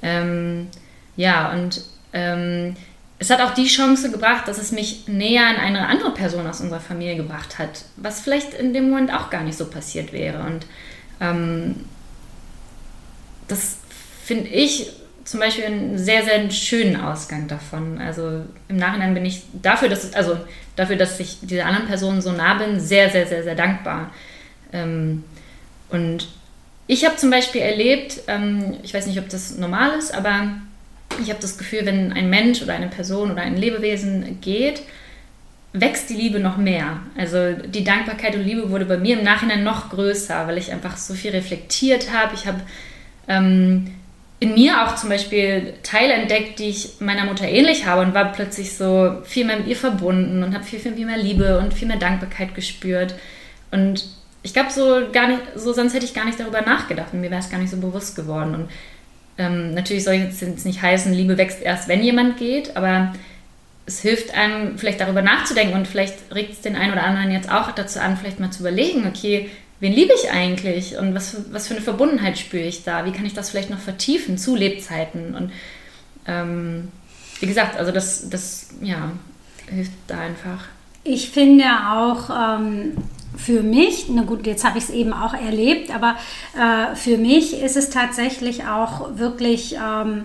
Ähm, 0.03 0.69
ja, 1.15 1.53
und 1.53 1.85
ähm, 2.15 2.75
es 3.19 3.29
hat 3.29 3.43
auch 3.43 3.53
die 3.53 3.67
Chance 3.67 4.11
gebracht, 4.11 4.49
dass 4.49 4.57
es 4.57 4.73
mich 4.73 5.07
näher 5.09 5.47
an 5.47 5.57
eine 5.57 5.87
andere 5.87 6.13
Person 6.13 6.47
aus 6.47 6.63
unserer 6.63 6.81
Familie 6.81 7.17
gebracht 7.17 7.59
hat, 7.59 7.85
was 7.97 8.21
vielleicht 8.21 8.55
in 8.55 8.73
dem 8.73 8.89
Moment 8.89 9.13
auch 9.13 9.29
gar 9.29 9.43
nicht 9.43 9.59
so 9.59 9.67
passiert 9.67 10.15
wäre. 10.15 10.43
Und 10.43 10.67
ähm, 11.21 11.85
das 13.47 13.77
finde 14.25 14.49
ich 14.49 14.91
zum 15.25 15.39
Beispiel 15.39 15.67
einen 15.67 15.99
sehr, 15.99 16.25
sehr 16.25 16.51
schönen 16.51 16.97
Ausgang 16.97 17.47
davon. 17.47 17.99
Also 17.99 18.45
im 18.69 18.77
Nachhinein 18.77 19.15
bin 19.15 19.25
ich 19.25 19.43
dafür, 19.53 19.89
dass, 19.89 20.15
also 20.15 20.39
dafür, 20.77 20.97
dass 20.97 21.21
ich 21.21 21.39
dieser 21.43 21.67
anderen 21.67 21.87
Person 21.87 22.21
so 22.21 22.33
nah 22.33 22.55
bin, 22.55 22.81
sehr, 22.81 23.11
sehr, 23.11 23.27
sehr, 23.27 23.43
sehr 23.43 23.55
dankbar. 23.55 24.11
Ähm, 24.73 25.25
und 25.91 26.29
ich 26.87 27.05
habe 27.05 27.17
zum 27.17 27.31
Beispiel 27.31 27.61
erlebt, 27.61 28.21
ähm, 28.27 28.77
ich 28.83 28.95
weiß 28.95 29.07
nicht, 29.07 29.19
ob 29.19 29.29
das 29.29 29.57
normal 29.57 29.99
ist, 29.99 30.15
aber 30.15 30.53
ich 31.23 31.29
habe 31.29 31.41
das 31.41 31.59
Gefühl, 31.59 31.85
wenn 31.85 32.13
ein 32.13 32.31
Mensch 32.31 32.63
oder 32.63 32.75
eine 32.75 32.89
Person 32.89 33.31
oder 33.31 33.43
ein 33.43 33.57
Lebewesen 33.57 34.41
geht, 34.41 34.83
wächst 35.75 36.11
die 36.11 36.15
Liebe 36.15 36.39
noch 36.39 36.57
mehr. 36.57 37.01
Also 37.17 37.53
die 37.53 37.85
Dankbarkeit 37.85 38.35
und 38.35 38.45
Liebe 38.45 38.71
wurde 38.71 38.85
bei 38.85 38.99
mir 38.99 39.19
im 39.19 39.25
Nachhinein 39.25 39.65
noch 39.65 39.91
größer, 39.91 40.47
weil 40.47 40.59
ich 40.59 40.73
einfach 40.73 40.97
so 40.97 41.15
viel 41.15 41.31
reflektiert 41.31 42.13
habe. 42.13 42.35
Ich 42.35 42.47
habe 42.47 42.61
ähm, 43.29 43.95
in 44.43 44.55
mir 44.55 44.83
auch 44.83 44.97
zum 44.97 45.09
Beispiel 45.09 45.75
Teile 45.85 46.15
entdeckt, 46.15 46.59
die 46.59 46.71
ich 46.71 46.95
meiner 46.99 47.27
Mutter 47.27 47.47
ähnlich 47.47 47.87
habe 47.87 48.03
und 48.03 48.13
war 48.13 48.33
plötzlich 48.33 48.77
so 48.77 49.19
viel 49.23 49.45
mehr 49.45 49.59
mit 49.59 49.69
ihr 49.69 49.77
verbunden 49.77 50.43
und 50.43 50.53
habe 50.53 50.65
viel, 50.65 50.81
viel 50.81 51.07
mehr 51.07 51.17
Liebe 51.17 51.61
und 51.61 51.73
viel 51.73 51.87
mehr 51.87 51.97
Dankbarkeit 51.97 52.53
gespürt. 52.53 53.15
Und 53.71 54.05
ich 54.43 54.53
glaube, 54.53 54.73
so 54.73 55.03
gar 55.13 55.29
nicht, 55.29 55.41
so 55.55 55.73
sonst 55.73 55.95
hätte 55.95 56.07
ich 56.07 56.13
gar 56.13 56.25
nicht 56.25 56.41
darüber 56.41 56.61
nachgedacht 56.61 57.13
und 57.13 57.21
mir 57.21 57.31
wäre 57.31 57.41
es 57.41 57.51
gar 57.51 57.59
nicht 57.59 57.71
so 57.71 57.77
bewusst 57.77 58.17
geworden. 58.17 58.57
Und 58.57 58.71
ähm, 59.39 59.75
natürlich 59.75 60.03
soll 60.03 60.15
es 60.15 60.41
jetzt 60.41 60.67
nicht 60.67 60.83
heißen, 60.83 61.13
Liebe 61.13 61.39
wächst 61.39 61.63
erst, 61.63 61.87
wenn 61.87 62.03
jemand 62.03 62.37
geht, 62.37 62.77
aber 62.77 63.15
es 63.87 64.01
hilft 64.01 64.35
einem 64.35 64.77
vielleicht 64.77 65.01
darüber 65.01 65.23
nachzudenken 65.23 65.75
und 65.75 65.87
vielleicht 65.87 66.35
regt 66.35 66.55
es 66.55 66.63
den 66.63 66.75
einen 66.75 66.93
oder 66.93 67.05
anderen 67.05 67.31
jetzt 67.31 67.49
auch 67.49 67.71
dazu 67.71 68.01
an, 68.01 68.17
vielleicht 68.17 68.41
mal 68.41 68.51
zu 68.51 68.63
überlegen, 68.63 69.07
okay, 69.07 69.51
wen 69.83 69.93
liebe 69.93 70.13
ich 70.15 70.31
eigentlich 70.31 70.97
und 70.97 71.13
was, 71.13 71.37
was 71.51 71.67
für 71.67 71.75
eine 71.75 71.83
Verbundenheit 71.83 72.39
spüre 72.39 72.63
ich 72.63 72.85
da? 72.85 73.05
Wie 73.05 73.11
kann 73.11 73.27
ich 73.27 73.35
das 73.35 73.51
vielleicht 73.51 73.69
noch 73.69 73.81
vertiefen 73.81 74.39
zu 74.39 74.55
Lebzeiten? 74.55 75.35
Und 75.35 75.51
ähm, 76.25 76.93
wie 77.41 77.47
gesagt, 77.47 77.77
also 77.77 77.91
das, 77.91 78.31
das 78.31 78.69
ja, 78.81 79.11
hilft 79.69 79.91
da 80.07 80.21
einfach. 80.21 80.67
Ich 81.03 81.31
finde 81.31 81.65
auch 81.91 82.31
ähm, 82.31 82.97
für 83.37 83.65
mich, 83.65 84.07
na 84.09 84.23
gut, 84.23 84.47
jetzt 84.47 84.65
habe 84.65 84.79
ich 84.79 84.85
es 84.85 84.91
eben 84.91 85.13
auch 85.13 85.35
erlebt, 85.35 85.93
aber 85.93 86.15
äh, 86.57 86.95
für 86.95 87.19
mich 87.19 87.61
ist 87.61 87.77
es 87.77 87.91
tatsächlich 87.91 88.65
auch 88.65 89.19
wirklich 89.19 89.75
ähm, 89.85 90.25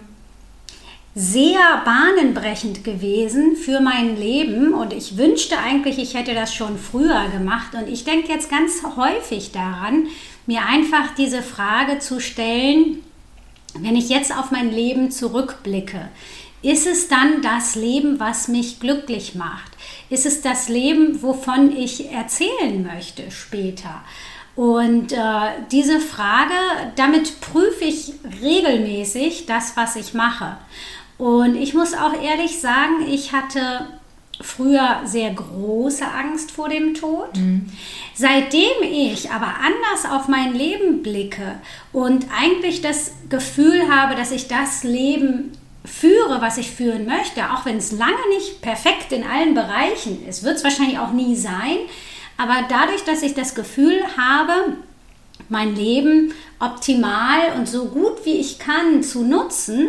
sehr 1.20 1.82
bahnenbrechend 1.84 2.84
gewesen 2.84 3.56
für 3.56 3.80
mein 3.80 4.18
Leben 4.18 4.76
und 4.76 4.94
ich 4.94 5.18
wünschte 5.18 5.58
eigentlich, 5.58 5.98
ich 5.98 6.14
hätte 6.14 6.36
das 6.36 6.54
schon 6.54 6.78
früher 6.78 7.30
gemacht 7.30 7.74
und 7.74 7.90
ich 7.90 8.04
denke 8.04 8.32
jetzt 8.32 8.52
ganz 8.52 8.84
häufig 8.96 9.52
daran, 9.52 10.06
mir 10.46 10.62
einfach 10.68 11.16
diese 11.18 11.42
Frage 11.42 11.98
zu 11.98 12.20
stellen, 12.20 13.04
wenn 13.80 13.96
ich 13.96 14.10
jetzt 14.10 14.32
auf 14.32 14.52
mein 14.52 14.72
Leben 14.72 15.10
zurückblicke, 15.10 16.08
ist 16.62 16.86
es 16.86 17.08
dann 17.08 17.42
das 17.42 17.74
Leben, 17.74 18.20
was 18.20 18.48
mich 18.48 18.80
glücklich 18.80 19.34
macht? 19.34 19.72
Ist 20.12 20.28
es 20.28 20.44
das 20.44 20.70
Leben, 20.70 21.24
wovon 21.24 21.76
ich 21.76 22.12
erzählen 22.12 22.86
möchte 22.86 23.32
später? 23.32 24.04
Und 24.56 25.14
äh, 25.14 25.18
diese 25.72 26.00
Frage, 26.00 26.54
damit 26.96 27.42
prüfe 27.42 27.86
ich 27.86 28.14
regelmäßig 28.42 29.46
das, 29.46 29.78
was 29.78 29.96
ich 29.96 30.16
mache. 30.16 30.58
Und 31.18 31.56
ich 31.56 31.74
muss 31.74 31.94
auch 31.94 32.14
ehrlich 32.22 32.60
sagen, 32.60 33.06
ich 33.08 33.34
hatte 33.34 33.88
früher 34.40 35.02
sehr 35.06 35.32
große 35.32 36.06
Angst 36.06 36.52
vor 36.52 36.70
dem 36.70 36.94
Tod. 36.94 37.36
Mhm. 37.36 37.70
Seitdem 38.14 38.84
ich 38.84 39.32
aber 39.32 39.48
anders 39.48 40.12
auf 40.12 40.28
mein 40.28 40.54
Leben 40.54 41.02
blicke 41.02 41.60
und 41.92 42.28
eigentlich 42.40 42.82
das 42.82 43.14
Gefühl 43.30 43.90
habe, 43.90 44.16
dass 44.16 44.32
ich 44.32 44.48
das 44.48 44.84
Leben 44.84 45.52
führe, 45.86 46.42
was 46.42 46.58
ich 46.58 46.70
führen 46.70 47.06
möchte, 47.06 47.52
auch 47.52 47.66
wenn 47.66 47.78
es 47.78 47.92
lange 47.92 48.28
nicht 48.36 48.62
perfekt 48.62 49.12
in 49.12 49.24
allen 49.24 49.56
Bereichen 49.56 50.28
ist, 50.28 50.44
wird 50.44 50.58
es 50.58 50.64
wahrscheinlich 50.64 51.00
auch 51.00 51.14
nie 51.14 51.36
sein, 51.36 51.78
aber 52.38 52.66
dadurch, 52.70 53.04
dass 53.06 53.24
ich 53.24 53.34
das 53.34 53.56
Gefühl 53.56 54.00
habe, 54.18 54.76
mein 55.50 55.76
Leben 55.76 56.34
optimal 56.60 57.54
und 57.58 57.68
so 57.68 57.86
gut 57.86 58.26
wie 58.26 58.34
ich 58.34 58.60
kann 58.60 59.02
zu 59.02 59.24
nutzen, 59.24 59.88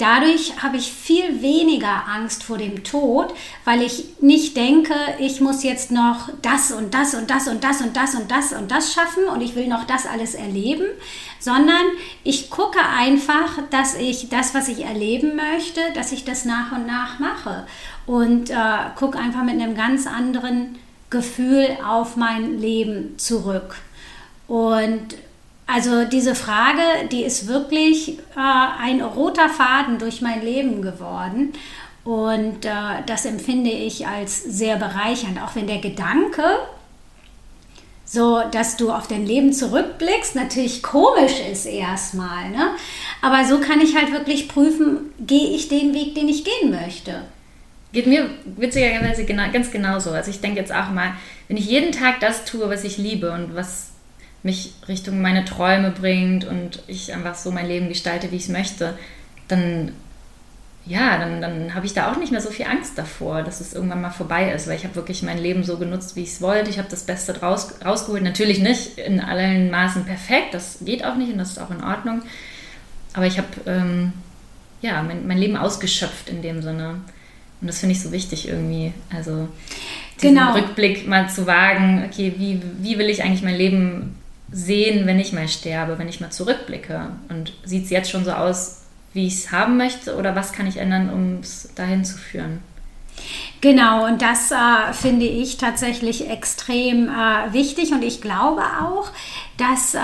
Dadurch 0.00 0.62
habe 0.62 0.78
ich 0.78 0.90
viel 0.90 1.42
weniger 1.42 2.08
Angst 2.08 2.42
vor 2.42 2.56
dem 2.56 2.84
Tod, 2.84 3.34
weil 3.66 3.82
ich 3.82 4.06
nicht 4.22 4.56
denke, 4.56 4.94
ich 5.18 5.42
muss 5.42 5.62
jetzt 5.62 5.90
noch 5.90 6.30
das 6.40 6.72
und 6.72 6.94
das 6.94 7.14
und 7.14 7.28
das 7.28 7.48
und 7.48 7.62
das 7.62 7.82
und 7.82 7.94
das 7.94 8.14
und 8.14 8.30
das 8.30 8.52
und 8.54 8.70
das 8.70 8.94
schaffen 8.94 9.24
und 9.24 9.42
ich 9.42 9.54
will 9.54 9.68
noch 9.68 9.84
das 9.84 10.06
alles 10.06 10.34
erleben, 10.34 10.86
sondern 11.38 11.82
ich 12.24 12.48
gucke 12.48 12.78
einfach, 12.80 13.58
dass 13.68 13.94
ich 13.94 14.30
das, 14.30 14.54
was 14.54 14.68
ich 14.68 14.86
erleben 14.86 15.36
möchte, 15.36 15.80
dass 15.94 16.12
ich 16.12 16.24
das 16.24 16.46
nach 16.46 16.72
und 16.72 16.86
nach 16.86 17.18
mache 17.18 17.66
und 18.06 18.48
äh, 18.48 18.54
gucke 18.96 19.18
einfach 19.18 19.42
mit 19.42 19.60
einem 19.60 19.74
ganz 19.74 20.06
anderen 20.06 20.78
Gefühl 21.10 21.76
auf 21.86 22.16
mein 22.16 22.58
Leben 22.58 23.18
zurück. 23.18 23.76
Und 24.48 25.14
also 25.72 26.04
diese 26.04 26.34
Frage, 26.34 26.82
die 27.12 27.22
ist 27.22 27.46
wirklich 27.46 28.18
äh, 28.18 28.22
ein 28.80 29.00
roter 29.00 29.48
Faden 29.48 29.98
durch 29.98 30.20
mein 30.20 30.42
Leben 30.42 30.82
geworden. 30.82 31.52
Und 32.02 32.64
äh, 32.64 33.02
das 33.06 33.24
empfinde 33.24 33.70
ich 33.70 34.06
als 34.06 34.42
sehr 34.42 34.76
bereichernd, 34.76 35.40
auch 35.42 35.54
wenn 35.54 35.66
der 35.66 35.78
Gedanke, 35.78 36.42
so 38.04 38.42
dass 38.50 38.76
du 38.76 38.90
auf 38.90 39.06
dein 39.06 39.26
Leben 39.26 39.52
zurückblickst, 39.52 40.34
natürlich 40.34 40.82
komisch 40.82 41.38
ist 41.52 41.66
erstmal. 41.66 42.50
Ne? 42.50 42.70
Aber 43.22 43.44
so 43.44 43.60
kann 43.60 43.80
ich 43.80 43.96
halt 43.96 44.12
wirklich 44.12 44.48
prüfen, 44.48 45.12
gehe 45.20 45.54
ich 45.54 45.68
den 45.68 45.94
Weg, 45.94 46.16
den 46.16 46.28
ich 46.28 46.44
gehen 46.44 46.70
möchte. 46.70 47.22
Geht 47.92 48.06
mir 48.06 48.30
witzigerweise 48.44 49.24
genau, 49.24 49.44
ganz 49.52 49.70
genauso. 49.70 50.10
Also 50.10 50.30
ich 50.30 50.40
denke 50.40 50.58
jetzt 50.58 50.72
auch 50.72 50.90
mal, 50.90 51.12
wenn 51.48 51.56
ich 51.56 51.66
jeden 51.66 51.92
Tag 51.92 52.18
das 52.20 52.44
tue, 52.44 52.68
was 52.68 52.82
ich 52.82 52.98
liebe 52.98 53.30
und 53.30 53.54
was 53.54 53.89
mich 54.42 54.72
Richtung 54.88 55.20
meine 55.20 55.44
Träume 55.44 55.90
bringt 55.90 56.44
und 56.44 56.82
ich 56.86 57.12
einfach 57.12 57.34
so 57.34 57.50
mein 57.50 57.66
Leben 57.66 57.88
gestalte, 57.88 58.30
wie 58.30 58.36
ich 58.36 58.44
es 58.44 58.48
möchte, 58.48 58.98
dann 59.48 59.92
ja, 60.86 61.18
dann, 61.18 61.42
dann 61.42 61.74
habe 61.74 61.84
ich 61.84 61.92
da 61.92 62.10
auch 62.10 62.16
nicht 62.16 62.32
mehr 62.32 62.40
so 62.40 62.50
viel 62.50 62.66
Angst 62.66 62.96
davor, 62.96 63.42
dass 63.42 63.60
es 63.60 63.74
irgendwann 63.74 64.00
mal 64.00 64.10
vorbei 64.10 64.50
ist, 64.50 64.66
weil 64.66 64.76
ich 64.76 64.84
habe 64.84 64.96
wirklich 64.96 65.22
mein 65.22 65.38
Leben 65.38 65.62
so 65.62 65.76
genutzt, 65.76 66.16
wie 66.16 66.22
ich 66.22 66.30
es 66.30 66.40
wollte. 66.40 66.70
Ich 66.70 66.78
habe 66.78 66.88
das 66.88 67.04
Beste 67.04 67.34
draus, 67.34 67.74
rausgeholt. 67.84 68.22
Natürlich 68.22 68.60
nicht 68.60 68.98
in 68.98 69.20
allen 69.20 69.70
Maßen 69.70 70.04
perfekt, 70.04 70.54
das 70.54 70.78
geht 70.80 71.04
auch 71.04 71.16
nicht 71.16 71.32
und 71.32 71.38
das 71.38 71.50
ist 71.50 71.58
auch 71.58 71.70
in 71.70 71.84
Ordnung. 71.84 72.22
Aber 73.12 73.26
ich 73.26 73.36
habe 73.36 73.48
ähm, 73.66 74.14
ja, 74.80 75.02
mein, 75.02 75.26
mein 75.26 75.38
Leben 75.38 75.56
ausgeschöpft 75.56 76.30
in 76.30 76.42
dem 76.42 76.62
Sinne. 76.62 77.00
Und 77.60 77.66
das 77.66 77.80
finde 77.80 77.94
ich 77.94 78.02
so 78.02 78.10
wichtig 78.10 78.48
irgendwie. 78.48 78.92
Also 79.14 79.48
diesen 80.16 80.34
genau. 80.34 80.54
Rückblick 80.54 81.06
mal 81.06 81.28
zu 81.28 81.46
wagen, 81.46 82.04
okay, 82.08 82.34
wie, 82.38 82.62
wie 82.78 82.98
will 82.98 83.10
ich 83.10 83.22
eigentlich 83.22 83.42
mein 83.42 83.56
Leben 83.56 84.16
sehen, 84.52 85.06
wenn 85.06 85.18
ich 85.18 85.32
mal 85.32 85.48
sterbe, 85.48 85.98
wenn 85.98 86.08
ich 86.08 86.20
mal 86.20 86.30
zurückblicke? 86.30 87.10
Und 87.28 87.52
sieht 87.64 87.84
es 87.84 87.90
jetzt 87.90 88.10
schon 88.10 88.24
so 88.24 88.32
aus, 88.32 88.82
wie 89.12 89.26
ich 89.26 89.34
es 89.34 89.52
haben 89.52 89.76
möchte 89.76 90.16
oder 90.16 90.36
was 90.36 90.52
kann 90.52 90.66
ich 90.66 90.76
ändern, 90.76 91.10
um 91.10 91.40
es 91.40 91.68
dahin 91.74 92.04
zu 92.04 92.16
führen? 92.16 92.60
Genau, 93.60 94.06
und 94.06 94.22
das 94.22 94.50
äh, 94.50 94.92
finde 94.92 95.26
ich 95.26 95.58
tatsächlich 95.58 96.30
extrem 96.30 97.08
äh, 97.08 97.52
wichtig 97.52 97.92
und 97.92 98.02
ich 98.02 98.22
glaube 98.22 98.62
auch, 98.62 99.10
dass 99.58 99.94
äh, 99.94 99.98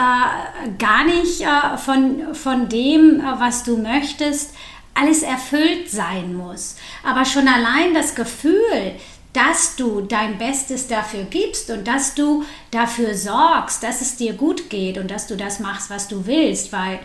gar 0.79 1.05
nicht 1.05 1.41
äh, 1.41 1.79
von, 1.79 2.35
von 2.35 2.69
dem, 2.69 3.21
äh, 3.21 3.41
was 3.41 3.65
du 3.65 3.79
möchtest, 3.79 4.55
alles 4.93 5.23
erfüllt 5.23 5.91
sein 5.91 6.35
muss. 6.35 6.77
Aber 7.05 7.25
schon 7.25 7.49
allein 7.49 7.95
das 7.95 8.15
Gefühl, 8.15 8.93
dass 9.37 9.77
du 9.77 10.01
dein 10.01 10.39
Bestes 10.39 10.89
dafür 10.89 11.25
gibst 11.25 11.71
und 11.71 11.87
dass 11.87 12.15
du 12.15 12.45
dafür 12.71 13.15
sorgst, 13.15 13.83
dass 13.83 14.01
es 14.01 14.17
dir 14.17 14.33
gut 14.33 14.71
geht 14.71 14.97
und 14.97 15.11
dass 15.11 15.27
du 15.27 15.37
das 15.37 15.61
machst, 15.61 15.91
was 15.91 16.09
du 16.09 16.27
willst, 16.27 16.73
weil 16.73 17.01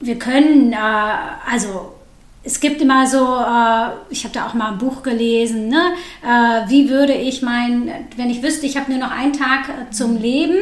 wir 0.00 0.18
können, 0.18 0.72
äh, 0.72 0.76
also 0.76 1.92
es 2.44 2.58
gibt 2.58 2.82
immer 2.82 3.06
so, 3.06 3.18
äh, 3.18 4.12
ich 4.12 4.24
habe 4.24 4.34
da 4.34 4.48
auch 4.48 4.54
mal 4.54 4.72
ein 4.72 4.78
Buch 4.78 5.04
gelesen, 5.04 5.68
ne? 5.68 5.92
Äh, 6.24 6.68
wie 6.68 6.90
würde 6.90 7.14
ich 7.14 7.40
mein, 7.40 7.88
wenn 8.16 8.28
ich 8.28 8.42
wüsste, 8.42 8.66
ich 8.66 8.76
habe 8.76 8.90
nur 8.90 8.98
noch 8.98 9.12
einen 9.12 9.32
Tag 9.32 9.68
äh, 9.68 9.90
zum 9.92 10.16
Leben, 10.16 10.56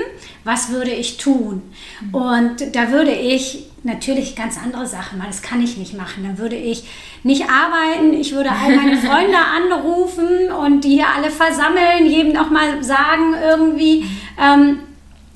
was 0.44 0.68
würde 0.68 0.90
ich 0.90 1.16
tun? 1.16 1.62
Mhm. 2.02 2.14
Und 2.14 2.76
da 2.76 2.90
würde 2.90 3.12
ich 3.12 3.70
natürlich 3.82 4.36
ganz 4.36 4.58
andere 4.58 4.86
Sachen 4.86 5.18
machen, 5.18 5.30
das 5.30 5.40
kann 5.40 5.62
ich 5.62 5.78
nicht 5.78 5.94
machen. 5.94 6.24
Dann 6.24 6.36
würde 6.36 6.56
ich 6.56 6.84
nicht 7.22 7.44
arbeiten, 7.50 8.14
ich 8.14 8.32
würde 8.32 8.50
all 8.50 8.76
meine 8.76 8.96
Freunde 9.00 9.36
anrufen 9.36 10.50
und 10.50 10.84
die 10.84 10.96
hier 10.96 11.08
alle 11.14 11.30
versammeln, 11.30 12.06
jedem 12.06 12.32
nochmal 12.32 12.82
sagen 12.82 13.34
irgendwie, 13.42 14.06
ähm, 14.40 14.80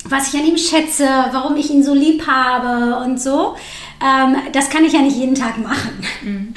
was 0.07 0.33
ich 0.33 0.39
an 0.39 0.47
ihm 0.47 0.57
schätze, 0.57 1.07
warum 1.31 1.55
ich 1.57 1.69
ihn 1.71 1.83
so 1.83 1.93
lieb 1.93 2.27
habe 2.27 3.03
und 3.03 3.19
so. 3.19 3.55
Ähm, 4.01 4.35
das 4.51 4.69
kann 4.69 4.85
ich 4.85 4.93
ja 4.93 5.01
nicht 5.01 5.17
jeden 5.17 5.35
Tag 5.35 5.57
machen. 5.57 6.03
Mhm. 6.21 6.53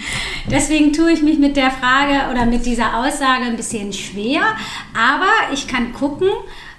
Deswegen 0.50 0.92
tue 0.92 1.12
ich 1.12 1.22
mich 1.22 1.38
mit 1.38 1.56
der 1.56 1.70
Frage 1.70 2.30
oder 2.30 2.44
mit 2.44 2.66
dieser 2.66 2.98
Aussage 2.98 3.44
ein 3.44 3.56
bisschen 3.56 3.92
schwer. 3.92 4.42
Aber 4.94 5.30
ich 5.52 5.66
kann 5.66 5.92
gucken, 5.92 6.28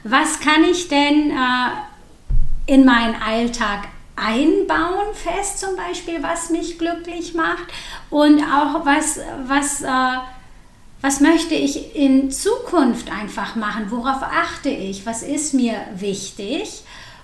was 0.04 0.40
kann 0.40 0.64
ich 0.70 0.88
denn 0.90 1.32
äh, 1.32 2.74
in 2.74 2.86
meinen 2.86 3.16
Alltag 3.16 3.88
einbauen, 4.20 5.14
fest 5.14 5.60
zum 5.60 5.76
Beispiel, 5.76 6.22
was 6.22 6.50
mich 6.50 6.78
glücklich 6.78 7.34
macht 7.34 7.66
und 8.10 8.42
auch 8.42 8.86
was, 8.86 9.20
was, 9.48 9.82
äh, 9.82 10.20
was 11.02 11.22
möchte 11.22 11.56
ich 11.56 11.96
in 11.96 12.32
Zukunft 12.32 13.12
einfach 13.12 13.56
machen, 13.56 13.86
worauf 13.90 14.22
achte 14.24 14.70
ich, 14.70 15.06
was 15.06 15.24
ist 15.24 15.54
mir 15.54 15.76
wichtig. 15.96 16.84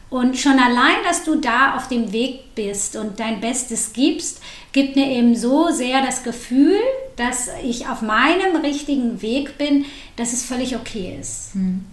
Und 0.10 0.38
schon 0.38 0.60
allein, 0.60 1.04
dass 1.04 1.24
du 1.24 1.36
da 1.36 1.76
auf 1.76 1.88
dem 1.88 2.12
Weg 2.14 2.56
bist 2.56 2.96
und 2.96 3.20
dein 3.20 3.42
Bestes 3.42 3.92
gibst, 3.92 4.40
gibt 4.72 4.96
mir 4.96 5.08
eben 5.08 5.36
so 5.36 5.72
sehr 5.72 6.02
das 6.02 6.24
Gefühl, 6.24 6.80
dass 7.16 7.50
ich 7.64 7.88
auf 7.88 8.02
meinem 8.02 8.56
richtigen 8.62 9.22
Weg 9.22 9.58
bin, 9.58 9.86
dass 10.16 10.32
es 10.32 10.46
völlig 10.46 10.76
okay 10.76 11.18
ist. 11.20 11.54
Hm. 11.54 11.86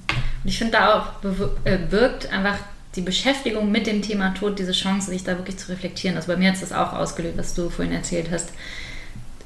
Und 0.43 0.49
ich 0.49 0.59
finde 0.59 0.73
da 0.73 1.01
auch 1.01 1.07
bewirkt 1.21 2.27
äh, 2.27 2.29
einfach 2.29 2.59
die 2.95 3.01
Beschäftigung 3.01 3.71
mit 3.71 3.87
dem 3.87 4.03
Thema 4.03 4.35
Tod, 4.35 4.59
diese 4.59 4.73
Chance, 4.73 5.11
sich 5.11 5.25
da 5.25 5.39
wirklich 5.39 5.57
zu 5.57 5.71
reflektieren. 5.71 6.17
Also 6.17 6.29
bei 6.29 6.37
mir 6.37 6.49
hat 6.49 6.57
es 6.57 6.61
das 6.61 6.73
auch 6.73 6.93
ausgelöst, 6.93 7.39
was 7.39 7.55
du 7.55 7.71
vorhin 7.71 7.95
erzählt 7.95 8.31
hast. 8.31 8.51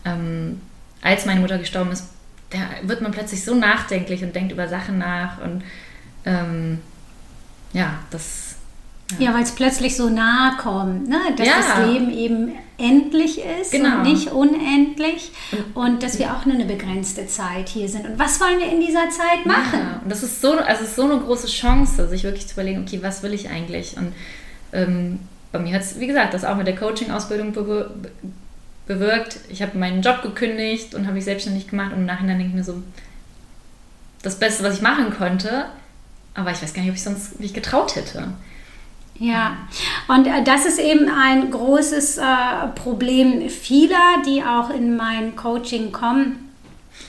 Ähm, 0.05 0.61
als 1.01 1.26
meine 1.26 1.40
Mutter 1.40 1.59
gestorben 1.59 1.92
ist, 1.92 2.09
da 2.51 2.59
wird 2.82 3.01
man 3.01 3.12
plötzlich 3.12 3.44
so 3.44 3.55
nachdenklich 3.55 4.22
und 4.22 4.34
denkt 4.34 4.53
über 4.53 4.68
Sachen 4.68 4.99
nach 4.99 5.40
und 5.40 5.62
ähm, 6.24 6.80
ja, 7.72 7.99
das 8.11 8.57
ja, 9.18 9.32
weil 9.32 9.42
es 9.42 9.53
plötzlich 9.53 9.97
so 9.97 10.09
nahe 10.09 10.57
kommt, 10.57 11.09
ne? 11.09 11.18
dass 11.36 11.47
ja. 11.47 11.55
das 11.59 11.86
Leben 11.86 12.11
eben 12.11 12.53
endlich 12.79 13.41
ist 13.41 13.70
genau. 13.70 13.99
und 13.99 14.03
nicht 14.03 14.33
unendlich 14.33 15.31
und 15.74 16.03
dass 16.03 16.18
wir 16.18 16.35
auch 16.35 16.45
nur 16.45 16.55
eine 16.55 16.66
begrenzte 16.66 17.27
Zeit 17.27 17.68
hier 17.68 17.89
sind. 17.89 18.07
Und 18.07 18.18
was 18.18 18.41
wollen 18.41 18.59
wir 18.59 18.70
in 18.70 18.81
dieser 18.81 19.09
Zeit 19.09 19.47
machen? 19.47 19.81
Ja. 19.81 20.01
Und 20.03 20.11
das 20.11 20.22
ist 20.22 20.41
so, 20.41 20.53
also 20.59 20.85
ist 20.85 20.97
so 20.97 21.05
eine 21.05 21.20
große 21.20 21.47
Chance, 21.47 22.09
sich 22.09 22.24
wirklich 22.24 22.47
zu 22.47 22.55
überlegen, 22.55 22.83
okay, 22.83 22.99
was 23.03 23.22
will 23.22 23.33
ich 23.33 23.49
eigentlich? 23.49 23.97
Und 23.97 24.12
ähm, 24.72 25.20
bei 25.53 25.59
mir 25.59 25.74
hat 25.74 25.83
es, 25.83 25.99
wie 25.99 26.07
gesagt, 26.07 26.35
das 26.35 26.45
auch 26.45 26.57
mit 26.57 26.66
der 26.66 26.77
Coaching-Ausbildung 26.77 27.53
be 27.53 27.91
bewirkt. 28.87 29.41
Ich 29.49 29.62
habe 29.62 29.77
meinen 29.77 30.01
Job 30.01 30.22
gekündigt 30.22 30.95
und 30.95 31.07
habe 31.07 31.14
mich 31.14 31.24
selbstständig 31.24 31.66
gemacht 31.66 31.93
und 31.93 32.01
im 32.01 32.07
Nachhinein 32.07 32.39
denke 32.39 32.51
ich 32.51 32.55
mir 32.55 32.62
so, 32.62 32.83
das 34.22 34.39
Beste, 34.39 34.62
was 34.62 34.74
ich 34.74 34.83
machen 34.83 35.12
konnte, 35.16 35.66
aber 36.35 36.53
ich 36.53 36.62
weiß 36.62 36.72
gar 36.72 36.83
nicht, 36.83 36.91
ob 36.91 36.97
ich 36.97 37.03
sonst 37.03 37.41
mich 37.41 37.53
getraut 37.53 37.97
hätte. 37.97 38.29
Ja, 39.18 39.56
und 40.08 40.26
äh, 40.26 40.42
das 40.44 40.66
ist 40.66 40.78
eben 40.78 41.08
ein 41.08 41.50
großes 41.50 42.18
äh, 42.18 42.22
Problem 42.74 43.48
vieler, 43.48 44.22
die 44.26 44.42
auch 44.42 44.70
in 44.70 44.96
mein 44.96 45.36
Coaching 45.36 45.92
kommen, 45.92 46.52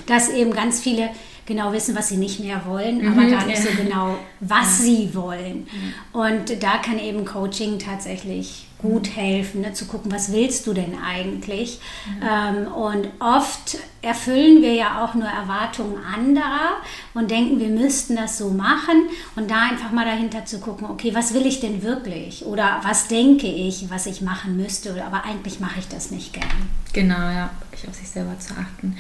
dass 0.05 0.29
eben 0.29 0.53
ganz 0.53 0.79
viele 0.79 1.09
genau 1.45 1.71
wissen, 1.73 1.95
was 1.95 2.09
sie 2.09 2.17
nicht 2.17 2.39
mehr 2.39 2.61
wollen, 2.65 3.01
mhm, 3.01 3.11
aber 3.11 3.29
gar 3.29 3.45
nicht 3.45 3.63
ja. 3.63 3.71
so 3.71 3.77
genau, 3.81 4.17
was 4.39 4.79
ja. 4.79 4.85
sie 4.85 5.09
wollen. 5.13 5.67
Mhm. 6.13 6.19
Und 6.19 6.63
da 6.63 6.77
kann 6.77 6.99
eben 6.99 7.25
Coaching 7.25 7.79
tatsächlich 7.79 8.66
gut 8.79 9.15
helfen, 9.15 9.61
ne, 9.61 9.73
zu 9.73 9.85
gucken, 9.85 10.11
was 10.11 10.31
willst 10.31 10.67
du 10.67 10.73
denn 10.73 10.93
eigentlich? 11.03 11.79
Mhm. 12.05 12.27
Ähm, 12.27 12.71
und 12.71 13.07
oft 13.19 13.77
erfüllen 14.03 14.61
wir 14.61 14.73
ja 14.73 15.03
auch 15.03 15.15
nur 15.15 15.27
Erwartungen 15.27 15.97
anderer 16.03 16.77
und 17.15 17.31
denken, 17.31 17.59
wir 17.59 17.69
müssten 17.69 18.15
das 18.15 18.37
so 18.37 18.49
machen 18.49 19.09
und 19.35 19.49
da 19.49 19.63
einfach 19.63 19.91
mal 19.91 20.05
dahinter 20.05 20.45
zu 20.45 20.59
gucken, 20.59 20.87
okay, 20.89 21.13
was 21.15 21.33
will 21.33 21.45
ich 21.47 21.59
denn 21.59 21.81
wirklich? 21.81 22.45
Oder 22.45 22.79
was 22.83 23.07
denke 23.07 23.47
ich, 23.47 23.89
was 23.89 24.05
ich 24.05 24.21
machen 24.21 24.57
müsste? 24.57 25.03
Aber 25.03 25.25
eigentlich 25.25 25.59
mache 25.59 25.79
ich 25.79 25.87
das 25.87 26.11
nicht 26.11 26.33
gern. 26.33 26.45
Genau, 26.93 27.15
ja, 27.15 27.49
wirklich 27.61 27.87
auf 27.87 27.95
sich 27.95 28.09
selber 28.09 28.37
zu 28.39 28.53
achten. 28.53 28.95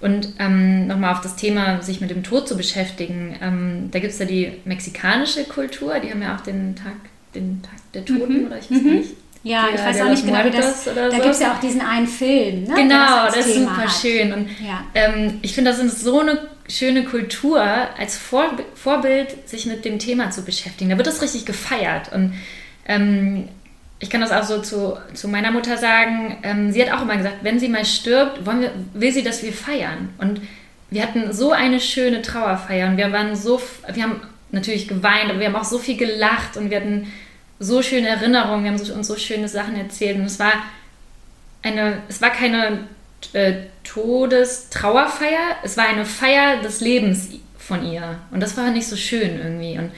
Und 0.00 0.32
ähm, 0.38 0.86
nochmal 0.86 1.12
auf 1.12 1.20
das 1.20 1.36
Thema, 1.36 1.82
sich 1.82 2.00
mit 2.00 2.10
dem 2.10 2.22
Tod 2.22 2.48
zu 2.48 2.56
beschäftigen. 2.56 3.36
Ähm, 3.42 3.90
da 3.90 3.98
gibt 3.98 4.14
es 4.14 4.18
ja 4.18 4.24
die 4.24 4.52
mexikanische 4.64 5.44
Kultur, 5.44 6.00
die 6.00 6.10
haben 6.10 6.22
ja 6.22 6.34
auch 6.34 6.40
den 6.40 6.74
Tag 6.74 6.94
den 7.34 7.62
Tag 7.62 7.92
der 7.94 8.04
Toten 8.04 8.40
mhm. 8.40 8.46
oder 8.46 8.58
ich 8.58 8.70
weiß 8.70 8.82
mhm. 8.82 8.94
nicht. 8.96 9.10
Ja, 9.42 9.68
ich 9.74 9.80
weiß 9.80 10.02
auch 10.02 10.10
nicht 10.10 10.26
genau, 10.26 10.44
wie 10.44 10.50
das. 10.50 10.84
Da 10.84 11.10
so. 11.10 11.16
gibt 11.16 11.30
es 11.30 11.40
ja 11.40 11.54
auch 11.54 11.60
diesen 11.60 11.80
einen 11.80 12.06
Film. 12.06 12.64
Ne, 12.64 12.74
genau, 12.74 13.24
das, 13.24 13.36
das 13.36 13.46
ist 13.46 13.54
super 13.54 13.76
hat. 13.76 13.90
schön. 13.90 14.32
Und 14.34 14.48
ja. 14.60 14.84
ähm, 14.94 15.38
ich 15.40 15.54
finde, 15.54 15.70
das 15.70 15.80
ist 15.80 16.02
so 16.02 16.20
eine 16.20 16.46
schöne 16.68 17.04
Kultur 17.04 17.60
als 17.62 18.18
Vor 18.18 18.50
Vorbild, 18.74 19.48
sich 19.48 19.64
mit 19.64 19.86
dem 19.86 19.98
Thema 19.98 20.30
zu 20.30 20.42
beschäftigen. 20.42 20.90
Da 20.90 20.98
wird 20.98 21.06
das 21.06 21.22
richtig 21.22 21.46
gefeiert. 21.46 22.12
Und 22.12 22.34
ähm, 22.86 23.48
ich 23.98 24.10
kann 24.10 24.20
das 24.20 24.30
auch 24.30 24.44
so 24.44 24.60
zu, 24.60 24.98
zu 25.14 25.28
meiner 25.28 25.50
Mutter 25.52 25.78
sagen. 25.78 26.38
Ähm, 26.42 26.70
sie 26.70 26.82
hat 26.82 26.92
auch 26.92 27.02
immer 27.02 27.16
gesagt, 27.16 27.38
wenn 27.42 27.58
sie 27.58 27.68
mal 27.68 27.86
stirbt, 27.86 28.44
wir, 28.44 28.72
will 28.92 29.12
sie, 29.12 29.22
dass 29.22 29.42
wir 29.42 29.54
feiern. 29.54 30.10
Und 30.18 30.42
wir 30.90 31.02
hatten 31.02 31.32
so 31.32 31.52
eine 31.52 31.80
schöne 31.80 32.20
Trauerfeier 32.20 32.88
und 32.88 32.96
wir 32.96 33.12
waren 33.12 33.36
so, 33.36 33.60
wir 33.92 34.02
haben 34.02 34.20
natürlich 34.52 34.88
geweint, 34.88 35.30
aber 35.30 35.40
wir 35.40 35.46
haben 35.46 35.56
auch 35.56 35.64
so 35.64 35.78
viel 35.78 35.96
gelacht 35.96 36.56
und 36.56 36.70
wir 36.70 36.78
hatten 36.78 37.12
so 37.58 37.82
schöne 37.82 38.08
Erinnerungen, 38.08 38.64
wir 38.64 38.72
haben 38.72 38.80
uns 38.80 39.06
so 39.06 39.16
schöne 39.16 39.48
Sachen 39.48 39.76
erzählt 39.76 40.16
und 40.16 40.24
es 40.24 40.38
war 40.38 40.52
eine, 41.62 41.98
es 42.08 42.22
war 42.22 42.30
keine 42.30 42.86
äh, 43.32 43.52
Todestrauerfeier, 43.84 45.56
es 45.62 45.76
war 45.76 45.86
eine 45.86 46.06
Feier 46.06 46.62
des 46.62 46.80
Lebens 46.80 47.28
von 47.58 47.84
ihr 47.84 48.18
und 48.30 48.40
das 48.40 48.56
war 48.56 48.70
nicht 48.70 48.86
so 48.86 48.96
schön 48.96 49.38
irgendwie 49.38 49.78
und 49.78 49.90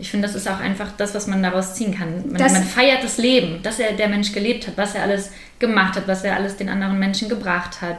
ich 0.00 0.10
finde, 0.10 0.26
das 0.26 0.34
ist 0.34 0.48
auch 0.48 0.60
einfach 0.60 0.92
das, 0.96 1.14
was 1.14 1.26
man 1.26 1.42
daraus 1.42 1.74
ziehen 1.74 1.94
kann. 1.94 2.32
Man, 2.32 2.40
man, 2.40 2.64
feiert 2.64 3.04
das 3.04 3.18
Leben, 3.18 3.62
dass 3.62 3.78
er 3.78 3.92
der 3.92 4.08
Mensch 4.08 4.32
gelebt 4.32 4.66
hat, 4.66 4.78
was 4.78 4.94
er 4.94 5.02
alles 5.02 5.30
gemacht 5.58 5.94
hat, 5.94 6.08
was 6.08 6.24
er 6.24 6.36
alles 6.36 6.56
den 6.56 6.70
anderen 6.70 6.98
Menschen 6.98 7.28
gebracht 7.28 7.82
hat, 7.82 7.98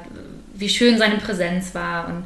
wie 0.55 0.67
schön 0.67 0.97
seine 0.97 1.17
Präsenz 1.17 1.75
war 1.75 2.07
und 2.07 2.23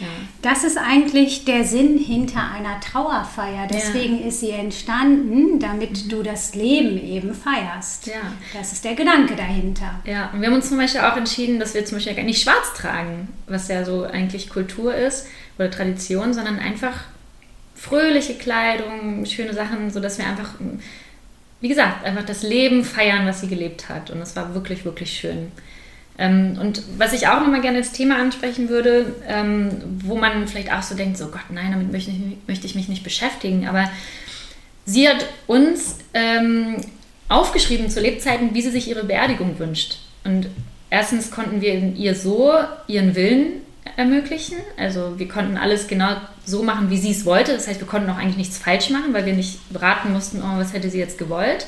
ja. 0.00 0.06
Das 0.42 0.64
ist 0.64 0.78
eigentlich 0.78 1.44
der 1.44 1.64
Sinn 1.64 1.98
hinter 1.98 2.50
einer 2.50 2.80
Trauerfeier. 2.80 3.66
Deswegen 3.70 4.20
ja. 4.20 4.28
ist 4.28 4.40
sie 4.40 4.50
entstanden, 4.50 5.58
damit 5.58 6.04
mhm. 6.04 6.08
du 6.08 6.22
das 6.22 6.54
Leben 6.54 7.02
eben 7.02 7.34
feierst. 7.34 8.06
Ja. 8.06 8.32
Das 8.54 8.72
ist 8.72 8.84
der 8.84 8.94
Gedanke 8.94 9.34
dahinter. 9.34 10.00
Ja, 10.04 10.30
und 10.32 10.40
wir 10.40 10.48
haben 10.48 10.54
uns 10.54 10.68
zum 10.68 10.78
Beispiel 10.78 11.00
auch 11.00 11.16
entschieden, 11.16 11.58
dass 11.58 11.74
wir 11.74 11.84
zum 11.84 11.98
Beispiel 11.98 12.22
nicht 12.24 12.42
schwarz 12.42 12.74
tragen, 12.74 13.28
was 13.46 13.68
ja 13.68 13.84
so 13.84 14.04
eigentlich 14.04 14.50
Kultur 14.50 14.94
ist 14.94 15.26
oder 15.58 15.70
Tradition, 15.70 16.32
sondern 16.32 16.58
einfach 16.58 17.04
fröhliche 17.74 18.34
Kleidung, 18.34 19.24
schöne 19.26 19.54
Sachen, 19.54 19.90
sodass 19.90 20.18
wir 20.18 20.26
einfach, 20.26 20.54
wie 21.60 21.68
gesagt, 21.68 22.04
einfach 22.04 22.24
das 22.24 22.42
Leben 22.42 22.84
feiern, 22.84 23.26
was 23.26 23.40
sie 23.40 23.48
gelebt 23.48 23.88
hat. 23.88 24.10
Und 24.10 24.20
es 24.20 24.34
war 24.36 24.54
wirklich, 24.54 24.84
wirklich 24.84 25.18
schön. 25.18 25.52
Ähm, 26.18 26.58
und 26.60 26.82
was 26.98 27.12
ich 27.12 27.28
auch 27.28 27.40
nochmal 27.40 27.60
gerne 27.60 27.78
als 27.78 27.92
Thema 27.92 28.18
ansprechen 28.18 28.68
würde, 28.68 29.14
ähm, 29.28 29.70
wo 30.04 30.16
man 30.16 30.48
vielleicht 30.48 30.72
auch 30.72 30.82
so 30.82 30.96
denkt, 30.96 31.16
so 31.16 31.28
Gott, 31.28 31.50
nein, 31.50 31.70
damit 31.70 31.92
möchte 31.92 32.10
ich, 32.10 32.18
möchte 32.48 32.66
ich 32.66 32.74
mich 32.74 32.88
nicht 32.88 33.04
beschäftigen, 33.04 33.68
aber 33.68 33.88
sie 34.84 35.08
hat 35.08 35.24
uns 35.46 35.98
ähm, 36.14 36.76
aufgeschrieben 37.28 37.88
zu 37.88 38.00
Lebzeiten, 38.00 38.54
wie 38.54 38.62
sie 38.62 38.70
sich 38.70 38.88
ihre 38.88 39.04
Beerdigung 39.04 39.58
wünscht. 39.60 39.98
Und 40.24 40.48
erstens 40.90 41.30
konnten 41.30 41.60
wir 41.60 41.74
ihr 41.74 42.14
so 42.14 42.52
ihren 42.88 43.14
Willen 43.14 43.62
ermöglichen. 43.96 44.56
Also 44.76 45.18
wir 45.18 45.28
konnten 45.28 45.56
alles 45.56 45.86
genau 45.86 46.16
so 46.44 46.62
machen, 46.62 46.90
wie 46.90 46.98
sie 46.98 47.12
es 47.12 47.24
wollte. 47.24 47.52
Das 47.52 47.68
heißt, 47.68 47.80
wir 47.80 47.86
konnten 47.86 48.10
auch 48.10 48.18
eigentlich 48.18 48.36
nichts 48.36 48.58
falsch 48.58 48.90
machen, 48.90 49.12
weil 49.12 49.26
wir 49.26 49.34
nicht 49.34 49.58
beraten 49.72 50.12
mussten, 50.12 50.42
oh, 50.42 50.58
was 50.58 50.72
hätte 50.72 50.90
sie 50.90 50.98
jetzt 50.98 51.18
gewollt. 51.18 51.66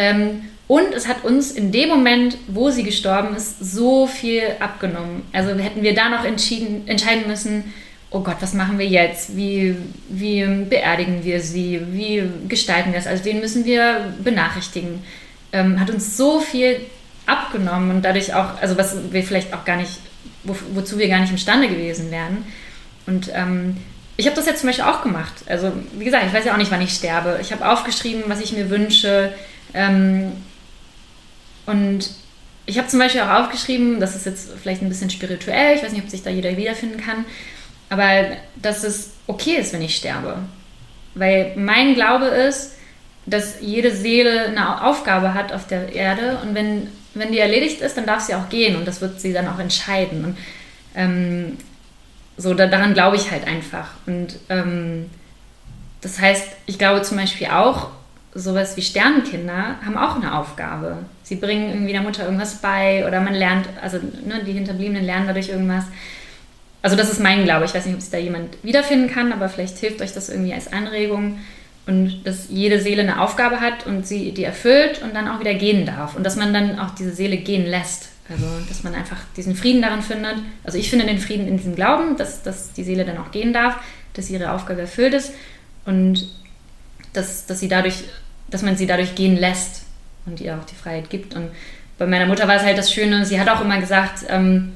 Ähm, 0.00 0.42
und 0.66 0.94
es 0.94 1.06
hat 1.08 1.24
uns 1.24 1.50
in 1.50 1.72
dem 1.72 1.88
Moment, 1.88 2.38
wo 2.46 2.70
sie 2.70 2.84
gestorben 2.84 3.34
ist, 3.34 3.58
so 3.60 4.06
viel 4.06 4.42
abgenommen. 4.60 5.22
Also 5.32 5.50
hätten 5.58 5.82
wir 5.82 5.94
da 5.94 6.08
noch 6.08 6.24
entschieden, 6.24 6.86
entscheiden 6.86 7.26
müssen, 7.26 7.74
oh 8.10 8.20
Gott, 8.20 8.36
was 8.40 8.54
machen 8.54 8.78
wir 8.78 8.86
jetzt? 8.86 9.36
Wie, 9.36 9.76
wie 10.08 10.46
beerdigen 10.68 11.24
wir 11.24 11.40
sie? 11.40 11.80
Wie 11.90 12.22
gestalten 12.48 12.92
wir 12.92 12.98
es? 12.98 13.06
Also 13.06 13.24
wen 13.24 13.40
müssen 13.40 13.64
wir 13.64 14.14
benachrichtigen? 14.24 15.02
Ähm, 15.52 15.78
hat 15.78 15.90
uns 15.90 16.16
so 16.16 16.40
viel 16.40 16.80
abgenommen 17.26 17.90
und 17.90 18.04
dadurch 18.04 18.32
auch, 18.34 18.60
also 18.60 18.78
was 18.78 19.12
wir 19.12 19.22
vielleicht 19.22 19.52
auch 19.52 19.64
gar 19.64 19.76
nicht, 19.76 19.98
wo, 20.44 20.56
wozu 20.74 20.98
wir 20.98 21.08
gar 21.08 21.20
nicht 21.20 21.30
imstande 21.30 21.68
gewesen 21.68 22.10
wären. 22.10 22.44
Und 23.06 23.30
ähm, 23.34 23.76
ich 24.16 24.26
habe 24.26 24.36
das 24.36 24.46
jetzt 24.46 24.60
zum 24.60 24.68
Beispiel 24.68 24.84
auch 24.84 25.02
gemacht. 25.02 25.34
Also 25.46 25.72
wie 25.98 26.04
gesagt, 26.04 26.24
ich 26.26 26.32
weiß 26.32 26.44
ja 26.44 26.52
auch 26.52 26.58
nicht, 26.58 26.70
wann 26.70 26.82
ich 26.82 26.94
sterbe. 26.94 27.38
Ich 27.40 27.52
habe 27.52 27.68
aufgeschrieben, 27.68 28.22
was 28.28 28.40
ich 28.40 28.52
mir 28.52 28.70
wünsche. 28.70 29.32
Ähm, 29.74 30.32
und 31.66 32.10
ich 32.66 32.78
habe 32.78 32.88
zum 32.88 32.98
Beispiel 32.98 33.22
auch 33.22 33.44
aufgeschrieben, 33.44 34.00
das 34.00 34.14
ist 34.14 34.26
jetzt 34.26 34.50
vielleicht 34.60 34.82
ein 34.82 34.88
bisschen 34.88 35.10
spirituell, 35.10 35.76
ich 35.76 35.82
weiß 35.82 35.92
nicht, 35.92 36.04
ob 36.04 36.10
sich 36.10 36.22
da 36.22 36.30
jeder 36.30 36.56
wiederfinden 36.56 37.00
kann, 37.00 37.24
aber 37.88 38.36
dass 38.56 38.84
es 38.84 39.10
okay 39.26 39.56
ist, 39.56 39.72
wenn 39.72 39.82
ich 39.82 39.96
sterbe. 39.96 40.38
Weil 41.14 41.52
mein 41.56 41.94
Glaube 41.94 42.26
ist, 42.26 42.76
dass 43.26 43.60
jede 43.60 43.94
Seele 43.94 44.46
eine 44.46 44.84
Aufgabe 44.84 45.34
hat 45.34 45.52
auf 45.52 45.66
der 45.66 45.92
Erde 45.92 46.38
und 46.42 46.54
wenn, 46.54 46.88
wenn 47.14 47.32
die 47.32 47.38
erledigt 47.38 47.80
ist, 47.80 47.96
dann 47.96 48.06
darf 48.06 48.20
sie 48.20 48.34
auch 48.34 48.48
gehen 48.48 48.76
und 48.76 48.86
das 48.86 49.00
wird 49.00 49.20
sie 49.20 49.32
dann 49.32 49.48
auch 49.48 49.58
entscheiden. 49.58 50.24
Und 50.24 50.36
ähm, 50.94 51.58
so, 52.36 52.54
da, 52.54 52.66
daran 52.66 52.94
glaube 52.94 53.16
ich 53.16 53.30
halt 53.30 53.46
einfach. 53.46 53.88
Und 54.06 54.38
ähm, 54.48 55.10
das 56.00 56.18
heißt, 56.18 56.48
ich 56.66 56.78
glaube 56.78 57.02
zum 57.02 57.18
Beispiel 57.18 57.48
auch, 57.48 57.90
sowas 58.34 58.76
wie 58.76 58.82
Sternenkinder 58.82 59.76
haben 59.84 59.96
auch 59.96 60.16
eine 60.16 60.38
Aufgabe. 60.38 60.98
Sie 61.22 61.36
bringen 61.36 61.70
irgendwie 61.70 61.92
der 61.92 62.02
Mutter 62.02 62.24
irgendwas 62.24 62.56
bei 62.56 63.06
oder 63.06 63.20
man 63.20 63.34
lernt, 63.34 63.66
also 63.82 63.98
ne, 63.98 64.42
die 64.46 64.52
Hinterbliebenen 64.52 65.04
lernen 65.04 65.26
dadurch 65.26 65.48
irgendwas. 65.48 65.84
Also 66.82 66.96
das 66.96 67.10
ist 67.10 67.20
mein 67.20 67.44
Glaube. 67.44 67.64
Ich 67.64 67.74
weiß 67.74 67.86
nicht, 67.86 67.94
ob 67.94 68.00
sich 68.00 68.10
da 68.10 68.18
jemand 68.18 68.56
wiederfinden 68.62 69.10
kann, 69.12 69.32
aber 69.32 69.48
vielleicht 69.48 69.78
hilft 69.78 70.00
euch 70.00 70.12
das 70.12 70.28
irgendwie 70.28 70.54
als 70.54 70.72
Anregung. 70.72 71.38
Und 71.86 72.22
dass 72.24 72.46
jede 72.50 72.80
Seele 72.80 73.02
eine 73.02 73.20
Aufgabe 73.20 73.60
hat 73.60 73.86
und 73.86 74.06
sie 74.06 74.32
die 74.32 74.44
erfüllt 74.44 75.02
und 75.02 75.14
dann 75.14 75.28
auch 75.28 75.40
wieder 75.40 75.54
gehen 75.54 75.86
darf. 75.86 76.14
Und 76.14 76.24
dass 76.24 76.36
man 76.36 76.54
dann 76.54 76.78
auch 76.78 76.90
diese 76.90 77.12
Seele 77.12 77.36
gehen 77.38 77.66
lässt. 77.66 78.10
Also 78.28 78.44
dass 78.68 78.84
man 78.84 78.94
einfach 78.94 79.16
diesen 79.36 79.56
Frieden 79.56 79.82
daran 79.82 80.02
findet. 80.02 80.36
Also 80.62 80.78
ich 80.78 80.88
finde 80.88 81.06
den 81.06 81.18
Frieden 81.18 81.48
in 81.48 81.56
diesem 81.56 81.74
Glauben, 81.74 82.16
dass, 82.16 82.42
dass 82.42 82.72
die 82.72 82.84
Seele 82.84 83.04
dann 83.04 83.18
auch 83.18 83.32
gehen 83.32 83.52
darf, 83.52 83.76
dass 84.12 84.30
ihre 84.30 84.52
Aufgabe 84.52 84.82
erfüllt 84.82 85.14
ist. 85.14 85.32
Und 85.84 86.28
dass, 87.12 87.46
dass 87.46 87.60
sie 87.60 87.68
dadurch, 87.68 88.04
dass 88.48 88.62
man 88.62 88.76
sie 88.76 88.86
dadurch 88.86 89.14
gehen 89.14 89.36
lässt 89.36 89.84
und 90.26 90.40
ihr 90.40 90.56
auch 90.56 90.64
die 90.64 90.74
Freiheit 90.74 91.10
gibt. 91.10 91.34
Und 91.34 91.50
bei 91.98 92.06
meiner 92.06 92.26
Mutter 92.26 92.48
war 92.48 92.56
es 92.56 92.62
halt 92.62 92.78
das 92.78 92.92
Schöne, 92.92 93.24
sie 93.26 93.40
hat 93.40 93.48
auch 93.48 93.60
immer 93.60 93.78
gesagt, 93.78 94.24
ähm, 94.28 94.72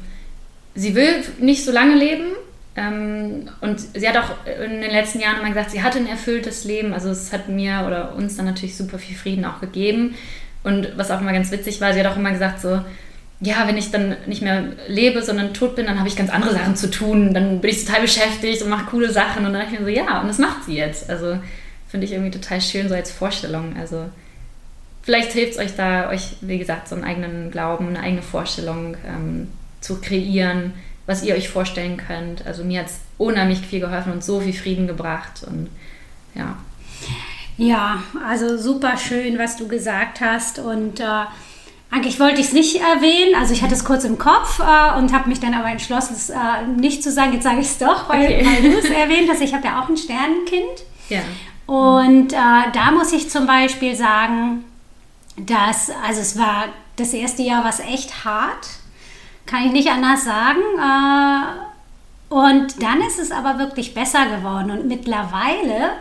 sie 0.75 0.95
will 0.95 1.23
nicht 1.39 1.65
so 1.65 1.73
lange 1.73 1.95
leben. 1.95 2.25
Ähm, 2.77 3.49
und 3.61 3.81
sie 3.81 4.09
hat 4.09 4.17
auch 4.17 4.47
in 4.47 4.81
den 4.81 4.91
letzten 4.91 5.21
Jahren 5.21 5.39
immer 5.39 5.49
gesagt, 5.49 5.71
sie 5.71 5.83
hatte 5.83 5.99
ein 5.99 6.09
erfülltes 6.09 6.65
Leben. 6.65 6.93
Also 6.93 7.11
es 7.11 7.33
hat 7.33 7.49
mir 7.49 7.85
oder 7.87 8.15
uns 8.15 8.37
dann 8.37 8.47
natürlich 8.47 8.77
super 8.77 8.99
viel 8.99 9.17
Frieden 9.17 9.45
auch 9.45 9.61
gegeben. 9.61 10.15
Und 10.65 10.97
was 10.97 11.11
auch 11.11 11.21
immer 11.21 11.33
ganz 11.33 11.51
witzig 11.51 11.81
war, 11.81 11.93
sie 11.93 12.01
hat 12.01 12.07
auch 12.07 12.17
immer 12.17 12.33
gesagt 12.33 12.61
so, 12.61 12.81
ja, 13.41 13.67
wenn 13.67 13.77
ich 13.77 13.91
dann 13.91 14.17
nicht 14.27 14.43
mehr 14.43 14.65
lebe, 14.89 15.23
sondern 15.23 15.53
tot 15.53 15.77
bin, 15.77 15.87
dann 15.87 15.99
habe 15.99 16.09
ich 16.09 16.17
ganz 16.17 16.31
andere 16.31 16.53
Sachen 16.53 16.77
zu 16.77 16.91
tun. 16.91 17.35
Dann 17.35 17.61
bin 17.61 17.71
ich 17.71 17.85
total 17.85 18.03
beschäftigt 18.03 18.63
und 18.63 18.71
mache 18.71 18.87
coole 18.87 19.13
Sachen. 19.13 19.45
Und 19.45 19.53
dann 19.53 19.63
dachte 19.63 19.75
ich 19.75 19.81
mir 19.81 19.87
so, 19.87 19.91
ja, 19.91 20.21
und 20.21 20.29
das 20.29 20.39
macht 20.39 20.65
sie 20.65 20.77
jetzt. 20.77 21.11
Also 21.11 21.39
finde 21.95 22.07
ich 22.07 22.13
irgendwie 22.13 22.33
total 22.33 22.61
schön, 22.61 22.89
so 22.89 22.95
als 22.97 23.13
Vorstellung. 23.13 23.77
Also 23.79 24.07
vielleicht 25.05 25.31
hilft 25.31 25.53
es 25.53 25.59
euch 25.59 25.77
da, 25.77 26.09
euch, 26.09 26.35
wie 26.41 26.59
gesagt, 26.59 26.89
so 26.89 26.97
einen 26.97 27.05
eigenen 27.05 27.53
Glauben, 27.53 27.91
eine 27.91 28.01
eigene 28.01 28.23
Vorstellung 28.23 28.97
ähm, 29.07 29.47
zu 29.81 30.01
kreieren, 30.01 30.75
was 31.07 31.23
ihr 31.23 31.37
euch 31.37 31.49
vorstellen 31.49 31.97
könnt. 31.97 32.45
Also 32.49 32.65
mir 32.65 32.81
hat 32.81 32.89
es 32.89 32.99
unheimlich 33.17 33.61
viel 33.61 33.79
geholfen 33.79 34.11
und 34.11 34.25
so 34.25 34.41
viel 34.41 34.55
Frieden 34.55 34.89
gebracht. 34.89 35.45
Und 35.47 35.69
ja. 36.35 36.57
Ja, 37.59 38.03
also 38.27 38.59
super 38.59 38.97
schön, 38.97 39.39
was 39.39 39.57
du 39.57 39.69
gesagt 39.69 40.21
hast. 40.21 40.59
Und 40.59 40.99
äh, 40.99 41.05
eigentlich 41.93 42.19
wollte 42.19 42.41
ich 42.41 42.49
es 42.49 42.53
nicht 42.53 42.81
erwähnen. 42.81 43.37
Also 43.39 43.55
ich 43.55 43.63
hatte 43.63 43.75
es 43.75 43.85
kurz 43.85 44.03
im 44.03 44.19
Kopf 44.19 44.59
äh, 44.59 44.99
und 44.99 45.13
habe 45.13 45.29
mich 45.29 45.39
dann 45.39 45.55
aber 45.55 45.69
entschlossen, 45.69 46.17
es 46.17 46.29
äh, 46.29 46.67
nicht 46.77 47.05
zu 47.05 47.13
sagen. 47.13 47.35
Jetzt 47.35 47.45
sage 47.45 47.61
ich 47.61 47.67
es 47.67 47.79
doch, 47.79 48.09
weil, 48.09 48.25
okay. 48.25 48.45
weil 48.45 48.69
du 48.69 48.79
es 48.79 48.85
erwähnt 48.91 49.31
hast. 49.31 49.43
Ich 49.43 49.55
habe 49.55 49.65
ja 49.65 49.81
auch 49.81 49.89
ein 49.89 49.97
Sternenkind. 49.97 50.83
Ja. 51.09 51.21
Und 51.67 52.33
äh, 52.33 52.71
da 52.73 52.91
muss 52.93 53.13
ich 53.13 53.31
zum 53.31 53.47
Beispiel 53.47 53.95
sagen, 53.95 54.65
dass, 55.37 55.91
also 56.07 56.21
es 56.21 56.39
war 56.39 56.67
das 56.97 57.13
erste 57.13 57.43
Jahr 57.43 57.65
was 57.65 57.81
echt 57.81 58.25
hart, 58.25 58.69
kann 59.47 59.65
ich 59.67 59.73
nicht 59.73 59.91
anders 59.91 60.25
sagen. 60.25 60.61
Äh, 60.79 62.35
und 62.35 62.83
dann 62.83 63.01
ist 63.01 63.19
es 63.19 63.31
aber 63.31 63.59
wirklich 63.59 63.95
besser 63.95 64.27
geworden. 64.27 64.71
Und 64.71 64.87
mittlerweile 64.87 65.93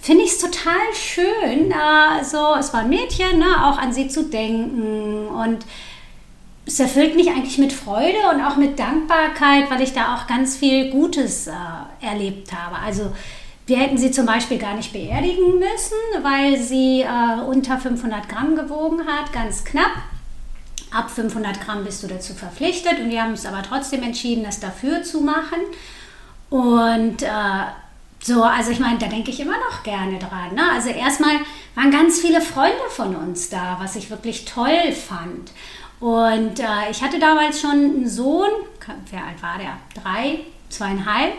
finde 0.00 0.24
ich 0.24 0.30
es 0.30 0.38
total 0.38 0.94
schön, 0.94 1.70
äh, 1.70 2.24
so, 2.24 2.54
es 2.58 2.72
war 2.72 2.80
ein 2.80 2.90
Mädchen, 2.90 3.38
ne, 3.38 3.66
auch 3.66 3.78
an 3.78 3.92
sie 3.92 4.08
zu 4.08 4.24
denken. 4.24 5.28
Und 5.28 5.64
es 6.66 6.80
erfüllt 6.80 7.14
mich 7.14 7.28
eigentlich 7.28 7.58
mit 7.58 7.72
Freude 7.72 8.18
und 8.32 8.42
auch 8.42 8.56
mit 8.56 8.78
Dankbarkeit, 8.78 9.70
weil 9.70 9.82
ich 9.82 9.92
da 9.92 10.14
auch 10.14 10.26
ganz 10.26 10.56
viel 10.56 10.90
Gutes 10.90 11.46
äh, 11.46 11.52
erlebt 12.00 12.52
habe. 12.52 12.76
Also 12.78 13.12
wir 13.66 13.78
hätten 13.78 13.96
sie 13.96 14.10
zum 14.10 14.26
Beispiel 14.26 14.58
gar 14.58 14.74
nicht 14.74 14.92
beerdigen 14.92 15.58
müssen, 15.58 16.22
weil 16.22 16.58
sie 16.58 17.00
äh, 17.02 17.40
unter 17.46 17.78
500 17.78 18.28
Gramm 18.28 18.56
gewogen 18.56 19.06
hat, 19.06 19.32
ganz 19.32 19.64
knapp. 19.64 19.92
Ab 20.90 21.10
500 21.10 21.60
Gramm 21.64 21.84
bist 21.84 22.02
du 22.02 22.06
dazu 22.06 22.34
verpflichtet 22.34 23.00
und 23.00 23.10
wir 23.10 23.22
haben 23.22 23.30
uns 23.30 23.46
aber 23.46 23.62
trotzdem 23.62 24.02
entschieden, 24.02 24.44
das 24.44 24.60
dafür 24.60 25.02
zu 25.02 25.22
machen. 25.22 25.58
Und 26.50 27.22
äh, 27.22 27.64
so, 28.22 28.42
also 28.42 28.70
ich 28.70 28.78
meine, 28.78 28.98
da 28.98 29.06
denke 29.06 29.30
ich 29.30 29.40
immer 29.40 29.58
noch 29.58 29.82
gerne 29.82 30.18
dran. 30.18 30.54
Ne? 30.54 30.62
Also 30.72 30.90
erstmal 30.90 31.36
waren 31.74 31.90
ganz 31.90 32.20
viele 32.20 32.40
Freunde 32.40 32.88
von 32.90 33.16
uns 33.16 33.48
da, 33.48 33.76
was 33.80 33.96
ich 33.96 34.10
wirklich 34.10 34.44
toll 34.44 34.92
fand. 34.92 35.52
Und 36.00 36.60
äh, 36.60 36.90
ich 36.90 37.02
hatte 37.02 37.18
damals 37.18 37.60
schon 37.60 37.70
einen 37.70 38.08
Sohn, 38.08 38.50
wie 39.10 39.16
alt 39.16 39.42
war 39.42 39.58
der? 39.58 39.76
Drei, 40.02 40.40
zweieinhalb. 40.68 41.34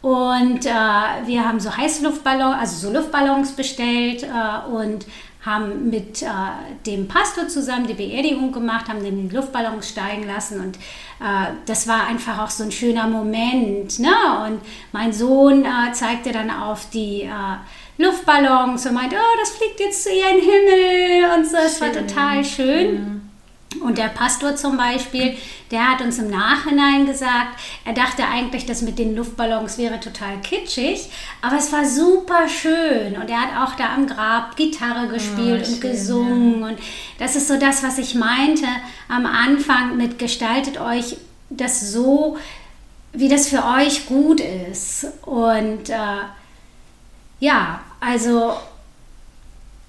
Und 0.00 0.64
äh, 0.64 1.26
wir 1.26 1.46
haben 1.46 1.58
so 1.58 1.76
Heißluftballons, 1.76 2.56
also 2.60 2.88
so 2.88 2.92
Luftballons 2.92 3.52
bestellt 3.52 4.22
äh, 4.22 4.70
und 4.70 5.06
haben 5.44 5.90
mit 5.90 6.22
äh, 6.22 6.26
dem 6.86 7.08
Pastor 7.08 7.48
zusammen 7.48 7.86
die 7.86 7.94
Beerdigung 7.94 8.52
gemacht, 8.52 8.88
haben 8.88 9.02
den 9.02 9.30
Luftballons 9.30 9.88
steigen 9.88 10.26
lassen 10.26 10.60
und 10.60 10.76
äh, 10.76 11.52
das 11.66 11.88
war 11.88 12.06
einfach 12.06 12.38
auch 12.42 12.50
so 12.50 12.64
ein 12.64 12.72
schöner 12.72 13.06
Moment. 13.06 13.98
Ne? 13.98 14.14
Und 14.46 14.60
mein 14.92 15.12
Sohn 15.12 15.64
äh, 15.64 15.92
zeigte 15.92 16.32
dann 16.32 16.50
auf 16.50 16.90
die 16.90 17.22
äh, 17.22 18.02
Luftballons 18.02 18.86
und 18.86 18.94
meinte, 18.94 19.16
oh, 19.16 19.38
das 19.40 19.50
fliegt 19.50 19.80
jetzt 19.80 20.04
zu 20.04 20.10
ihren 20.10 20.40
Himmel 20.40 21.38
und 21.38 21.46
so. 21.46 21.56
Es 21.56 21.80
war 21.80 21.92
total 21.92 22.44
schön. 22.44 22.94
Ja. 22.94 23.27
Und 23.82 23.98
der 23.98 24.08
Pastor 24.08 24.56
zum 24.56 24.78
Beispiel, 24.78 25.36
der 25.70 25.90
hat 25.90 26.00
uns 26.00 26.18
im 26.18 26.30
Nachhinein 26.30 27.04
gesagt, 27.04 27.60
er 27.84 27.92
dachte 27.92 28.24
eigentlich, 28.24 28.64
das 28.64 28.80
mit 28.80 28.98
den 28.98 29.14
Luftballons 29.14 29.76
wäre 29.76 30.00
total 30.00 30.40
kitschig, 30.42 31.10
aber 31.42 31.58
es 31.58 31.70
war 31.70 31.84
super 31.84 32.48
schön. 32.48 33.16
Und 33.20 33.28
er 33.28 33.42
hat 33.42 33.68
auch 33.68 33.74
da 33.74 33.94
am 33.94 34.06
Grab 34.06 34.56
Gitarre 34.56 35.08
gespielt 35.08 35.66
oh, 35.66 35.72
und 35.72 35.80
schön, 35.80 35.90
gesungen. 35.90 36.60
Ja. 36.60 36.68
Und 36.68 36.78
das 37.18 37.36
ist 37.36 37.48
so 37.48 37.58
das, 37.58 37.82
was 37.82 37.98
ich 37.98 38.14
meinte 38.14 38.66
am 39.08 39.26
Anfang 39.26 39.96
mit 39.98 40.18
gestaltet 40.18 40.80
euch 40.80 41.18
das 41.50 41.92
so, 41.92 42.38
wie 43.12 43.28
das 43.28 43.48
für 43.48 43.64
euch 43.64 44.06
gut 44.06 44.40
ist. 44.40 45.06
Und 45.22 45.90
äh, 45.90 46.24
ja, 47.40 47.80
also 48.00 48.54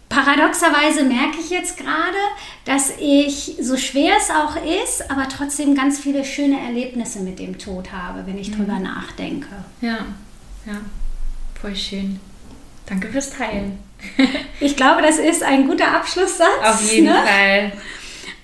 Paradoxerweise 0.09 1.03
merke 1.03 1.37
ich 1.39 1.51
jetzt 1.51 1.77
gerade, 1.77 2.17
dass 2.65 2.91
ich, 2.99 3.57
so 3.61 3.77
schwer 3.77 4.13
es 4.17 4.31
auch 4.31 4.55
ist, 4.83 5.09
aber 5.09 5.29
trotzdem 5.29 5.75
ganz 5.75 5.99
viele 5.99 6.25
schöne 6.25 6.59
Erlebnisse 6.59 7.19
mit 7.19 7.37
dem 7.37 7.59
Tod 7.59 7.91
habe, 7.91 8.25
wenn 8.25 8.37
ich 8.37 8.49
mhm. 8.49 8.55
drüber 8.57 8.79
nachdenke. 8.79 9.49
Ja, 9.81 9.99
ja, 10.65 10.81
voll 11.61 11.75
schön. 11.75 12.19
Danke 12.87 13.07
fürs 13.09 13.29
Teilen. 13.29 13.77
ich 14.59 14.75
glaube, 14.75 15.03
das 15.03 15.19
ist 15.19 15.43
ein 15.43 15.67
guter 15.67 15.95
Abschlusssatz. 15.95 16.47
Auf 16.63 16.91
jeden 16.91 17.05
ne? 17.05 17.13
Fall. 17.13 17.71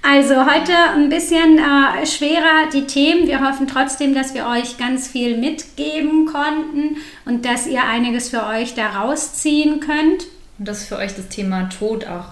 Also 0.08 0.46
heute 0.46 0.72
ein 0.94 1.10
bisschen 1.10 1.58
äh, 1.58 2.06
schwerer 2.06 2.70
die 2.72 2.86
Themen. 2.86 3.28
Wir 3.28 3.42
hoffen 3.42 3.66
trotzdem, 3.66 4.14
dass 4.14 4.36
wir 4.36 4.46
euch 4.46 4.78
ganz 4.78 5.08
viel 5.08 5.36
mitgeben 5.38 6.28
konnten 6.28 6.98
und 7.26 7.44
dass 7.44 7.66
ihr 7.66 7.84
einiges 7.84 8.30
für 8.30 8.46
euch 8.46 8.76
da 8.76 9.02
rausziehen 9.02 9.80
könnt. 9.80 10.28
Und 10.58 10.68
dass 10.68 10.86
für 10.86 10.98
euch 10.98 11.16
das 11.16 11.28
Thema 11.30 11.70
Tod 11.70 12.06
auch, 12.06 12.30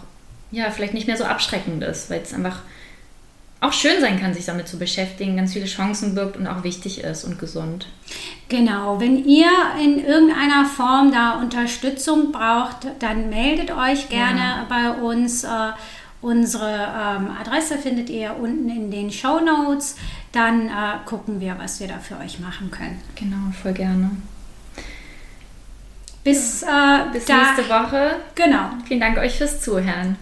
ja, 0.51 0.71
vielleicht 0.71 0.93
nicht 0.93 1.07
mehr 1.07 1.17
so 1.17 1.26
abschreckend 1.26 1.84
ist, 1.84 2.09
weil 2.09 2.21
es 2.21 2.34
einfach 2.34 2.61
auch 3.63 3.74
schön 3.74 4.01
sein 4.01 4.19
kann, 4.19 4.34
sich 4.34 4.45
damit 4.45 4.67
zu 4.67 4.78
beschäftigen, 4.78 5.38
ganz 5.38 5.53
viele 5.53 5.65
Chancen 5.65 6.15
birgt 6.15 6.36
und 6.36 6.47
auch 6.47 6.63
wichtig 6.63 7.01
ist 7.01 7.24
und 7.24 7.39
gesund. 7.39 7.88
Genau, 8.49 8.99
wenn 8.99 9.24
ihr 9.26 9.49
in 9.82 10.05
irgendeiner 10.05 10.65
Form 10.65 11.11
da 11.11 11.39
Unterstützung 11.39 12.34
braucht, 12.34 12.88
dann 12.99 13.30
meldet 13.30 13.71
euch 13.71 14.09
gerne 14.09 14.39
ja. 14.39 14.65
bei 14.67 14.91
uns. 14.91 15.45
Äh, 15.45 15.47
unsere 16.21 16.69
ähm, 16.69 17.30
Adresse 17.39 17.78
findet 17.78 18.09
ihr 18.09 18.36
unten 18.38 18.69
in 18.69 18.91
den 18.91 19.11
Show 19.11 19.39
Notes. 19.39 19.95
Dann 20.34 20.67
äh, 20.67 20.71
gucken 21.05 21.39
wir, 21.39 21.57
was 21.57 21.80
wir 21.80 21.88
da 21.88 21.99
für 21.99 22.17
euch 22.17 22.39
machen 22.39 22.69
können. 22.69 22.99
Genau, 23.15 23.51
voll 23.61 23.74
gerne. 23.74 24.11
Bis, 26.24 26.63
äh, 26.63 26.67
Bis 27.11 27.28
nächste 27.28 27.67
Woche. 27.69 28.15
Genau. 28.36 28.69
Vielen 28.88 28.99
Dank 29.01 29.17
euch 29.17 29.38
fürs 29.38 29.59
Zuhören. 29.61 30.17